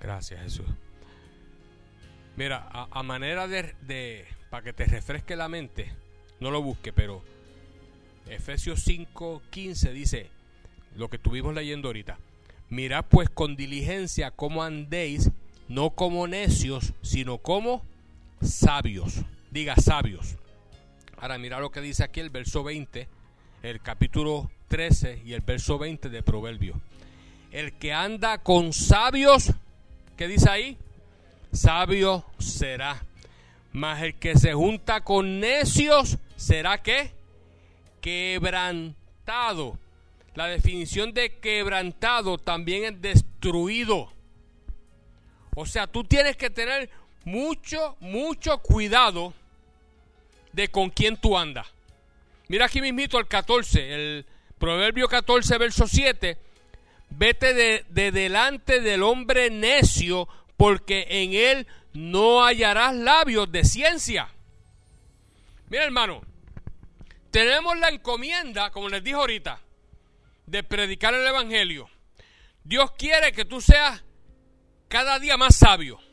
Gracias 0.00 0.40
Jesús. 0.42 0.66
Mira, 2.36 2.68
a, 2.70 3.02
manera 3.02 3.48
de, 3.48 3.74
de, 3.80 4.26
para 4.48 4.62
que 4.62 4.72
te 4.72 4.84
refresque 4.84 5.34
la 5.34 5.48
mente, 5.48 5.92
no 6.38 6.52
lo 6.52 6.62
busque, 6.62 6.92
pero 6.92 7.20
Efesios 8.28 8.86
5:15 8.86 9.92
dice 9.92 10.30
lo 10.94 11.10
que 11.10 11.16
estuvimos 11.16 11.52
leyendo 11.52 11.88
ahorita. 11.88 12.16
Mirad 12.70 13.06
pues 13.06 13.28
con 13.28 13.56
diligencia 13.56 14.30
cómo 14.30 14.62
andéis, 14.62 15.32
no 15.68 15.90
como 15.90 16.28
necios, 16.28 16.94
sino 17.02 17.38
como 17.38 17.82
sabios. 18.40 19.22
Diga 19.50 19.76
sabios. 19.76 20.36
Ahora 21.18 21.38
mira 21.38 21.60
lo 21.60 21.70
que 21.70 21.80
dice 21.80 22.04
aquí 22.04 22.20
el 22.20 22.30
verso 22.30 22.62
20, 22.62 23.08
el 23.62 23.80
capítulo 23.80 24.50
13 24.68 25.22
y 25.24 25.32
el 25.32 25.40
verso 25.40 25.78
20 25.78 26.08
de 26.08 26.22
Proverbio. 26.22 26.80
El 27.50 27.72
que 27.74 27.92
anda 27.92 28.38
con 28.38 28.72
sabios, 28.72 29.52
¿qué 30.16 30.28
dice 30.28 30.50
ahí? 30.50 30.78
Sabio 31.52 32.24
será. 32.38 33.04
Mas 33.72 34.02
el 34.02 34.14
que 34.14 34.36
se 34.36 34.52
junta 34.54 35.02
con 35.02 35.40
necios 35.40 36.18
será 36.36 36.82
qué? 36.82 37.12
Quebrantado. 38.00 39.78
La 40.34 40.46
definición 40.46 41.14
de 41.14 41.38
quebrantado 41.38 42.38
también 42.38 42.84
es 42.84 43.00
destruido. 43.00 44.12
O 45.54 45.64
sea, 45.64 45.86
tú 45.86 46.02
tienes 46.02 46.36
que 46.36 46.50
tener 46.50 46.90
mucho, 47.24 47.96
mucho 48.00 48.58
cuidado 48.58 49.34
de 50.52 50.68
con 50.68 50.90
quién 50.90 51.16
tú 51.16 51.36
andas. 51.36 51.66
Mira 52.48 52.66
aquí 52.66 52.80
mismito 52.80 53.18
el 53.18 53.26
14, 53.26 53.94
el 53.94 54.26
Proverbio 54.58 55.08
14, 55.08 55.58
verso 55.58 55.86
7. 55.86 56.38
Vete 57.10 57.54
de, 57.54 57.84
de 57.88 58.12
delante 58.12 58.80
del 58.80 59.02
hombre 59.02 59.50
necio, 59.50 60.28
porque 60.56 61.06
en 61.08 61.32
él 61.32 61.66
no 61.92 62.44
hallarás 62.44 62.94
labios 62.94 63.50
de 63.50 63.64
ciencia. 63.64 64.28
Mira, 65.70 65.84
hermano, 65.84 66.22
tenemos 67.30 67.78
la 67.78 67.88
encomienda, 67.88 68.70
como 68.70 68.88
les 68.88 69.02
dije 69.02 69.16
ahorita, 69.16 69.60
de 70.46 70.62
predicar 70.62 71.14
el 71.14 71.26
Evangelio. 71.26 71.88
Dios 72.62 72.92
quiere 72.92 73.32
que 73.32 73.44
tú 73.44 73.60
seas 73.60 74.02
cada 74.88 75.18
día 75.18 75.36
más 75.36 75.56
sabio 75.56 76.03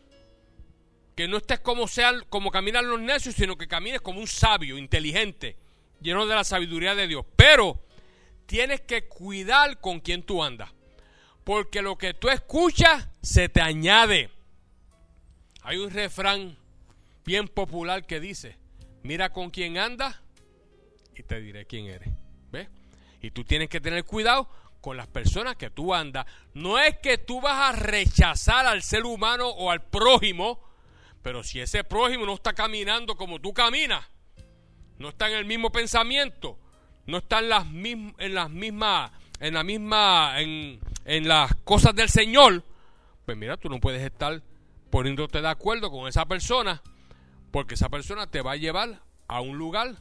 que 1.22 1.28
no 1.28 1.38
estés 1.38 1.60
como, 1.60 1.88
sean, 1.88 2.26
como 2.30 2.50
caminan 2.50 2.90
los 2.90 3.00
necios, 3.00 3.36
sino 3.36 3.56
que 3.56 3.68
camines 3.68 4.02
como 4.02 4.20
un 4.20 4.26
sabio, 4.26 4.80
inteligente, 4.80 5.56
lleno 6.02 6.26
de 6.26 6.34
la 6.34 6.44
sabiduría 6.44 6.96
de 6.96 7.06
Dios. 7.06 7.24
Pero 7.36 7.80
tienes 8.48 8.82
que 8.82 9.08
cuidar 9.08 9.80
con 9.80 10.00
quien 10.00 10.24
tú 10.24 10.44
andas. 10.44 10.72
Porque 11.44 11.84
lo 11.84 11.96
que 11.96 12.16
tú 12.16 12.30
escuchas 12.30 13.08
se 13.22 13.50
te 13.50 13.62
añade. 13.62 14.32
Hay 15.62 15.78
un 15.78 15.92
refrán 15.92 16.58
bien 17.24 17.48
popular 17.48 18.08
que 18.08 18.20
dice, 18.20 18.58
mira 19.04 19.32
con 19.32 19.52
quién 19.52 19.78
andas 19.78 20.20
y 21.16 21.22
te 21.22 21.40
diré 21.40 21.68
quién 21.68 21.86
eres. 21.86 22.10
¿Ves? 22.52 22.68
Y 23.22 23.30
tú 23.30 23.44
tienes 23.44 23.70
que 23.70 23.80
tener 23.80 24.06
cuidado 24.06 24.50
con 24.82 24.98
las 24.98 25.06
personas 25.06 25.56
que 25.56 25.70
tú 25.70 25.94
andas. 25.94 26.26
No 26.56 26.80
es 26.80 26.98
que 26.98 27.20
tú 27.20 27.42
vas 27.42 27.76
a 27.76 27.78
rechazar 27.78 28.66
al 28.66 28.82
ser 28.82 29.06
humano 29.06 29.50
o 29.50 29.70
al 29.70 29.84
prójimo, 29.84 30.71
pero 31.22 31.44
si 31.44 31.60
ese 31.60 31.84
prójimo 31.84 32.26
no 32.26 32.34
está 32.34 32.54
caminando 32.54 33.16
como 33.16 33.40
tú 33.40 33.54
caminas, 33.54 34.06
no 34.98 35.10
está 35.10 35.30
en 35.30 35.36
el 35.36 35.46
mismo 35.46 35.72
pensamiento, 35.72 36.58
no 37.06 37.18
está 37.18 37.40
en 37.40 37.50
las, 37.50 37.68
mismas, 37.68 38.16
en 38.20 38.36
las 38.36 38.50
en 39.40 39.54
la 39.54 39.64
misma, 39.64 40.40
en, 40.40 40.80
en 41.06 41.28
las 41.28 41.56
cosas 41.64 41.96
del 41.96 42.10
Señor, 42.10 42.64
pues 43.26 43.38
mira, 43.38 43.58
tú 43.58 43.70
no 43.70 43.80
puedes 43.80 44.02
estar 44.02 44.42
poniéndote 44.90 45.42
de 45.42 45.48
acuerdo 45.48 45.90
con 45.90 46.08
esa 46.08 46.26
persona, 46.26 46.82
porque 47.52 47.76
esa 47.76 47.90
persona 47.90 48.28
te 48.28 48.42
va 48.42 48.54
a 48.54 48.58
llevar 48.58 49.02
a 49.28 49.42
un 49.42 49.58
lugar 49.58 49.98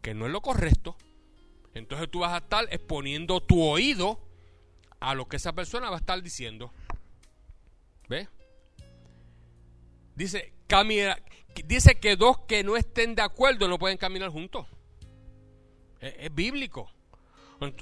que 0.00 0.14
no 0.14 0.26
es 0.26 0.32
lo 0.32 0.40
correcto. 0.40 0.96
Entonces 1.74 2.10
tú 2.10 2.20
vas 2.20 2.32
a 2.32 2.38
estar 2.38 2.66
exponiendo 2.70 3.40
tu 3.40 3.62
oído 3.62 4.20
a 5.00 5.14
lo 5.14 5.28
que 5.28 5.36
esa 5.36 5.52
persona 5.52 5.90
va 5.90 5.96
a 5.96 6.00
estar 6.00 6.22
diciendo. 6.22 6.72
¿Ves? 8.08 8.28
Dice, 10.18 10.52
camina, 10.66 11.16
dice 11.64 11.94
que 12.00 12.16
dos 12.16 12.40
que 12.48 12.64
no 12.64 12.76
estén 12.76 13.14
de 13.14 13.22
acuerdo 13.22 13.68
no 13.68 13.78
pueden 13.78 13.96
caminar 13.96 14.30
juntos. 14.30 14.66
Es, 16.00 16.34
bíblico. 16.34 16.90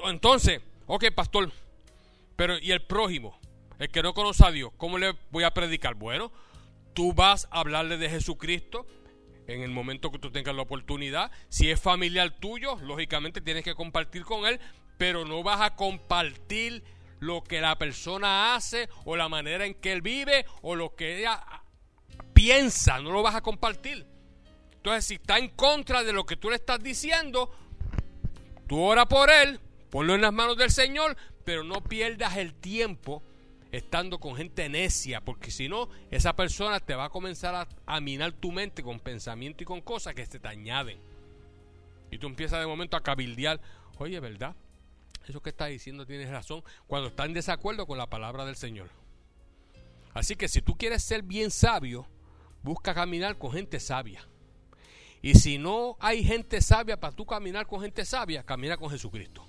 Entonces, 0.05 0.61
ok, 0.87 1.07
pastor, 1.14 1.51
pero 2.37 2.59
¿y 2.59 2.72
el 2.72 2.84
prójimo? 2.84 3.41
El 3.78 3.89
que 3.89 4.03
no 4.03 4.12
conoce 4.12 4.45
a 4.45 4.51
Dios, 4.51 4.70
¿cómo 4.76 4.99
le 4.99 5.14
voy 5.30 5.45
a 5.45 5.55
predicar? 5.55 5.95
Bueno, 5.95 6.30
tú 6.93 7.14
vas 7.14 7.49
a 7.51 7.61
hablarle 7.61 7.97
de 7.97 8.11
Jesucristo, 8.11 8.87
en 9.47 9.62
el 9.62 9.70
momento 9.70 10.11
que 10.11 10.18
tú 10.18 10.30
tengas 10.30 10.55
la 10.55 10.61
oportunidad. 10.61 11.30
Si 11.49 11.70
es 11.70 11.80
familiar 11.80 12.39
tuyo, 12.39 12.76
lógicamente 12.82 13.41
tienes 13.41 13.64
que 13.64 13.74
compartir 13.74 14.24
con 14.24 14.45
él, 14.45 14.61
pero 14.99 15.24
no 15.24 15.43
vas 15.43 15.62
a 15.62 15.74
compartir 15.74 16.84
lo 17.18 17.43
que 17.43 17.62
la 17.62 17.78
persona 17.78 18.55
hace 18.55 18.91
o 19.07 19.16
la 19.16 19.30
manera 19.30 19.64
en 19.64 19.72
que 19.72 19.93
él 19.93 20.03
vive 20.03 20.45
o 20.61 20.74
lo 20.74 20.95
que 20.95 21.20
ella 21.20 21.43
piensa, 22.33 23.01
no 23.01 23.11
lo 23.13 23.23
vas 23.23 23.35
a 23.35 23.43
compartir. 23.43 24.07
Entonces, 24.77 25.05
si 25.05 25.15
está 25.15 25.39
en 25.39 25.49
contra 25.49 26.05
de 26.05 26.13
lo 26.13 26.27
que 26.27 26.37
tú 26.37 26.51
le 26.51 26.57
estás 26.57 26.83
diciendo, 26.83 27.51
tú 28.69 28.81
ora 28.81 29.07
por 29.07 29.31
él, 29.31 29.59
ponlo 29.91 30.15
en 30.15 30.21
las 30.21 30.33
manos 30.33 30.57
del 30.57 30.71
Señor, 30.71 31.17
pero 31.45 31.65
no 31.65 31.83
pierdas 31.83 32.37
el 32.37 32.55
tiempo 32.55 33.23
estando 33.73 34.19
con 34.19 34.37
gente 34.37 34.69
necia, 34.69 35.21
porque 35.21 35.51
si 35.51 35.69
no, 35.69 35.89
esa 36.11 36.37
persona 36.37 36.81
te 36.81 36.95
va 36.95 37.07
a 37.07 37.11
comenzar 37.11 37.69
a, 37.85 38.01
minar 38.01 38.33
tu 38.33 38.53
mente 38.53 38.83
con 38.83 39.01
pensamiento 39.01 39.63
y 39.63 39.67
con 39.67 39.81
cosas 39.81 40.15
que 40.15 40.25
se 40.25 40.39
te 40.39 40.49
añaden. 40.49 40.99
Y 42.11 42.19
tú 42.19 42.27
empiezas 42.27 42.61
de 42.61 42.67
momento 42.67 42.97
a 42.97 43.03
cabildear, 43.03 43.61
oye, 43.99 44.21
¿verdad? 44.21 44.55
Eso 45.27 45.43
que 45.43 45.51
está 45.51 45.67
diciendo 45.67 46.07
tienes 46.07 46.31
razón, 46.31 46.63
cuando 46.87 47.09
está 47.09 47.25
en 47.25 47.33
desacuerdo 47.33 47.87
con 47.87 47.99
la 47.99 48.09
palabra 48.09 48.45
del 48.45 48.57
Señor. 48.57 48.89
Así 50.17 50.35
que 50.35 50.49
si 50.49 50.62
tú 50.62 50.79
quieres 50.79 51.03
ser 51.03 51.23
bien 51.23 51.51
sabio, 51.51 52.07
busca 52.62 52.95
caminar 52.95 53.37
con 53.37 53.53
gente 53.53 53.79
sabia. 53.79 54.27
Y 55.21 55.35
si 55.35 55.59
no 55.59 55.99
hay 56.01 56.25
gente 56.25 56.62
sabia 56.62 56.99
para 56.99 57.14
tú 57.14 57.27
caminar 57.27 57.67
con 57.67 57.83
gente 57.83 58.03
sabia, 58.07 58.43
camina 58.43 58.79
con 58.79 58.89
Jesucristo. 58.89 59.47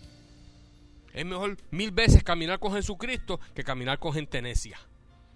Es 1.14 1.26
mejor 1.26 1.56
mil 1.72 1.92
veces 1.92 2.22
caminar 2.22 2.60
con 2.60 2.74
Jesucristo 2.74 3.40
que 3.56 3.64
caminar 3.64 3.98
con 3.98 4.12
gente 4.12 4.42
necia. 4.42 4.78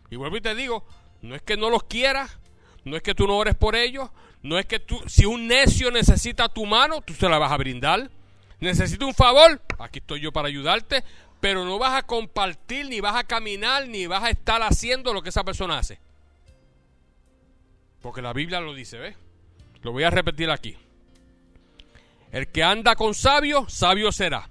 Y 0.09 0.17
vuelvo 0.17 0.35
y 0.35 0.41
te 0.41 0.53
digo, 0.53 0.85
no 1.21 1.33
es 1.33 1.41
que 1.41 1.55
no 1.55 1.69
los 1.69 1.83
quieras, 1.83 2.37
no 2.83 2.97
es 2.97 3.01
que 3.01 3.15
tú 3.15 3.25
no 3.25 3.37
ores 3.37 3.55
por 3.55 3.77
ellos, 3.77 4.09
no 4.41 4.59
es 4.59 4.65
que 4.65 4.81
tú, 4.81 4.99
si 5.07 5.25
un 5.25 5.47
necio 5.47 5.91
necesita 5.91 6.49
tu 6.49 6.65
mano, 6.65 6.99
tú 6.99 7.13
se 7.13 7.29
la 7.29 7.37
vas 7.37 7.53
a 7.53 7.57
brindar. 7.57 8.11
Necesita 8.59 9.05
un 9.05 9.13
favor, 9.13 9.61
aquí 9.79 9.99
estoy 9.99 10.19
yo 10.19 10.33
para 10.33 10.49
ayudarte, 10.49 11.05
pero 11.41 11.65
no 11.65 11.79
vas 11.79 11.95
a 11.95 12.03
compartir, 12.03 12.87
ni 12.87 13.01
vas 13.01 13.15
a 13.15 13.23
caminar, 13.23 13.87
ni 13.87 14.05
vas 14.05 14.23
a 14.23 14.29
estar 14.29 14.61
haciendo 14.61 15.11
lo 15.11 15.23
que 15.23 15.29
esa 15.29 15.43
persona 15.43 15.79
hace. 15.79 15.99
Porque 17.99 18.21
la 18.21 18.31
Biblia 18.31 18.61
lo 18.61 18.73
dice, 18.75 18.99
¿ves? 18.99 19.15
Lo 19.81 19.91
voy 19.91 20.03
a 20.03 20.11
repetir 20.11 20.51
aquí. 20.51 20.77
El 22.31 22.47
que 22.47 22.63
anda 22.63 22.95
con 22.95 23.15
sabio, 23.15 23.67
sabio 23.67 24.11
será. 24.11 24.49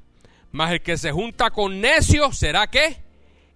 Mas 0.51 0.73
el 0.73 0.83
que 0.83 0.99
se 0.99 1.13
junta 1.13 1.51
con 1.51 1.81
necio 1.81 2.33
será 2.33 2.67
qué? 2.67 2.97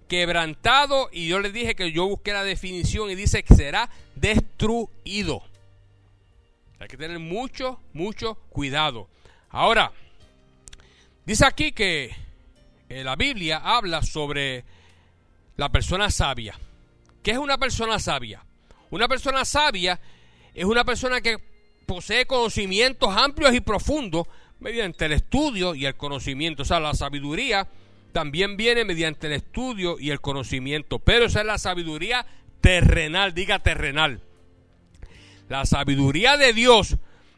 Quebrantado. 0.09 1.09
Y 1.12 1.26
yo 1.26 1.41
le 1.41 1.51
dije 1.51 1.74
que 1.74 1.91
yo 1.91 2.07
busqué 2.07 2.32
la 2.32 2.45
definición 2.45 3.11
y 3.11 3.16
dice 3.16 3.43
que 3.43 3.55
será 3.55 3.91
destruido. 4.14 5.43
Hay 6.78 6.87
que 6.87 6.97
tener 6.97 7.18
mucho, 7.18 7.80
mucho 7.93 8.37
cuidado. 8.51 9.09
Ahora, 9.51 9.93
dice 11.24 11.45
aquí 11.45 11.72
que 11.72 12.24
eh, 12.95 13.03
la 13.03 13.16
Biblia 13.16 13.57
habla 13.57 14.03
sobre 14.03 14.64
la 15.57 15.68
persona 15.68 16.11
sabia. 16.11 16.55
¿Qué 17.24 17.32
es 17.32 17.38
una 17.38 17.59
persona 17.59 17.99
sabia? 17.99 18.45
Una 18.90 19.09
persona 19.09 19.45
sabia 19.45 20.01
es 20.55 20.64
una 20.64 20.84
persona 20.84 21.20
que 21.20 21.38
posee 21.86 22.26
conocimientos 22.26 23.16
amplios 23.16 23.53
y 23.53 23.61
profundos 23.61 24.28
mediante 24.61 25.07
el 25.07 25.12
estudio 25.12 25.74
y 25.74 25.86
el 25.86 25.97
conocimiento. 25.97 26.62
O 26.62 26.64
sea, 26.64 26.78
la 26.78 26.95
sabiduría 26.95 27.66
también 28.12 28.57
viene 28.57 28.84
mediante 28.84 29.26
el 29.26 29.32
estudio 29.32 29.99
y 29.99 30.11
el 30.11 30.20
conocimiento. 30.20 31.01
Pero 31.01 31.24
esa 31.24 31.40
es 31.40 31.47
la 31.47 31.59
sabiduría 31.59 32.24
terrenal, 32.61 33.34
diga 33.34 33.59
terrenal. 33.59 34.20
La 35.49 35.66
sabiduría 35.66 36.36
de 36.36 36.53
Dios 36.53 36.97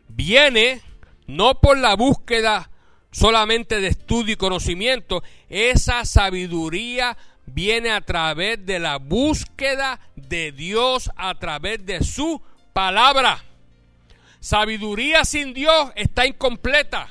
viene 0.09 0.82
no 1.26 1.61
por 1.62 1.78
la 1.78 1.96
búsqueda 1.96 2.70
solamente 3.17 3.81
de 3.81 3.89
estudio 3.89 4.35
y 4.35 4.37
conocimiento, 4.37 5.23
esa 5.49 6.05
sabiduría 6.05 7.17
viene 7.47 7.91
a 7.91 8.03
través 8.03 8.67
de 8.67 8.79
la 8.79 8.99
búsqueda 8.99 10.01
de 10.17 10.53
Dios 10.53 11.11
a 11.17 11.35
través 11.37 11.87
de 11.87 12.05
su 12.05 12.43
palabra. 12.75 13.43
Sabiduría 14.39 15.25
sin 15.25 15.55
Dios 15.55 15.93
está 15.95 16.27
incompleta. 16.27 17.09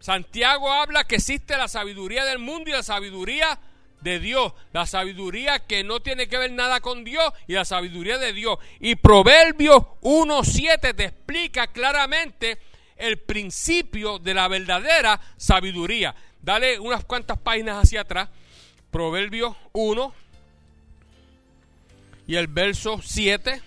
Santiago 0.00 0.72
habla 0.72 1.04
que 1.04 1.16
existe 1.16 1.56
la 1.56 1.68
sabiduría 1.68 2.24
del 2.24 2.40
mundo 2.40 2.70
y 2.70 2.72
la 2.72 2.82
sabiduría 2.82 3.60
de 4.00 4.18
Dios, 4.18 4.52
la 4.72 4.86
sabiduría 4.86 5.60
que 5.60 5.84
no 5.84 6.00
tiene 6.00 6.28
que 6.28 6.36
ver 6.36 6.50
nada 6.50 6.80
con 6.80 7.04
Dios 7.04 7.32
y 7.46 7.52
la 7.52 7.64
sabiduría 7.64 8.18
de 8.18 8.32
Dios. 8.32 8.58
Y 8.80 8.96
Proverbios 8.96 9.84
1.7 10.00 10.96
te 10.96 11.04
explica 11.04 11.68
claramente 11.68 12.58
el 13.02 13.18
principio 13.18 14.18
de 14.18 14.32
la 14.32 14.46
verdadera 14.48 15.20
sabiduría. 15.36 16.14
Dale 16.40 16.78
unas 16.78 17.04
cuantas 17.04 17.38
páginas 17.38 17.82
hacia 17.82 18.02
atrás. 18.02 18.28
Proverbios 18.90 19.56
1 19.72 20.14
y 22.26 22.36
el 22.36 22.46
verso 22.46 23.00
7. 23.02 23.60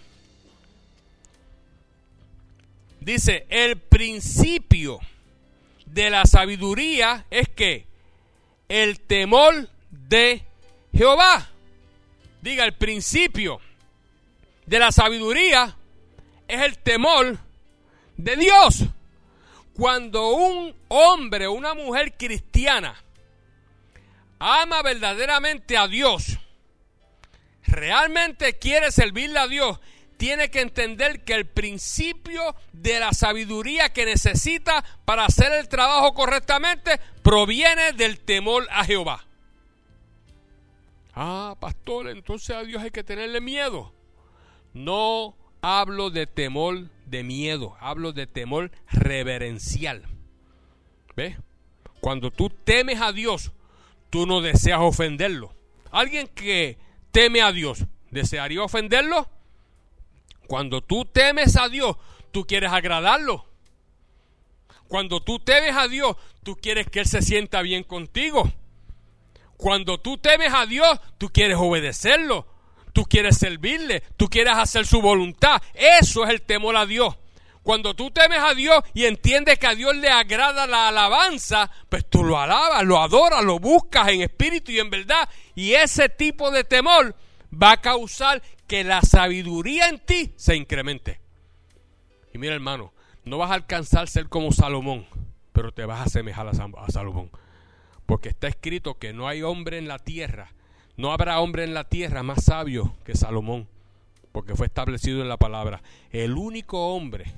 Dice, 3.02 3.46
el 3.50 3.78
principio 3.78 5.00
de 5.86 6.10
la 6.10 6.26
sabiduría 6.26 7.26
es 7.30 7.50
que 7.50 7.86
el 8.70 9.02
temor 9.02 9.70
de 9.90 10.44
Jehová. 10.96 11.50
Diga, 12.42 12.64
el 12.64 12.74
principio 12.74 13.60
de 14.66 14.80
la 14.80 14.92
sabiduría 14.92 15.76
es 16.48 16.62
el 16.62 16.78
temor 16.78 17.38
de 18.18 18.36
Dios. 18.38 18.86
Cuando 19.76 20.30
un 20.30 20.76
hombre 20.88 21.48
o 21.48 21.54
una 21.54 21.74
mujer 21.74 22.16
cristiana 22.18 22.96
ama 24.40 24.82
verdaderamente 24.82 25.78
a 25.78 25.88
Dios, 25.88 26.38
realmente 27.68 28.58
quiere 28.58 28.92
servirle 28.92 29.40
a 29.40 29.48
Dios 29.48 29.80
tiene 30.18 30.50
que 30.50 30.62
entender 30.62 31.24
que 31.24 31.34
el 31.34 31.46
principio 31.46 32.56
de 32.72 33.00
la 33.00 33.14
sabiduría 33.14 33.92
que 33.92 34.06
necesita 34.06 34.84
para 35.06 35.26
hacer 35.26 35.52
el 35.54 35.68
trabajo 35.68 36.14
correctamente 36.14 37.00
proviene 37.22 37.94
del 37.94 38.20
temor 38.20 38.68
a 38.72 38.86
Jehová. 38.86 39.26
Ah, 41.14 41.56
pastor, 41.60 42.10
entonces 42.10 42.56
a 42.56 42.64
Dios 42.64 42.82
hay 42.82 42.92
que 42.92 43.04
tenerle 43.04 43.42
miedo. 43.42 43.94
No 44.74 45.36
hablo 45.66 46.12
de 46.12 46.28
temor 46.28 46.90
de 47.08 47.24
miedo, 47.24 47.76
hablo 47.80 48.14
de 48.14 48.28
temor 48.28 48.72
reverencial. 48.92 50.04
¿Ves? 51.16 51.38
Cuando 52.02 52.30
tú 52.30 52.52
temes 52.52 53.02
a 53.02 53.12
Dios, 53.12 53.52
tú 54.12 54.28
no 54.28 54.42
deseas 54.42 54.80
ofenderlo. 54.82 55.56
Alguien 55.90 56.28
que 56.28 56.78
teme 57.12 57.42
a 57.42 57.52
Dios, 57.52 57.86
¿desearía 58.12 58.62
ofenderlo? 58.62 59.28
Cuando 60.48 60.82
tú 60.82 61.04
temes 61.06 61.58
a 61.58 61.68
Dios, 61.68 61.98
tú 62.32 62.46
quieres 62.46 62.72
agradarlo. 62.72 63.48
Cuando 64.88 65.24
tú 65.24 65.40
temes 65.40 65.76
a 65.76 65.88
Dios, 65.88 66.16
tú 66.44 66.58
quieres 66.58 66.88
que 66.88 67.00
Él 67.00 67.08
se 67.08 67.24
sienta 67.24 67.64
bien 67.64 67.84
contigo. 67.84 68.52
Cuando 69.58 70.00
tú 70.00 70.20
temes 70.20 70.54
a 70.54 70.68
Dios, 70.68 71.00
tú 71.18 71.30
quieres 71.30 71.58
obedecerlo. 71.60 72.55
Tú 72.96 73.04
quieres 73.04 73.38
servirle, 73.38 74.04
tú 74.16 74.30
quieres 74.30 74.54
hacer 74.56 74.86
su 74.86 75.02
voluntad. 75.02 75.62
Eso 75.74 76.24
es 76.24 76.30
el 76.30 76.44
temor 76.44 76.78
a 76.78 76.86
Dios. 76.86 77.18
Cuando 77.62 77.94
tú 77.94 78.10
temes 78.10 78.40
a 78.40 78.54
Dios 78.54 78.82
y 78.94 79.04
entiendes 79.04 79.60
que 79.60 79.68
a 79.68 79.76
Dios 79.76 79.98
le 79.98 80.08
agrada 80.08 80.66
la 80.66 80.88
alabanza, 80.88 81.70
pues 81.90 82.06
tú 82.10 82.24
lo 82.24 82.40
alabas, 82.40 82.86
lo 82.86 83.02
adoras, 83.02 83.44
lo 83.44 83.60
buscas 83.60 84.08
en 84.08 84.22
espíritu 84.22 84.72
y 84.72 84.80
en 84.80 84.90
verdad. 84.90 85.28
Y 85.56 85.74
ese 85.74 86.08
tipo 86.08 86.52
de 86.52 86.64
temor 86.64 87.18
va 87.52 87.74
a 87.74 87.82
causar 87.82 88.42
que 88.66 88.86
la 88.86 89.02
sabiduría 89.02 89.90
en 89.90 90.00
ti 90.00 90.32
se 90.38 90.56
incremente. 90.56 91.20
Y 92.34 92.38
mira 92.38 92.54
hermano, 92.54 92.94
no 93.26 93.38
vas 93.40 93.52
a 93.52 93.56
alcanzar 93.56 94.08
ser 94.08 94.30
como 94.30 94.54
Salomón, 94.54 95.06
pero 95.52 95.74
te 95.74 95.84
vas 95.84 96.00
a 96.00 96.04
asemejar 96.04 96.48
a 96.48 96.54
Salomón. 96.90 97.30
Porque 98.06 98.30
está 98.30 98.48
escrito 98.48 99.00
que 99.00 99.12
no 99.12 99.28
hay 99.28 99.42
hombre 99.42 99.80
en 99.80 99.90
la 99.90 100.00
tierra, 100.00 100.54
no 100.98 101.12
habrá 101.12 101.40
hombre 101.40 101.64
en 101.64 101.74
la 101.74 101.84
tierra 101.84 102.24
más 102.24 102.46
sabio 102.46 102.96
que 103.04 103.16
Salomón, 103.16 103.68
porque 104.32 104.56
fue 104.56 104.68
establecido 104.68 105.22
en 105.22 105.30
la 105.30 105.38
palabra. 105.38 105.82
El 106.12 106.34
único 106.34 106.94
hombre 106.94 107.34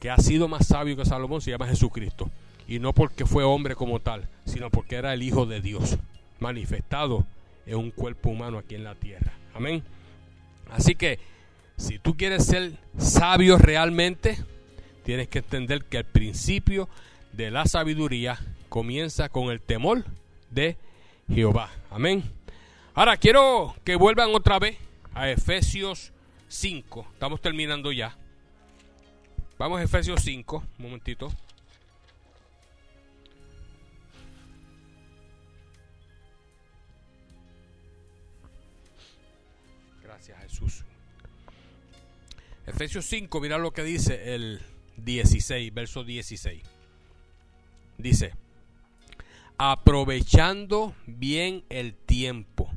que 0.00 0.10
ha 0.10 0.18
sido 0.18 0.48
más 0.48 0.66
sabio 0.66 0.96
que 0.96 1.04
Salomón 1.04 1.40
se 1.40 1.52
llama 1.52 1.68
Jesucristo. 1.68 2.28
Y 2.66 2.80
no 2.80 2.92
porque 2.92 3.24
fue 3.24 3.44
hombre 3.44 3.76
como 3.76 4.00
tal, 4.00 4.28
sino 4.44 4.68
porque 4.68 4.96
era 4.96 5.14
el 5.14 5.22
Hijo 5.22 5.46
de 5.46 5.60
Dios, 5.60 5.96
manifestado 6.40 7.24
en 7.66 7.76
un 7.76 7.90
cuerpo 7.92 8.30
humano 8.30 8.58
aquí 8.58 8.74
en 8.74 8.82
la 8.82 8.96
tierra. 8.96 9.32
Amén. 9.54 9.84
Así 10.70 10.96
que 10.96 11.20
si 11.76 12.00
tú 12.00 12.16
quieres 12.16 12.46
ser 12.46 12.72
sabio 12.98 13.58
realmente, 13.58 14.38
tienes 15.04 15.28
que 15.28 15.38
entender 15.38 15.84
que 15.84 15.98
el 15.98 16.04
principio 16.04 16.88
de 17.32 17.52
la 17.52 17.66
sabiduría 17.66 18.40
comienza 18.68 19.28
con 19.28 19.50
el 19.50 19.60
temor 19.60 20.04
de 20.50 20.76
Jehová. 21.28 21.70
Amén. 21.90 22.22
Ahora 22.94 23.16
quiero 23.16 23.74
que 23.84 23.96
vuelvan 23.96 24.34
otra 24.34 24.58
vez 24.58 24.76
a 25.14 25.30
Efesios 25.30 26.12
5. 26.48 27.06
Estamos 27.12 27.40
terminando 27.40 27.92
ya. 27.92 28.16
Vamos 29.58 29.80
a 29.80 29.84
Efesios 29.84 30.20
5, 30.22 30.56
un 30.78 30.84
momentito. 30.84 31.32
Gracias 40.02 40.38
Jesús. 40.42 40.84
Efesios 42.66 43.06
5, 43.06 43.40
mira 43.40 43.58
lo 43.58 43.72
que 43.72 43.82
dice 43.82 44.34
el 44.34 44.60
16, 44.96 45.72
verso 45.72 46.04
16. 46.04 46.62
Dice, 47.98 48.34
aprovechando 49.64 50.92
bien 51.06 51.62
el 51.68 51.94
tiempo, 51.94 52.68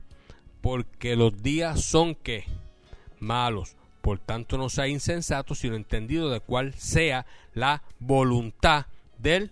porque 0.62 1.16
los 1.16 1.42
días 1.42 1.82
son 1.82 2.14
que 2.14 2.46
malos. 3.18 3.76
Por 4.02 4.20
tanto, 4.20 4.60
no 4.60 4.70
sea 4.70 4.88
insensato, 4.88 5.56
sino 5.56 5.76
entendido 5.76 6.30
de 6.30 6.42
cuál 6.42 6.76
sea 6.76 7.26
la 7.56 7.82
voluntad 7.98 8.86
del 9.18 9.50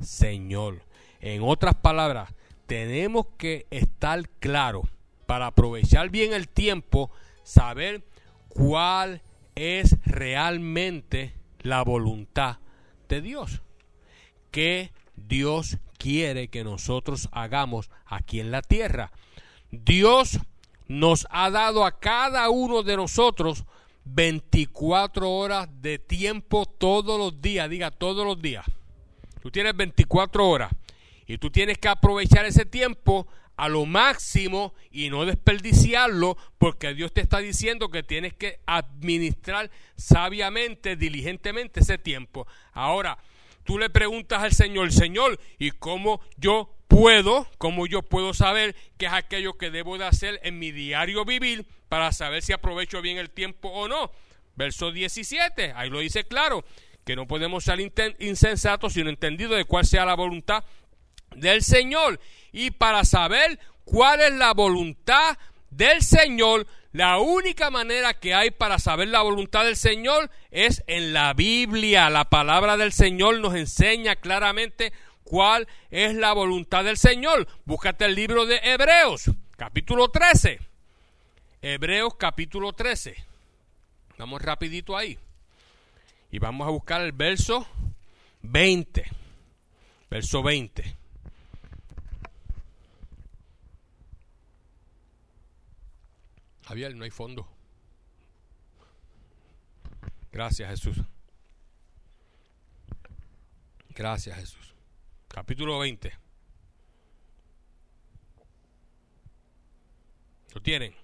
Señor. 0.00 0.84
En 1.20 1.42
otras 1.42 1.74
palabras, 1.74 2.32
tenemos 2.68 3.26
que 3.36 3.66
estar 3.72 4.28
claros 4.38 4.84
para 5.26 5.48
aprovechar 5.48 6.10
bien 6.10 6.32
el 6.32 6.48
tiempo, 6.48 7.10
saber 7.42 8.04
cuál 8.46 9.20
es 9.56 9.96
realmente 10.04 11.34
la 11.58 11.82
voluntad 11.82 12.58
de 13.08 13.20
Dios. 13.20 13.62
¿Qué 14.52 14.92
Dios 15.16 15.78
quiere 15.98 16.48
que 16.48 16.64
nosotros 16.64 17.28
hagamos 17.32 17.90
aquí 18.06 18.40
en 18.40 18.50
la 18.50 18.62
tierra? 18.62 19.12
Dios 19.70 20.38
nos 20.86 21.26
ha 21.30 21.50
dado 21.50 21.84
a 21.84 21.98
cada 21.98 22.48
uno 22.48 22.82
de 22.82 22.96
nosotros 22.96 23.64
24 24.04 25.30
horas 25.30 25.68
de 25.82 25.98
tiempo 25.98 26.64
todos 26.64 27.18
los 27.18 27.40
días, 27.42 27.68
diga 27.68 27.90
todos 27.90 28.24
los 28.26 28.40
días. 28.40 28.64
Tú 29.42 29.50
tienes 29.50 29.76
24 29.76 30.48
horas 30.48 30.70
y 31.26 31.38
tú 31.38 31.50
tienes 31.50 31.78
que 31.78 31.88
aprovechar 31.88 32.46
ese 32.46 32.64
tiempo 32.64 33.26
a 33.56 33.68
lo 33.68 33.86
máximo 33.86 34.72
y 34.90 35.10
no 35.10 35.26
desperdiciarlo 35.26 36.38
porque 36.58 36.94
Dios 36.94 37.12
te 37.12 37.20
está 37.20 37.38
diciendo 37.38 37.90
que 37.90 38.02
tienes 38.02 38.32
que 38.32 38.60
administrar 38.66 39.70
sabiamente, 39.96 40.96
diligentemente 40.96 41.80
ese 41.80 41.98
tiempo. 41.98 42.46
Ahora, 42.72 43.18
tú 43.68 43.78
le 43.78 43.90
preguntas 43.90 44.42
al 44.42 44.54
Señor, 44.54 44.90
Señor, 44.92 45.38
¿y 45.58 45.72
cómo 45.72 46.22
yo 46.38 46.74
puedo, 46.88 47.46
cómo 47.58 47.86
yo 47.86 48.00
puedo 48.00 48.32
saber 48.32 48.74
qué 48.96 49.04
es 49.04 49.12
aquello 49.12 49.58
que 49.58 49.70
debo 49.70 49.98
de 49.98 50.06
hacer 50.06 50.40
en 50.42 50.58
mi 50.58 50.72
diario 50.72 51.26
vivir 51.26 51.66
para 51.90 52.10
saber 52.12 52.42
si 52.42 52.54
aprovecho 52.54 53.02
bien 53.02 53.18
el 53.18 53.28
tiempo 53.28 53.68
o 53.68 53.86
no? 53.86 54.10
Verso 54.56 54.90
17, 54.90 55.74
ahí 55.76 55.90
lo 55.90 55.98
dice 55.98 56.24
claro, 56.24 56.64
que 57.04 57.14
no 57.14 57.26
podemos 57.26 57.62
ser 57.62 57.78
insensatos 58.20 58.94
sino 58.94 59.10
entendido 59.10 59.54
de 59.54 59.66
cuál 59.66 59.84
sea 59.84 60.06
la 60.06 60.16
voluntad 60.16 60.64
del 61.36 61.62
Señor. 61.62 62.18
Y 62.52 62.70
para 62.70 63.04
saber 63.04 63.58
cuál 63.84 64.22
es 64.22 64.32
la 64.32 64.54
voluntad 64.54 65.36
del 65.68 66.00
Señor, 66.00 66.66
la 66.92 67.18
única 67.18 67.70
manera 67.70 68.14
que 68.14 68.34
hay 68.34 68.50
para 68.50 68.78
saber 68.78 69.08
la 69.08 69.22
voluntad 69.22 69.64
del 69.64 69.76
Señor 69.76 70.30
es 70.50 70.82
en 70.86 71.12
la 71.12 71.34
Biblia. 71.34 72.08
La 72.08 72.30
palabra 72.30 72.76
del 72.76 72.92
Señor 72.92 73.40
nos 73.40 73.54
enseña 73.54 74.16
claramente 74.16 74.92
cuál 75.22 75.68
es 75.90 76.14
la 76.14 76.32
voluntad 76.32 76.84
del 76.84 76.96
Señor. 76.96 77.46
Búscate 77.64 78.06
el 78.06 78.14
libro 78.14 78.46
de 78.46 78.60
Hebreos, 78.62 79.30
capítulo 79.56 80.08
13. 80.08 80.60
Hebreos 81.60 82.14
capítulo 82.16 82.72
13. 82.72 83.16
Vamos 84.16 84.40
rapidito 84.40 84.96
ahí. 84.96 85.18
Y 86.30 86.38
vamos 86.38 86.66
a 86.66 86.70
buscar 86.70 87.02
el 87.02 87.12
verso 87.12 87.66
20. 88.42 89.04
Verso 90.10 90.42
20. 90.42 90.97
Javier, 96.68 96.94
no 96.94 97.04
hay 97.04 97.10
fondo. 97.10 97.48
Gracias 100.30 100.68
Jesús. 100.68 100.98
Gracias 103.88 104.38
Jesús. 104.38 104.74
Capítulo 105.28 105.78
20. 105.78 106.12
¿Lo 110.52 110.60
tienen? 110.60 110.94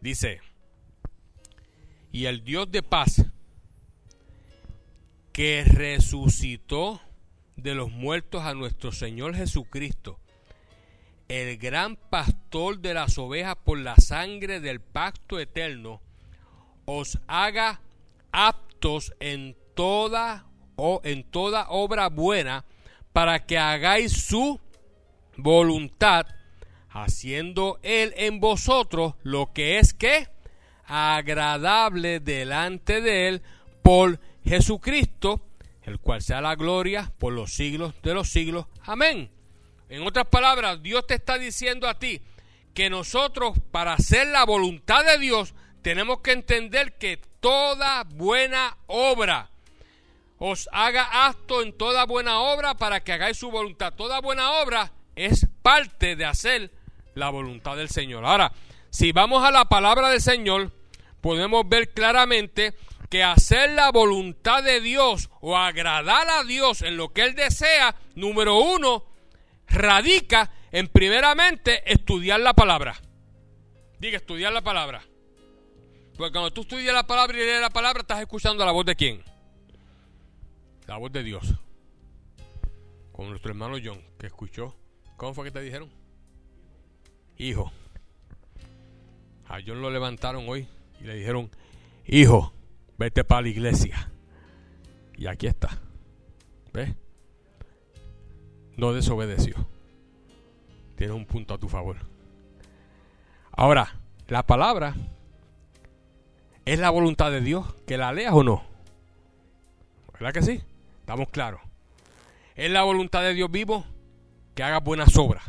Dice, 0.00 0.40
y 2.12 2.24
el 2.24 2.44
Dios 2.44 2.72
de 2.72 2.82
paz 2.82 3.26
que 5.34 5.64
resucitó 5.64 7.02
de 7.56 7.74
los 7.74 7.90
muertos 7.90 8.42
a 8.44 8.54
nuestro 8.54 8.90
Señor 8.90 9.36
Jesucristo, 9.36 10.18
el 11.32 11.56
gran 11.56 11.96
pastor 11.96 12.80
de 12.80 12.92
las 12.92 13.16
ovejas 13.16 13.56
por 13.64 13.78
la 13.78 13.96
sangre 13.96 14.60
del 14.60 14.80
pacto 14.80 15.40
eterno, 15.40 16.02
os 16.84 17.18
haga 17.26 17.80
aptos 18.32 19.14
en 19.18 19.56
toda 19.74 20.44
o 20.76 21.00
en 21.04 21.24
toda 21.24 21.70
obra 21.70 22.10
buena 22.10 22.66
para 23.14 23.46
que 23.46 23.56
hagáis 23.56 24.12
su 24.12 24.60
voluntad, 25.38 26.26
haciendo 26.90 27.78
él 27.82 28.12
en 28.18 28.38
vosotros 28.38 29.14
lo 29.22 29.54
que 29.54 29.78
es 29.78 29.94
que 29.94 30.28
agradable 30.84 32.20
delante 32.20 33.00
de 33.00 33.28
él 33.28 33.42
por 33.82 34.20
Jesucristo, 34.44 35.40
el 35.84 35.98
cual 35.98 36.20
sea 36.20 36.42
la 36.42 36.56
gloria 36.56 37.10
por 37.16 37.32
los 37.32 37.54
siglos 37.54 37.94
de 38.02 38.12
los 38.12 38.28
siglos. 38.28 38.66
Amén. 38.82 39.30
En 39.92 40.06
otras 40.06 40.24
palabras, 40.24 40.82
Dios 40.82 41.06
te 41.06 41.16
está 41.16 41.36
diciendo 41.36 41.86
a 41.86 41.98
ti 41.98 42.22
que 42.72 42.88
nosotros 42.88 43.58
para 43.70 43.92
hacer 43.92 44.26
la 44.28 44.46
voluntad 44.46 45.04
de 45.04 45.18
Dios 45.18 45.52
tenemos 45.82 46.22
que 46.22 46.32
entender 46.32 46.96
que 46.96 47.18
toda 47.40 48.04
buena 48.04 48.78
obra 48.86 49.50
os 50.38 50.66
haga 50.72 51.26
acto 51.26 51.60
en 51.60 51.76
toda 51.76 52.06
buena 52.06 52.40
obra 52.40 52.72
para 52.72 53.04
que 53.04 53.12
hagáis 53.12 53.36
su 53.36 53.50
voluntad. 53.50 53.92
Toda 53.92 54.22
buena 54.22 54.62
obra 54.62 54.92
es 55.14 55.46
parte 55.60 56.16
de 56.16 56.24
hacer 56.24 56.72
la 57.14 57.28
voluntad 57.28 57.76
del 57.76 57.90
Señor. 57.90 58.24
Ahora, 58.24 58.50
si 58.88 59.12
vamos 59.12 59.44
a 59.44 59.50
la 59.50 59.66
palabra 59.66 60.08
del 60.08 60.22
Señor, 60.22 60.72
podemos 61.20 61.68
ver 61.68 61.90
claramente 61.90 62.72
que 63.10 63.22
hacer 63.22 63.72
la 63.72 63.90
voluntad 63.90 64.62
de 64.62 64.80
Dios 64.80 65.28
o 65.42 65.58
agradar 65.58 66.30
a 66.30 66.44
Dios 66.44 66.80
en 66.80 66.96
lo 66.96 67.12
que 67.12 67.24
Él 67.24 67.34
desea, 67.34 67.94
número 68.14 68.56
uno, 68.56 69.11
radica 69.72 70.50
en 70.70 70.88
primeramente 70.88 71.90
estudiar 71.90 72.40
la 72.40 72.54
palabra. 72.54 72.94
Diga, 73.98 74.16
estudiar 74.16 74.52
la 74.52 74.62
palabra. 74.62 75.02
Porque 76.16 76.32
cuando 76.32 76.52
tú 76.52 76.62
estudias 76.62 76.94
la 76.94 77.06
palabra 77.06 77.36
y 77.36 77.40
lees 77.40 77.60
la 77.60 77.70
palabra, 77.70 78.00
estás 78.00 78.20
escuchando 78.20 78.64
la 78.64 78.72
voz 78.72 78.84
de 78.84 78.96
quién? 78.96 79.22
La 80.86 80.96
voz 80.96 81.12
de 81.12 81.22
Dios. 81.22 81.54
Como 83.12 83.30
nuestro 83.30 83.50
hermano 83.50 83.76
John, 83.82 84.00
que 84.18 84.26
escuchó. 84.26 84.76
¿Cómo 85.16 85.34
fue 85.34 85.44
que 85.44 85.50
te 85.50 85.60
dijeron? 85.60 85.90
Hijo. 87.38 87.72
A 89.46 89.58
John 89.66 89.80
lo 89.80 89.90
levantaron 89.90 90.48
hoy 90.48 90.66
y 91.00 91.04
le 91.04 91.14
dijeron, 91.14 91.50
hijo, 92.06 92.52
vete 92.98 93.24
para 93.24 93.42
la 93.42 93.48
iglesia. 93.48 94.10
Y 95.16 95.26
aquí 95.26 95.46
está. 95.46 95.78
¿Ves? 96.72 96.94
No 98.76 98.92
desobedeció. 98.92 99.66
Tienes 100.96 101.16
un 101.16 101.26
punto 101.26 101.54
a 101.54 101.58
tu 101.58 101.68
favor. 101.68 101.96
Ahora, 103.52 104.00
la 104.28 104.46
palabra 104.46 104.94
es 106.64 106.78
la 106.78 106.90
voluntad 106.90 107.30
de 107.30 107.40
Dios, 107.40 107.74
que 107.86 107.98
la 107.98 108.12
leas 108.12 108.32
o 108.34 108.42
no. 108.42 108.62
¿Verdad 110.12 110.32
que 110.32 110.42
sí? 110.42 110.62
Estamos 111.00 111.28
claros. 111.30 111.60
Es 112.54 112.70
la 112.70 112.82
voluntad 112.82 113.22
de 113.22 113.34
Dios 113.34 113.50
vivo 113.50 113.84
que 114.54 114.62
haga 114.62 114.80
buenas 114.80 115.16
obras. 115.16 115.44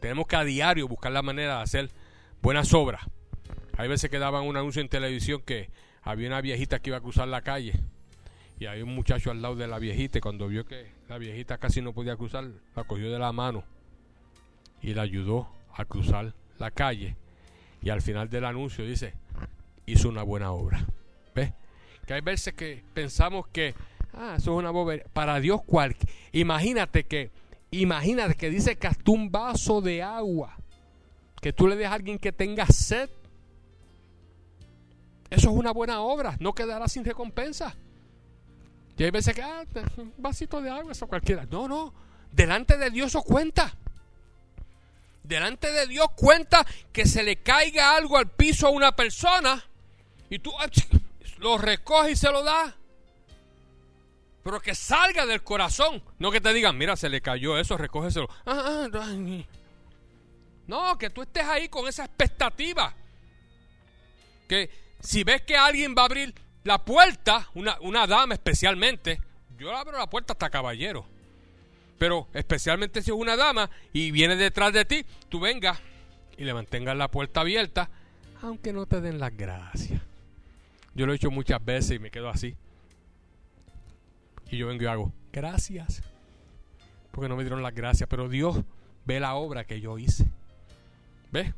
Tenemos 0.00 0.26
que 0.26 0.36
a 0.36 0.44
diario 0.44 0.88
buscar 0.88 1.12
la 1.12 1.22
manera 1.22 1.56
de 1.56 1.62
hacer 1.62 1.90
buenas 2.40 2.72
obras. 2.72 3.02
Hay 3.76 3.88
veces 3.88 4.10
que 4.10 4.18
daban 4.18 4.46
un 4.46 4.56
anuncio 4.56 4.80
en 4.80 4.88
televisión 4.88 5.42
que 5.42 5.70
había 6.02 6.28
una 6.28 6.40
viejita 6.40 6.78
que 6.78 6.90
iba 6.90 6.98
a 6.98 7.02
cruzar 7.02 7.28
la 7.28 7.42
calle 7.42 7.80
y 8.60 8.66
había 8.66 8.84
un 8.84 8.94
muchacho 8.94 9.30
al 9.30 9.40
lado 9.40 9.56
de 9.56 9.66
la 9.66 9.78
viejita 9.78 10.18
y 10.18 10.20
cuando 10.20 10.46
vio 10.46 10.66
que 10.66 10.92
la 11.08 11.16
viejita 11.16 11.56
casi 11.56 11.80
no 11.80 11.94
podía 11.94 12.14
cruzar, 12.16 12.44
la 12.76 12.84
cogió 12.84 13.10
de 13.10 13.18
la 13.18 13.32
mano 13.32 13.64
y 14.82 14.92
la 14.92 15.02
ayudó 15.02 15.48
a 15.74 15.86
cruzar 15.86 16.34
la 16.58 16.70
calle. 16.70 17.16
Y 17.80 17.88
al 17.88 18.02
final 18.02 18.28
del 18.28 18.44
anuncio 18.44 18.84
dice, 18.84 19.14
hizo 19.86 20.10
una 20.10 20.22
buena 20.22 20.52
obra. 20.52 20.86
¿Ves? 21.34 21.54
Que 22.06 22.12
hay 22.12 22.20
veces 22.20 22.52
que 22.52 22.84
pensamos 22.92 23.48
que, 23.48 23.74
ah, 24.12 24.34
eso 24.36 24.52
es 24.52 24.58
una 24.58 24.70
bobería. 24.70 25.06
Para 25.10 25.40
Dios, 25.40 25.62
cual, 25.64 25.96
imagínate 26.32 27.04
que, 27.04 27.30
imagínate 27.70 28.34
que 28.34 28.50
dice 28.50 28.76
que 28.76 28.88
hasta 28.88 29.10
un 29.10 29.32
vaso 29.32 29.80
de 29.80 30.02
agua, 30.02 30.54
que 31.40 31.54
tú 31.54 31.66
le 31.66 31.76
des 31.76 31.86
a 31.86 31.94
alguien 31.94 32.18
que 32.18 32.30
tenga 32.30 32.66
sed, 32.66 33.08
eso 35.30 35.48
es 35.48 35.56
una 35.56 35.72
buena 35.72 36.02
obra, 36.02 36.36
no 36.40 36.52
quedará 36.52 36.88
sin 36.88 37.06
recompensa. 37.06 37.74
Y 39.00 39.04
hay 39.04 39.10
veces 39.10 39.34
que, 39.34 39.40
ah, 39.40 39.64
un 39.96 40.12
vasito 40.18 40.60
de 40.60 40.68
agua, 40.68 40.92
eso 40.92 41.06
cualquiera. 41.06 41.46
No, 41.46 41.66
no, 41.66 41.94
delante 42.32 42.76
de 42.76 42.90
Dios 42.90 43.06
eso 43.06 43.22
cuenta. 43.22 43.74
Delante 45.22 45.72
de 45.72 45.86
Dios 45.86 46.06
cuenta 46.14 46.66
que 46.92 47.06
se 47.06 47.22
le 47.22 47.36
caiga 47.36 47.96
algo 47.96 48.18
al 48.18 48.28
piso 48.28 48.66
a 48.66 48.70
una 48.70 48.92
persona 48.94 49.64
y 50.28 50.38
tú 50.38 50.52
ah, 50.58 50.66
lo 51.38 51.56
recoges 51.56 52.12
y 52.12 52.16
se 52.16 52.30
lo 52.30 52.44
das. 52.44 52.74
Pero 54.44 54.60
que 54.60 54.74
salga 54.74 55.24
del 55.24 55.42
corazón. 55.42 56.02
No 56.18 56.30
que 56.30 56.42
te 56.42 56.52
digan, 56.52 56.76
mira, 56.76 56.94
se 56.94 57.08
le 57.08 57.22
cayó 57.22 57.58
eso, 57.58 57.78
recógeselo. 57.78 58.28
Ah, 58.44 58.86
no, 60.66 60.98
que 60.98 61.08
tú 61.08 61.22
estés 61.22 61.44
ahí 61.44 61.70
con 61.70 61.88
esa 61.88 62.04
expectativa. 62.04 62.94
Que 64.46 64.68
si 65.00 65.24
ves 65.24 65.40
que 65.40 65.56
alguien 65.56 65.94
va 65.96 66.02
a 66.02 66.04
abrir 66.04 66.34
la 66.64 66.84
puerta, 66.84 67.48
una, 67.54 67.78
una 67.80 68.06
dama 68.06 68.34
especialmente, 68.34 69.20
yo 69.58 69.74
abro 69.76 69.98
la 69.98 70.08
puerta 70.08 70.32
hasta 70.32 70.50
caballero. 70.50 71.06
Pero 71.98 72.28
especialmente 72.32 73.02
si 73.02 73.10
es 73.10 73.16
una 73.16 73.36
dama 73.36 73.70
y 73.92 74.10
viene 74.10 74.36
detrás 74.36 74.72
de 74.72 74.84
ti, 74.84 75.04
tú 75.28 75.40
vengas 75.40 75.78
y 76.38 76.44
le 76.44 76.54
mantengas 76.54 76.96
la 76.96 77.10
puerta 77.10 77.42
abierta, 77.42 77.90
aunque 78.40 78.72
no 78.72 78.86
te 78.86 79.02
den 79.02 79.20
las 79.20 79.36
gracias. 79.36 80.00
Yo 80.94 81.06
lo 81.06 81.12
he 81.12 81.16
hecho 81.16 81.30
muchas 81.30 81.62
veces 81.62 81.92
y 81.92 81.98
me 81.98 82.10
quedo 82.10 82.30
así. 82.30 82.56
Y 84.50 84.56
yo 84.56 84.66
vengo 84.66 84.82
y 84.82 84.86
hago, 84.86 85.12
gracias. 85.32 86.02
Porque 87.12 87.28
no 87.28 87.36
me 87.36 87.42
dieron 87.42 87.62
las 87.62 87.74
gracias, 87.74 88.08
pero 88.08 88.28
Dios 88.28 88.62
ve 89.04 89.20
la 89.20 89.34
obra 89.34 89.64
que 89.64 89.80
yo 89.80 89.98
hice. 89.98 90.26
¿Ves? 91.30 91.52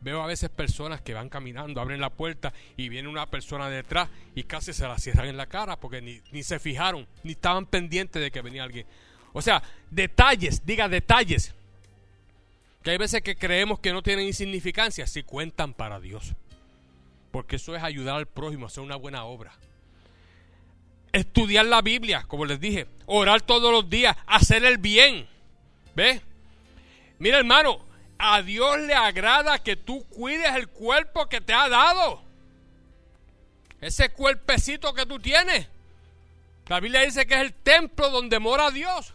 Veo 0.00 0.22
a 0.22 0.26
veces 0.26 0.50
personas 0.50 1.00
que 1.00 1.14
van 1.14 1.28
caminando, 1.28 1.80
abren 1.80 2.00
la 2.00 2.10
puerta 2.10 2.52
y 2.76 2.88
viene 2.88 3.08
una 3.08 3.26
persona 3.26 3.68
detrás 3.68 4.08
y 4.34 4.44
casi 4.44 4.72
se 4.72 4.86
la 4.86 4.98
cierran 4.98 5.28
en 5.28 5.36
la 5.36 5.46
cara 5.46 5.78
porque 5.78 6.00
ni, 6.00 6.20
ni 6.32 6.42
se 6.42 6.58
fijaron, 6.58 7.06
ni 7.22 7.32
estaban 7.32 7.66
pendientes 7.66 8.20
de 8.20 8.30
que 8.30 8.42
venía 8.42 8.64
alguien. 8.64 8.86
O 9.32 9.42
sea, 9.42 9.62
detalles, 9.90 10.64
diga 10.64 10.88
detalles. 10.88 11.54
Que 12.82 12.90
hay 12.90 12.98
veces 12.98 13.22
que 13.22 13.36
creemos 13.36 13.78
que 13.78 13.92
no 13.92 14.02
tienen 14.02 14.26
insignificancia, 14.26 15.06
si 15.06 15.22
cuentan 15.22 15.72
para 15.72 16.00
Dios. 16.00 16.34
Porque 17.30 17.56
eso 17.56 17.74
es 17.74 17.82
ayudar 17.82 18.16
al 18.16 18.26
prójimo, 18.26 18.66
hacer 18.66 18.82
una 18.82 18.96
buena 18.96 19.24
obra. 19.24 19.52
Estudiar 21.12 21.66
la 21.66 21.80
Biblia, 21.80 22.24
como 22.26 22.44
les 22.44 22.60
dije. 22.60 22.86
Orar 23.06 23.42
todos 23.42 23.70
los 23.70 23.88
días, 23.88 24.16
hacer 24.26 24.64
el 24.64 24.78
bien. 24.78 25.26
¿Ves? 25.94 26.20
Mira 27.18 27.38
hermano, 27.38 27.84
a 28.24 28.40
Dios 28.42 28.78
le 28.78 28.94
agrada 28.94 29.58
que 29.64 29.74
tú 29.74 30.04
cuides 30.08 30.54
el 30.54 30.68
cuerpo 30.68 31.28
que 31.28 31.40
te 31.40 31.52
ha 31.52 31.68
dado. 31.68 32.22
Ese 33.80 34.10
cuerpecito 34.10 34.94
que 34.94 35.04
tú 35.04 35.18
tienes. 35.18 35.66
La 36.68 36.78
Biblia 36.78 37.00
dice 37.00 37.26
que 37.26 37.34
es 37.34 37.40
el 37.40 37.52
templo 37.52 38.10
donde 38.10 38.38
mora 38.38 38.70
Dios. 38.70 39.12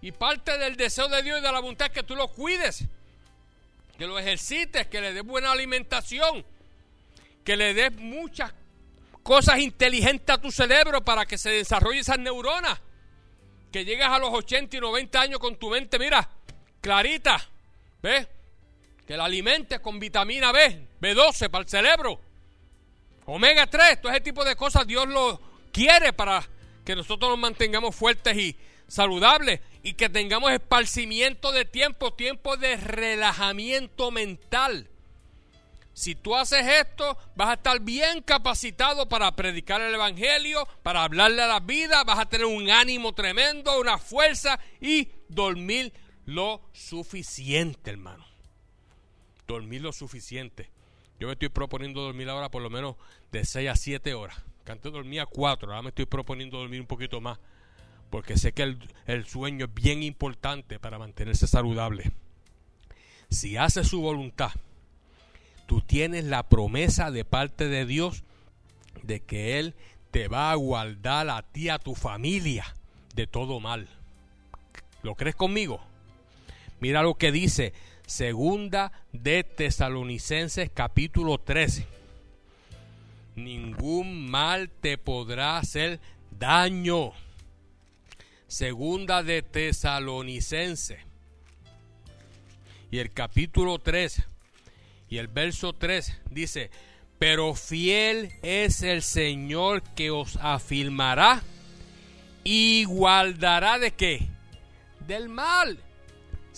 Y 0.00 0.12
parte 0.12 0.56
del 0.56 0.76
deseo 0.76 1.08
de 1.08 1.22
Dios 1.22 1.40
y 1.40 1.42
de 1.42 1.52
la 1.52 1.60
voluntad 1.60 1.88
es 1.88 1.92
que 1.92 2.02
tú 2.02 2.16
lo 2.16 2.28
cuides. 2.28 2.86
Que 3.98 4.06
lo 4.06 4.18
ejercites, 4.18 4.86
que 4.86 5.02
le 5.02 5.12
des 5.12 5.24
buena 5.24 5.52
alimentación. 5.52 6.42
Que 7.44 7.54
le 7.54 7.74
des 7.74 7.94
muchas 7.96 8.54
cosas 9.22 9.58
inteligentes 9.58 10.34
a 10.34 10.40
tu 10.40 10.50
cerebro 10.50 11.04
para 11.04 11.26
que 11.26 11.36
se 11.36 11.50
desarrolle 11.50 12.00
esas 12.00 12.18
neuronas. 12.18 12.80
Que 13.70 13.84
llegues 13.84 14.06
a 14.06 14.18
los 14.18 14.32
80 14.32 14.74
y 14.74 14.80
90 14.80 15.20
años 15.20 15.38
con 15.38 15.56
tu 15.56 15.68
mente, 15.68 15.98
mira, 15.98 16.30
clarita. 16.80 17.46
¿Ves? 18.00 18.26
Que 19.08 19.16
la 19.16 19.24
alimentes 19.24 19.80
con 19.80 19.98
vitamina 19.98 20.52
B, 20.52 20.86
B12 21.00 21.48
para 21.48 21.62
el 21.62 21.68
cerebro, 21.70 22.20
omega 23.24 23.66
3, 23.66 24.02
todo 24.02 24.12
ese 24.12 24.20
tipo 24.20 24.44
de 24.44 24.54
cosas 24.54 24.86
Dios 24.86 25.08
lo 25.08 25.40
quiere 25.72 26.12
para 26.12 26.46
que 26.84 26.94
nosotros 26.94 27.30
nos 27.30 27.38
mantengamos 27.38 27.96
fuertes 27.96 28.36
y 28.36 28.54
saludables 28.86 29.60
y 29.82 29.94
que 29.94 30.10
tengamos 30.10 30.52
esparcimiento 30.52 31.52
de 31.52 31.64
tiempo, 31.64 32.12
tiempo 32.12 32.58
de 32.58 32.76
relajamiento 32.76 34.10
mental. 34.10 34.90
Si 35.94 36.14
tú 36.14 36.36
haces 36.36 36.66
esto, 36.66 37.16
vas 37.34 37.48
a 37.48 37.54
estar 37.54 37.80
bien 37.80 38.20
capacitado 38.20 39.08
para 39.08 39.34
predicar 39.34 39.80
el 39.80 39.94
Evangelio, 39.94 40.68
para 40.82 41.04
hablarle 41.04 41.40
a 41.40 41.46
la 41.46 41.60
vida, 41.60 42.04
vas 42.04 42.18
a 42.18 42.28
tener 42.28 42.44
un 42.44 42.70
ánimo 42.70 43.14
tremendo, 43.14 43.80
una 43.80 43.96
fuerza 43.96 44.60
y 44.82 45.08
dormir 45.30 45.94
lo 46.26 46.60
suficiente, 46.74 47.92
hermano 47.92 48.27
dormir 49.48 49.80
lo 49.82 49.92
suficiente. 49.92 50.70
Yo 51.18 51.26
me 51.26 51.32
estoy 51.32 51.48
proponiendo 51.48 52.02
dormir 52.02 52.28
ahora 52.28 52.50
por 52.50 52.62
lo 52.62 52.70
menos 52.70 52.96
de 53.32 53.44
6 53.44 53.68
a 53.68 53.76
7 53.76 54.14
horas. 54.14 54.36
Que 54.64 54.72
antes 54.72 54.92
dormía 54.92 55.26
4, 55.26 55.68
ahora 55.68 55.82
me 55.82 55.88
estoy 55.88 56.06
proponiendo 56.06 56.58
dormir 56.58 56.80
un 56.80 56.86
poquito 56.86 57.20
más. 57.20 57.38
Porque 58.10 58.36
sé 58.36 58.52
que 58.52 58.62
el, 58.62 58.78
el 59.06 59.26
sueño 59.26 59.66
es 59.66 59.74
bien 59.74 60.02
importante 60.02 60.78
para 60.78 60.98
mantenerse 60.98 61.46
saludable. 61.46 62.12
Si 63.30 63.56
haces 63.56 63.88
su 63.88 64.00
voluntad, 64.00 64.52
tú 65.66 65.80
tienes 65.80 66.24
la 66.24 66.48
promesa 66.48 67.10
de 67.10 67.24
parte 67.24 67.68
de 67.68 67.84
Dios 67.84 68.22
de 69.02 69.20
que 69.20 69.58
Él 69.58 69.74
te 70.10 70.28
va 70.28 70.52
a 70.52 70.54
guardar 70.54 71.28
a 71.28 71.42
ti, 71.42 71.68
a 71.68 71.78
tu 71.78 71.94
familia, 71.94 72.74
de 73.14 73.26
todo 73.26 73.60
mal. 73.60 73.88
¿Lo 75.02 75.14
crees 75.14 75.36
conmigo? 75.36 75.80
Mira 76.80 77.02
lo 77.02 77.14
que 77.14 77.32
dice 77.32 77.72
Segunda 78.08 78.90
de 79.12 79.44
Tesalonicenses 79.44 80.70
capítulo 80.72 81.36
13. 81.36 81.86
Ningún 83.36 84.30
mal 84.30 84.70
te 84.70 84.96
podrá 84.96 85.58
hacer 85.58 86.00
daño. 86.30 87.12
Segunda 88.46 89.22
de 89.22 89.42
Tesalonicenses. 89.42 91.00
Y 92.90 92.98
el 92.98 93.12
capítulo 93.12 93.78
3 93.78 94.22
y 95.10 95.18
el 95.18 95.28
verso 95.28 95.74
3 95.74 96.18
dice, 96.30 96.70
pero 97.18 97.54
fiel 97.54 98.32
es 98.40 98.82
el 98.82 99.02
Señor 99.02 99.82
que 99.82 100.10
os 100.10 100.38
afirmará 100.38 101.42
y 102.42 102.84
guardará 102.84 103.78
de 103.78 103.90
qué? 103.90 104.28
Del 105.06 105.28
mal 105.28 105.78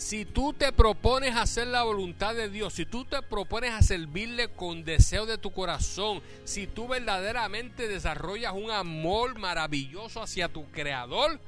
si 0.00 0.24
tú 0.24 0.54
te 0.54 0.72
propones 0.72 1.36
hacer 1.36 1.66
la 1.66 1.82
voluntad 1.82 2.34
de 2.34 2.48
Dios, 2.48 2.72
si 2.72 2.86
tú 2.86 3.04
te 3.04 3.20
propones 3.20 3.72
a 3.72 3.82
servirle 3.82 4.48
con 4.48 4.82
deseo 4.82 5.26
de 5.26 5.36
tu 5.36 5.52
corazón, 5.52 6.22
si 6.44 6.66
tú 6.66 6.88
verdaderamente 6.88 7.86
desarrollas 7.86 8.54
un 8.54 8.70
amor 8.70 9.38
maravilloso 9.38 10.22
hacia 10.22 10.48
tu 10.48 10.64
Creador, 10.70 11.38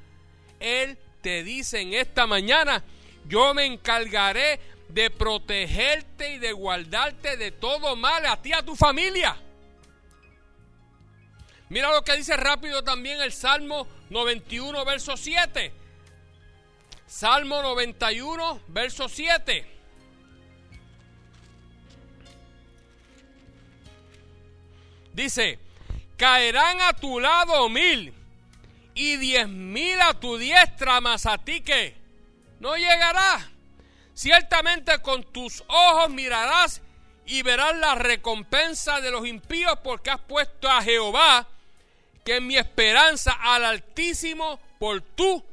Él 0.60 0.98
te 1.22 1.42
dice 1.42 1.80
en 1.80 1.94
esta 1.94 2.26
mañana 2.26 2.84
yo 3.26 3.54
me 3.54 3.64
encargaré 3.64 4.60
de 4.90 5.08
protegerte 5.08 6.34
y 6.34 6.38
de 6.38 6.52
guardarte 6.52 7.38
de 7.38 7.52
todo 7.52 7.96
mal 7.96 8.26
a 8.26 8.42
ti 8.42 8.50
y 8.50 8.52
a 8.52 8.62
tu 8.62 8.76
familia. 8.76 9.34
Mira 11.70 11.90
lo 11.90 12.04
que 12.04 12.18
dice 12.18 12.36
rápido 12.36 12.84
también 12.84 13.18
el 13.22 13.32
Salmo 13.32 13.88
91, 14.10 14.84
verso 14.84 15.16
7. 15.16 15.81
Salmo 17.12 17.60
91, 17.60 18.62
verso 18.68 19.06
7. 19.06 19.66
Dice, 25.12 25.58
caerán 26.16 26.80
a 26.80 26.94
tu 26.94 27.20
lado 27.20 27.68
mil 27.68 28.14
y 28.94 29.18
diez 29.18 29.46
mil 29.46 30.00
a 30.00 30.14
tu 30.14 30.38
diestra, 30.38 31.02
mas 31.02 31.26
a 31.26 31.36
ti 31.36 31.60
que 31.60 31.94
no 32.60 32.76
llegará. 32.76 33.46
Ciertamente 34.14 34.98
con 35.02 35.22
tus 35.22 35.62
ojos 35.68 36.08
mirarás 36.08 36.80
y 37.26 37.42
verás 37.42 37.76
la 37.76 37.94
recompensa 37.94 39.02
de 39.02 39.10
los 39.10 39.26
impíos 39.26 39.78
porque 39.84 40.10
has 40.10 40.20
puesto 40.20 40.68
a 40.68 40.82
Jehová, 40.82 41.46
que 42.24 42.36
es 42.36 42.42
mi 42.42 42.56
esperanza, 42.56 43.32
al 43.32 43.66
Altísimo 43.66 44.58
por 44.78 45.02
tu 45.02 45.51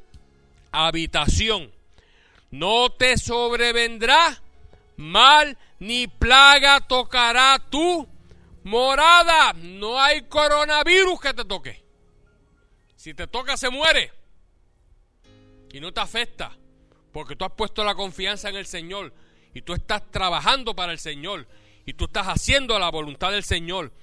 habitación. 0.72 1.72
No 2.52 2.90
te 2.92 3.18
sobrevendrá 3.18 4.42
mal 4.98 5.58
ni 5.80 6.08
plaga 6.08 6.82
tocará 6.82 7.60
tu 7.70 8.08
morada. 8.64 9.54
No 9.54 10.00
hay 10.00 10.24
coronavirus 10.24 11.20
que 11.22 11.34
te 11.34 11.46
toque. 11.46 11.84
Si 12.96 13.14
te 13.14 13.28
toca, 13.28 13.56
se 13.56 13.70
muere. 13.70 14.12
Y 15.72 15.80
no 15.80 15.94
te 15.94 16.02
afecta. 16.02 16.52
Porque 17.14 17.36
tú 17.36 17.46
has 17.46 17.52
puesto 17.52 17.84
la 17.84 17.96
confianza 17.96 18.50
en 18.50 18.58
el 18.58 18.66
Señor. 18.66 19.14
Y 19.54 19.62
tú 19.62 19.74
estás 19.74 20.12
trabajando 20.12 20.76
para 20.76 20.92
el 20.92 21.00
Señor. 21.00 21.48
Y 21.86 21.94
tú 21.94 22.06
estás 22.06 22.28
haciendo 22.28 22.78
la 22.78 22.92
voluntad 22.92 23.32
del 23.32 23.44
Señor. 23.44 23.94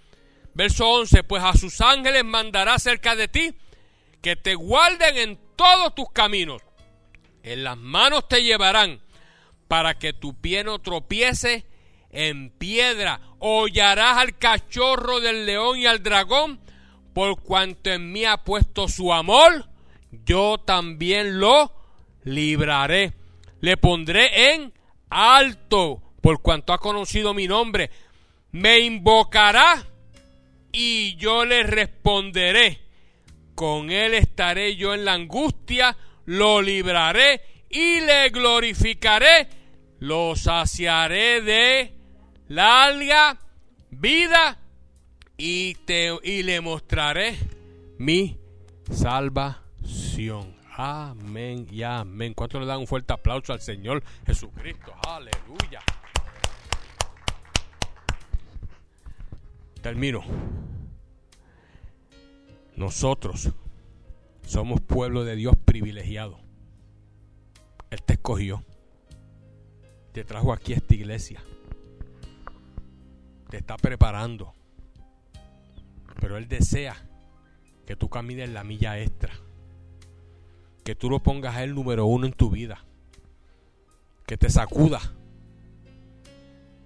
Verso 0.55 0.89
11. 0.89 1.25
Pues 1.25 1.43
a 1.43 1.53
sus 1.53 1.81
ángeles 1.81 2.25
mandará 2.25 2.79
cerca 2.79 3.15
de 3.15 3.29
ti. 3.29 3.55
Que 4.23 4.35
te 4.35 4.55
guarden 4.55 5.19
en 5.19 5.46
todos 5.57 5.95
tus 5.95 6.11
caminos. 6.11 6.63
En 7.43 7.65
las 7.65 7.77
manos 7.77 8.29
te 8.29 8.43
llevarán. 8.43 9.01
Para 9.69 9.99
que 9.99 10.13
tu 10.13 10.41
pie 10.41 10.63
no 10.63 10.79
tropiece 10.79 11.67
en 12.11 12.51
piedra. 12.51 13.21
Hollarás 13.41 14.19
al 14.19 14.39
cachorro 14.39 15.21
del 15.21 15.45
león 15.45 15.79
y 15.79 15.87
al 15.87 16.03
dragón 16.03 16.61
por 17.17 17.43
cuanto 17.43 17.89
en 17.89 18.13
mí 18.13 18.27
ha 18.27 18.45
puesto 18.45 18.89
su 18.89 19.11
amor, 19.11 19.67
yo 20.11 20.59
también 20.59 21.41
lo 21.41 21.73
libraré. 22.25 23.15
Le 23.61 23.79
pondré 23.79 24.53
en 24.53 24.75
alto, 25.09 26.03
por 26.21 26.43
cuanto 26.43 26.75
ha 26.75 26.79
conocido 26.79 27.33
mi 27.33 27.49
nombre. 27.49 27.91
Me 28.53 28.81
invocará 28.81 29.83
y 30.71 31.17
yo 31.17 31.47
le 31.47 31.63
responderé. 31.63 32.83
Con 33.57 33.91
él 33.91 34.13
estaré 34.13 34.77
yo 34.77 34.93
en 34.93 35.07
la 35.07 35.15
angustia, 35.15 35.97
lo 36.27 36.61
libraré 36.61 37.41
y 37.71 38.01
le 38.01 38.29
glorificaré. 38.29 39.49
Lo 40.01 40.37
saciaré 40.37 41.41
de 41.41 41.95
larga 42.49 43.39
vida 43.91 44.59
y, 45.39 45.75
te, 45.87 46.15
y 46.23 46.43
le 46.43 46.61
mostraré 46.61 47.39
mi 47.97 48.37
salvación. 48.93 50.55
Amén 50.77 51.67
y 51.71 51.83
amén. 51.83 52.35
¿Cuánto 52.35 52.61
le 52.61 52.67
dan 52.67 52.81
un 52.81 52.87
fuerte 52.87 53.15
aplauso 53.15 53.55
al 53.55 53.63
Señor 53.63 54.05
Jesucristo? 54.27 54.93
Aleluya. 55.09 55.81
Termino. 59.81 60.23
Nosotros 62.77 63.51
somos 64.47 64.81
pueblo 64.81 65.25
de 65.25 65.37
Dios 65.37 65.55
privilegiado. 65.65 66.39
Él 67.91 68.03
te 68.03 68.15
escogió. 68.15 68.63
Te 70.13 70.25
trajo 70.25 70.53
aquí 70.53 70.73
a 70.73 70.77
esta 70.77 70.95
iglesia. 70.95 71.43
Te 73.51 73.59
está 73.59 73.77
preparando 73.77 74.57
pero 76.21 76.39
Él 76.39 76.49
desea 76.49 76.97
que 77.87 77.97
tú 77.97 78.09
camines 78.09 78.49
la 78.51 78.65
milla 78.65 78.99
extra. 78.99 79.35
Que 80.85 80.95
tú 80.95 81.11
lo 81.11 81.23
pongas 81.23 81.57
a 81.57 81.65
Él 81.65 81.75
número 81.75 82.07
uno 82.07 82.27
en 82.27 82.33
tu 82.33 82.51
vida. 82.51 82.85
Que 84.27 84.37
te 84.37 84.51
sacuda. 84.51 85.01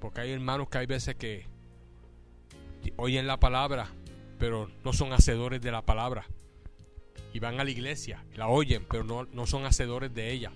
Porque 0.00 0.22
hay 0.22 0.32
hermanos 0.32 0.68
que 0.68 0.78
hay 0.78 0.86
veces 0.86 1.14
que 1.14 1.46
oyen 2.96 3.26
la 3.26 3.38
palabra, 3.38 3.88
pero 4.40 4.68
no 4.84 4.92
son 4.92 5.12
hacedores 5.12 5.60
de 5.60 5.70
la 5.70 5.82
palabra. 5.82 6.26
Y 7.32 7.38
van 7.38 7.60
a 7.60 7.64
la 7.64 7.70
iglesia, 7.70 8.24
la 8.34 8.48
oyen, 8.48 8.84
pero 8.90 9.04
no, 9.04 9.28
no 9.32 9.46
son 9.46 9.64
hacedores 9.64 10.12
de 10.12 10.32
ella. 10.32 10.50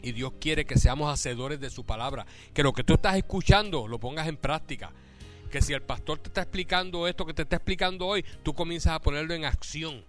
Y 0.00 0.12
Dios 0.12 0.34
quiere 0.38 0.64
que 0.64 0.78
seamos 0.78 1.12
hacedores 1.12 1.58
de 1.58 1.70
su 1.70 1.84
palabra. 1.84 2.24
Que 2.54 2.62
lo 2.62 2.72
que 2.72 2.84
tú 2.84 2.94
estás 2.94 3.16
escuchando 3.16 3.88
lo 3.88 3.98
pongas 3.98 4.28
en 4.28 4.36
práctica 4.36 4.92
que 5.48 5.62
si 5.62 5.72
el 5.72 5.82
pastor 5.82 6.18
te 6.18 6.28
está 6.28 6.42
explicando 6.42 7.08
esto 7.08 7.26
que 7.26 7.34
te 7.34 7.42
está 7.42 7.56
explicando 7.56 8.06
hoy, 8.06 8.24
tú 8.42 8.54
comienzas 8.54 8.92
a 8.92 9.00
ponerlo 9.00 9.34
en 9.34 9.44
acción. 9.44 10.04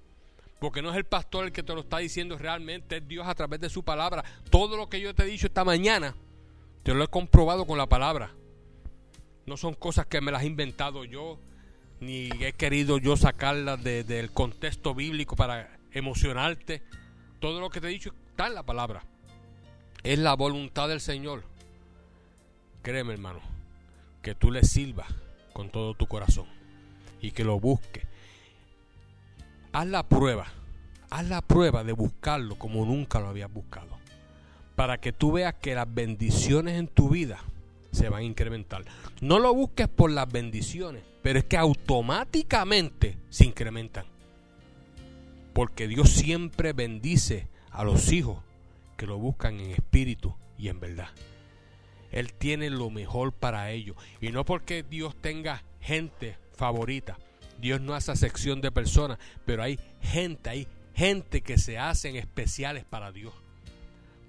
Porque 0.60 0.82
no 0.82 0.92
es 0.92 0.98
el 0.98 1.06
pastor 1.06 1.46
el 1.46 1.52
que 1.52 1.64
te 1.64 1.74
lo 1.74 1.82
está 1.82 2.00
diciendo 2.00 2.38
realmente, 2.38 2.98
es 2.98 3.08
Dios 3.08 3.26
a 3.26 3.36
través 3.36 3.62
de 3.62 3.70
su 3.70 3.84
palabra. 3.84 4.24
Todo 4.50 4.76
lo 4.76 4.90
que 4.90 5.00
yo 5.00 5.16
te 5.16 5.24
he 5.24 5.28
dicho 5.28 5.48
esta 5.48 5.64
mañana, 5.64 6.16
te 6.84 6.94
lo 6.94 7.04
he 7.04 7.08
comprobado 7.08 7.66
con 7.66 7.78
la 7.78 7.88
palabra. 7.88 8.32
No 9.46 9.56
son 9.56 9.74
cosas 9.74 10.06
que 10.06 10.20
me 10.20 10.32
las 10.32 10.44
he 10.44 10.48
inventado 10.48 11.06
yo, 11.06 11.40
ni 12.00 12.30
he 12.42 12.54
querido 12.54 12.98
yo 12.98 13.18
sacarlas 13.18 13.84
del 13.84 14.32
contexto 14.32 14.96
bíblico 14.96 15.36
para 15.36 15.78
emocionarte. 15.92 16.82
Todo 17.40 17.60
lo 17.60 17.70
que 17.70 17.82
te 17.82 17.88
he 17.88 17.92
dicho 17.92 18.14
está 18.30 18.48
en 18.48 18.56
la 18.56 18.64
palabra. 18.64 19.04
Es 20.04 20.20
la 20.20 20.36
voluntad 20.36 20.88
del 20.88 21.02
Señor. 21.02 21.44
Créeme, 22.82 23.14
hermano, 23.14 23.42
que 24.22 24.36
tú 24.36 24.52
le 24.52 24.64
sirvas 24.64 25.08
con 25.54 25.70
todo 25.70 25.94
tu 25.94 26.08
corazón 26.08 26.48
y 27.22 27.32
que 27.32 27.44
lo 27.44 27.60
busque. 27.60 28.08
Haz 29.74 29.88
la 29.88 30.08
prueba, 30.08 30.48
haz 31.10 31.28
la 31.28 31.42
prueba 31.42 31.84
de 31.84 31.92
buscarlo 31.94 32.58
como 32.58 32.86
nunca 32.86 33.20
lo 33.20 33.28
habías 33.28 33.52
buscado, 33.52 33.98
para 34.76 35.00
que 35.00 35.12
tú 35.12 35.34
veas 35.34 35.54
que 35.56 35.76
las 35.76 35.94
bendiciones 35.94 36.80
en 36.80 36.88
tu 36.88 37.10
vida 37.10 37.44
se 37.92 38.10
van 38.10 38.22
a 38.22 38.26
incrementar. 38.26 38.86
No 39.22 39.40
lo 39.40 39.54
busques 39.54 39.88
por 39.88 40.12
las 40.12 40.32
bendiciones, 40.32 41.04
pero 41.22 41.40
es 41.40 41.46
que 41.46 41.58
automáticamente 41.58 43.18
se 43.30 43.46
incrementan. 43.46 44.06
Porque 45.54 45.88
Dios 45.88 46.10
siempre 46.10 46.74
bendice 46.74 47.48
a 47.72 47.84
los 47.84 48.12
hijos 48.12 48.44
que 48.98 49.08
lo 49.08 49.18
buscan 49.18 49.60
en 49.60 49.72
espíritu 49.72 50.36
y 50.58 50.70
en 50.70 50.80
verdad. 50.80 51.10
Él 52.12 52.34
tiene 52.34 52.70
lo 52.70 52.90
mejor 52.90 53.34
para 53.34 53.72
ellos. 53.72 53.96
Y 54.22 54.30
no 54.30 54.46
porque 54.46 54.84
Dios 54.84 55.16
tenga 55.22 55.64
gente 55.80 56.38
favorita. 56.54 57.18
Dios 57.60 57.82
no 57.82 57.94
hace 57.94 58.16
sección 58.16 58.62
de 58.62 58.72
personas, 58.72 59.20
pero 59.46 59.64
hay 59.64 59.80
gente, 60.02 60.50
hay 60.50 60.68
gente 60.94 61.42
que 61.42 61.58
se 61.58 61.78
hacen 61.78 62.16
especiales 62.16 62.86
para 62.86 63.12
Dios. 63.12 63.34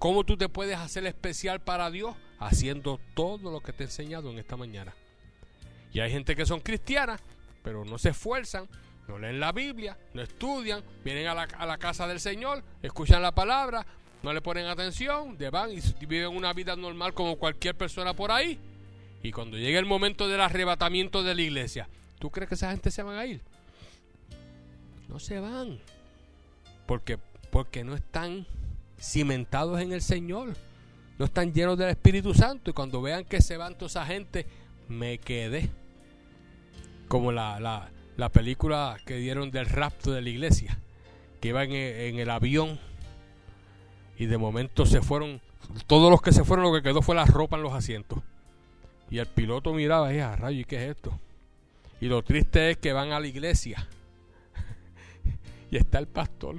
¿Cómo 0.01 0.23
tú 0.23 0.35
te 0.35 0.49
puedes 0.49 0.79
hacer 0.79 1.05
especial 1.05 1.59
para 1.59 1.91
Dios? 1.91 2.15
Haciendo 2.39 2.99
todo 3.13 3.51
lo 3.51 3.59
que 3.59 3.71
te 3.71 3.83
he 3.83 3.85
enseñado 3.85 4.31
en 4.31 4.39
esta 4.39 4.57
mañana. 4.57 4.95
Y 5.93 5.99
hay 5.99 6.09
gente 6.09 6.35
que 6.35 6.47
son 6.47 6.59
cristianas, 6.59 7.21
pero 7.61 7.85
no 7.85 7.99
se 7.99 8.09
esfuerzan, 8.09 8.67
no 9.07 9.19
leen 9.19 9.39
la 9.39 9.51
Biblia, 9.51 9.95
no 10.15 10.23
estudian, 10.23 10.83
vienen 11.03 11.27
a 11.27 11.35
la, 11.35 11.43
a 11.43 11.67
la 11.67 11.77
casa 11.77 12.07
del 12.07 12.19
Señor, 12.19 12.63
escuchan 12.81 13.21
la 13.21 13.31
palabra, 13.31 13.85
no 14.23 14.33
le 14.33 14.41
ponen 14.41 14.65
atención, 14.65 15.37
van 15.51 15.71
y 15.71 16.05
viven 16.07 16.35
una 16.35 16.51
vida 16.51 16.75
normal 16.75 17.13
como 17.13 17.35
cualquier 17.35 17.75
persona 17.75 18.15
por 18.15 18.31
ahí. 18.31 18.57
Y 19.21 19.31
cuando 19.31 19.55
llegue 19.55 19.77
el 19.77 19.85
momento 19.85 20.27
del 20.27 20.41
arrebatamiento 20.41 21.21
de 21.21 21.35
la 21.35 21.41
iglesia, 21.43 21.87
¿tú 22.17 22.31
crees 22.31 22.49
que 22.49 22.55
esa 22.55 22.71
gente 22.71 22.89
se 22.89 23.03
van 23.03 23.17
a 23.19 23.27
ir? 23.27 23.39
No 25.07 25.19
se 25.19 25.39
van. 25.39 25.77
Porque, 26.87 27.19
porque 27.51 27.83
no 27.83 27.93
están 27.93 28.47
cimentados 29.01 29.81
en 29.81 29.91
el 29.91 30.01
Señor. 30.01 30.55
No 31.17 31.25
están 31.25 31.53
llenos 31.53 31.77
del 31.77 31.89
Espíritu 31.89 32.33
Santo. 32.33 32.71
Y 32.71 32.73
cuando 32.73 33.01
vean 33.01 33.25
que 33.25 33.41
se 33.41 33.57
van 33.57 33.75
toda 33.75 33.87
esa 33.87 34.05
gente, 34.05 34.45
me 34.87 35.17
quedé. 35.17 35.69
Como 37.07 37.31
la, 37.31 37.59
la, 37.59 37.89
la 38.17 38.29
película 38.29 38.97
que 39.05 39.17
dieron 39.17 39.51
del 39.51 39.65
rapto 39.65 40.11
de 40.11 40.21
la 40.21 40.29
iglesia. 40.29 40.79
Que 41.39 41.49
iban 41.49 41.71
en 41.71 42.19
el 42.19 42.29
avión 42.29 42.79
y 44.21 44.27
de 44.27 44.37
momento 44.37 44.85
se 44.85 45.01
fueron, 45.01 45.41
todos 45.87 46.11
los 46.11 46.21
que 46.21 46.31
se 46.31 46.43
fueron, 46.43 46.63
lo 46.63 46.71
que 46.71 46.83
quedó 46.83 47.01
fue 47.01 47.15
la 47.15 47.25
ropa 47.25 47.57
en 47.57 47.63
los 47.63 47.73
asientos. 47.73 48.19
Y 49.09 49.17
el 49.17 49.25
piloto 49.25 49.73
miraba 49.73 50.13
y 50.13 50.19
a 50.19 50.35
rayo, 50.35 50.59
¿y 50.59 50.63
qué 50.63 50.75
es 50.75 50.91
esto? 50.91 51.19
Y 51.99 52.05
lo 52.05 52.21
triste 52.21 52.69
es 52.69 52.77
que 52.77 52.93
van 52.93 53.13
a 53.13 53.19
la 53.19 53.25
iglesia 53.25 53.87
y 55.71 55.77
está 55.77 55.97
el 55.97 56.07
pastor 56.07 56.57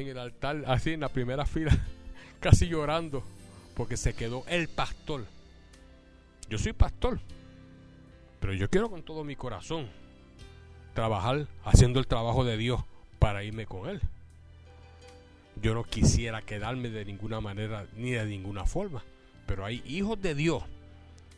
en 0.00 0.08
el 0.08 0.18
altar, 0.18 0.64
así 0.66 0.92
en 0.92 1.00
la 1.00 1.08
primera 1.08 1.46
fila, 1.46 1.76
casi 2.40 2.68
llorando, 2.68 3.22
porque 3.74 3.96
se 3.96 4.14
quedó 4.14 4.44
el 4.48 4.68
pastor. 4.68 5.24
Yo 6.48 6.58
soy 6.58 6.72
pastor, 6.72 7.20
pero 8.40 8.54
yo 8.54 8.68
quiero 8.70 8.90
con 8.90 9.02
todo 9.02 9.24
mi 9.24 9.36
corazón 9.36 9.88
trabajar 10.94 11.46
haciendo 11.64 12.00
el 12.00 12.06
trabajo 12.06 12.44
de 12.44 12.56
Dios 12.56 12.82
para 13.18 13.44
irme 13.44 13.66
con 13.66 13.88
Él. 13.88 14.00
Yo 15.60 15.74
no 15.74 15.84
quisiera 15.84 16.42
quedarme 16.42 16.88
de 16.88 17.04
ninguna 17.04 17.40
manera 17.40 17.86
ni 17.96 18.10
de 18.12 18.24
ninguna 18.26 18.64
forma, 18.64 19.02
pero 19.46 19.64
hay 19.64 19.82
hijos 19.86 20.20
de 20.22 20.34
Dios 20.34 20.62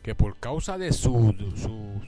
que 0.03 0.15
por 0.15 0.37
causa 0.37 0.77
de 0.77 0.93
su, 0.93 1.35
su, 1.55 2.01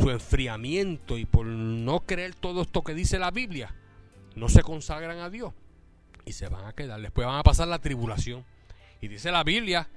su 0.00 0.10
enfriamiento 0.10 1.16
y 1.16 1.24
por 1.24 1.46
no 1.46 2.00
creer 2.00 2.34
todo 2.34 2.62
esto 2.62 2.82
que 2.82 2.94
dice 2.94 3.18
la 3.18 3.30
Biblia, 3.30 3.74
no 4.34 4.48
se 4.48 4.62
consagran 4.62 5.18
a 5.18 5.30
Dios 5.30 5.52
y 6.28 6.32
se 6.32 6.48
van 6.48 6.66
a 6.66 6.72
quedar. 6.72 7.00
Después 7.00 7.26
van 7.26 7.38
a 7.38 7.42
pasar 7.42 7.68
la 7.68 7.78
tribulación. 7.78 8.44
Y 9.00 9.08
dice 9.08 9.32
la 9.32 9.44
Biblia 9.44 9.88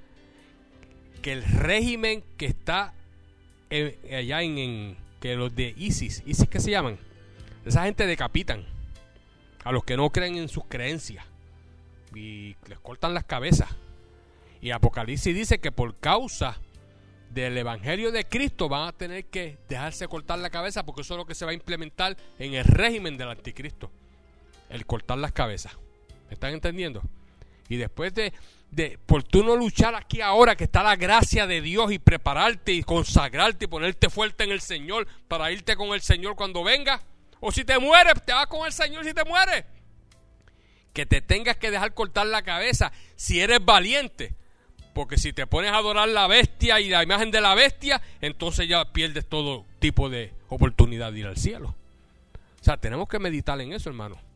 que 1.22 1.34
el 1.34 1.44
régimen 1.44 2.24
que 2.38 2.46
está 2.48 2.94
allá 3.70 4.42
en, 4.42 4.98
que 5.20 5.36
los 5.36 5.56
de 5.56 5.74
ISIS, 5.78 6.24
ISIS 6.26 6.48
que 6.48 6.60
se 6.60 6.72
llaman, 6.72 6.98
esa 7.66 7.84
gente 7.84 8.08
decapitan 8.08 8.66
a 9.64 9.72
los 9.72 9.84
que 9.84 9.98
no 9.98 10.10
creen 10.10 10.38
en 10.38 10.50
sus 10.50 10.66
creencias 10.66 11.26
y 12.16 12.56
les 12.68 12.80
cortan 12.80 13.14
las 13.14 13.26
cabezas. 13.26 13.70
Y 14.62 14.72
Apocalipsis 14.72 15.36
dice 15.36 15.60
que 15.60 15.72
por 15.72 15.96
causa 15.98 16.58
del 17.30 17.58
Evangelio 17.58 18.12
de 18.12 18.26
Cristo 18.26 18.68
van 18.70 18.88
a 18.88 18.92
tener 18.94 19.26
que 19.26 19.58
dejarse 19.70 20.08
cortar 20.08 20.40
la 20.40 20.50
cabeza 20.50 20.86
porque 20.86 21.02
eso 21.02 21.14
es 21.14 21.18
lo 21.18 21.26
que 21.26 21.36
se 21.36 21.46
va 21.46 21.52
a 21.52 21.56
implementar 21.56 22.18
en 22.40 22.54
el 22.54 22.64
régimen 22.64 23.18
del 23.18 23.30
anticristo. 23.30 23.92
El 24.70 24.86
cortar 24.86 25.18
las 25.18 25.34
cabezas. 25.34 25.78
¿Me 26.32 26.36
están 26.36 26.54
entendiendo? 26.54 27.04
Y 27.68 27.76
después 27.76 28.14
de, 28.14 28.32
de, 28.70 28.98
por 29.06 29.22
tú 29.22 29.44
no 29.44 29.58
luchar 29.58 29.96
aquí 29.96 30.22
ahora, 30.22 30.56
que 30.56 30.64
está 30.64 30.82
la 30.82 30.96
gracia 30.96 31.46
de 31.46 31.60
Dios 31.60 31.92
y 31.92 32.00
prepararte 32.00 32.72
y 32.72 32.84
consagrarte 32.84 33.66
y 33.66 33.68
ponerte 33.68 34.10
fuerte 34.10 34.46
en 34.46 34.52
el 34.52 34.62
Señor 34.62 35.08
para 35.28 35.52
irte 35.52 35.76
con 35.76 35.90
el 35.90 36.00
Señor 36.00 36.38
cuando 36.38 36.64
venga. 36.64 37.02
O 37.42 37.52
si 37.52 37.66
te 37.66 37.78
mueres, 37.80 38.14
te 38.26 38.32
vas 38.32 38.48
con 38.48 38.66
el 38.66 38.72
Señor 38.72 39.04
si 39.04 39.14
te 39.14 39.26
mueres. 39.26 39.66
Que 40.94 41.06
te 41.06 41.20
tengas 41.20 41.58
que 41.58 41.70
dejar 41.70 41.94
cortar 41.94 42.28
la 42.28 42.44
cabeza 42.44 42.94
si 43.18 43.42
eres 43.42 43.60
valiente 43.64 44.34
porque 44.94 45.18
si 45.18 45.34
te 45.34 45.48
pones 45.48 45.72
a 45.72 45.78
adorar 45.78 46.08
la 46.08 46.28
bestia 46.28 46.80
y 46.80 46.88
la 46.88 47.04
imagen 47.04 47.30
de 47.32 47.42
la 47.42 47.56
bestia, 47.56 48.02
entonces 48.22 48.70
ya 48.70 48.94
pierdes 48.94 49.28
todo 49.28 49.66
tipo 49.80 50.10
de 50.10 50.34
oportunidad 50.48 51.12
de 51.12 51.20
ir 51.20 51.28
al 51.28 51.38
cielo. 51.38 51.76
O 52.62 52.64
sea, 52.64 52.78
tenemos 52.78 53.10
que 53.10 53.20
meditar 53.20 53.60
en 53.60 53.74
eso, 53.74 53.90
hermano. 53.90 54.31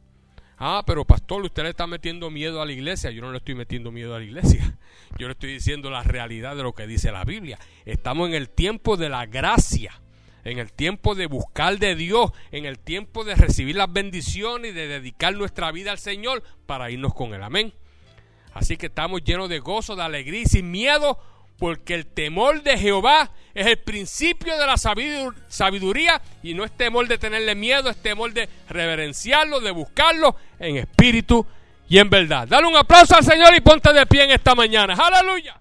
Ah, 0.58 0.84
pero 0.86 1.04
pastor, 1.04 1.44
usted 1.44 1.64
le 1.64 1.70
está 1.70 1.86
metiendo 1.86 2.30
miedo 2.30 2.62
a 2.62 2.66
la 2.66 2.72
iglesia. 2.72 3.12
Yo 3.12 3.22
no 3.22 3.32
le 3.32 3.40
estoy 3.40 3.56
metiendo 3.56 3.92
miedo 3.92 4.16
a 4.16 4.20
la 4.20 4.26
iglesia. 4.26 4.78
Yo 5.18 5.28
le 5.28 5.34
estoy 5.34 5.52
diciendo 5.52 5.90
la 5.90 6.04
realidad 6.04 6.56
de 6.56 6.64
lo 6.64 6.74
que 6.74 6.88
dice 6.88 7.12
la 7.12 7.26
Biblia. 7.26 7.60
Estamos 7.86 8.30
en 8.30 8.36
el 8.36 8.50
tiempo 8.50 8.96
de 8.96 9.10
la 9.10 9.26
gracia, 9.26 10.02
en 10.46 10.60
el 10.60 10.72
tiempo 10.72 11.14
de 11.14 11.26
buscar 11.28 11.78
de 11.78 11.96
Dios, 11.96 12.32
en 12.52 12.66
el 12.66 12.80
tiempo 12.80 13.26
de 13.26 13.36
recibir 13.36 13.76
las 13.76 13.92
bendiciones 13.92 14.72
y 14.72 14.74
de 14.74 14.88
dedicar 14.88 15.36
nuestra 15.36 15.72
vida 15.72 15.92
al 15.92 16.00
Señor 16.00 16.42
para 16.66 16.90
irnos 16.90 17.14
con 17.14 17.34
Él. 17.34 17.44
Amén. 17.44 17.74
Así 18.54 18.78
que 18.78 18.86
estamos 18.86 19.24
llenos 19.24 19.50
de 19.50 19.60
gozo, 19.60 19.98
de 19.98 20.04
alegría 20.04 20.42
y 20.42 20.46
sin 20.46 20.72
miedo, 20.72 21.20
porque 21.58 21.96
el 21.96 22.06
temor 22.06 22.62
de 22.64 22.78
Jehová 22.78 23.32
es 23.54 23.68
el 23.68 23.78
principio 23.78 24.58
de 24.58 24.66
la 24.66 24.76
sabiduría 24.78 26.22
y 26.44 26.54
no 26.54 26.66
es 26.66 26.72
temor 26.72 27.08
de 27.08 27.18
tenerle 27.18 27.56
miedo, 27.56 27.90
es 27.90 27.98
temor 27.98 28.34
de 28.34 28.50
reverenciarlo, 28.70 29.62
de 29.62 29.72
buscarlo 29.72 30.36
en 30.60 30.78
espíritu 30.78 31.46
y 31.88 31.98
en 32.00 32.10
verdad. 32.10 32.48
Dale 32.48 32.68
un 32.68 32.76
aplauso 32.76 33.16
al 33.16 33.24
Señor 33.24 33.56
y 33.56 33.62
ponte 33.62 33.94
de 33.94 34.06
pie 34.06 34.26
en 34.26 34.32
esta 34.32 34.56
mañana. 34.56 34.96
Aleluya. 34.96 35.60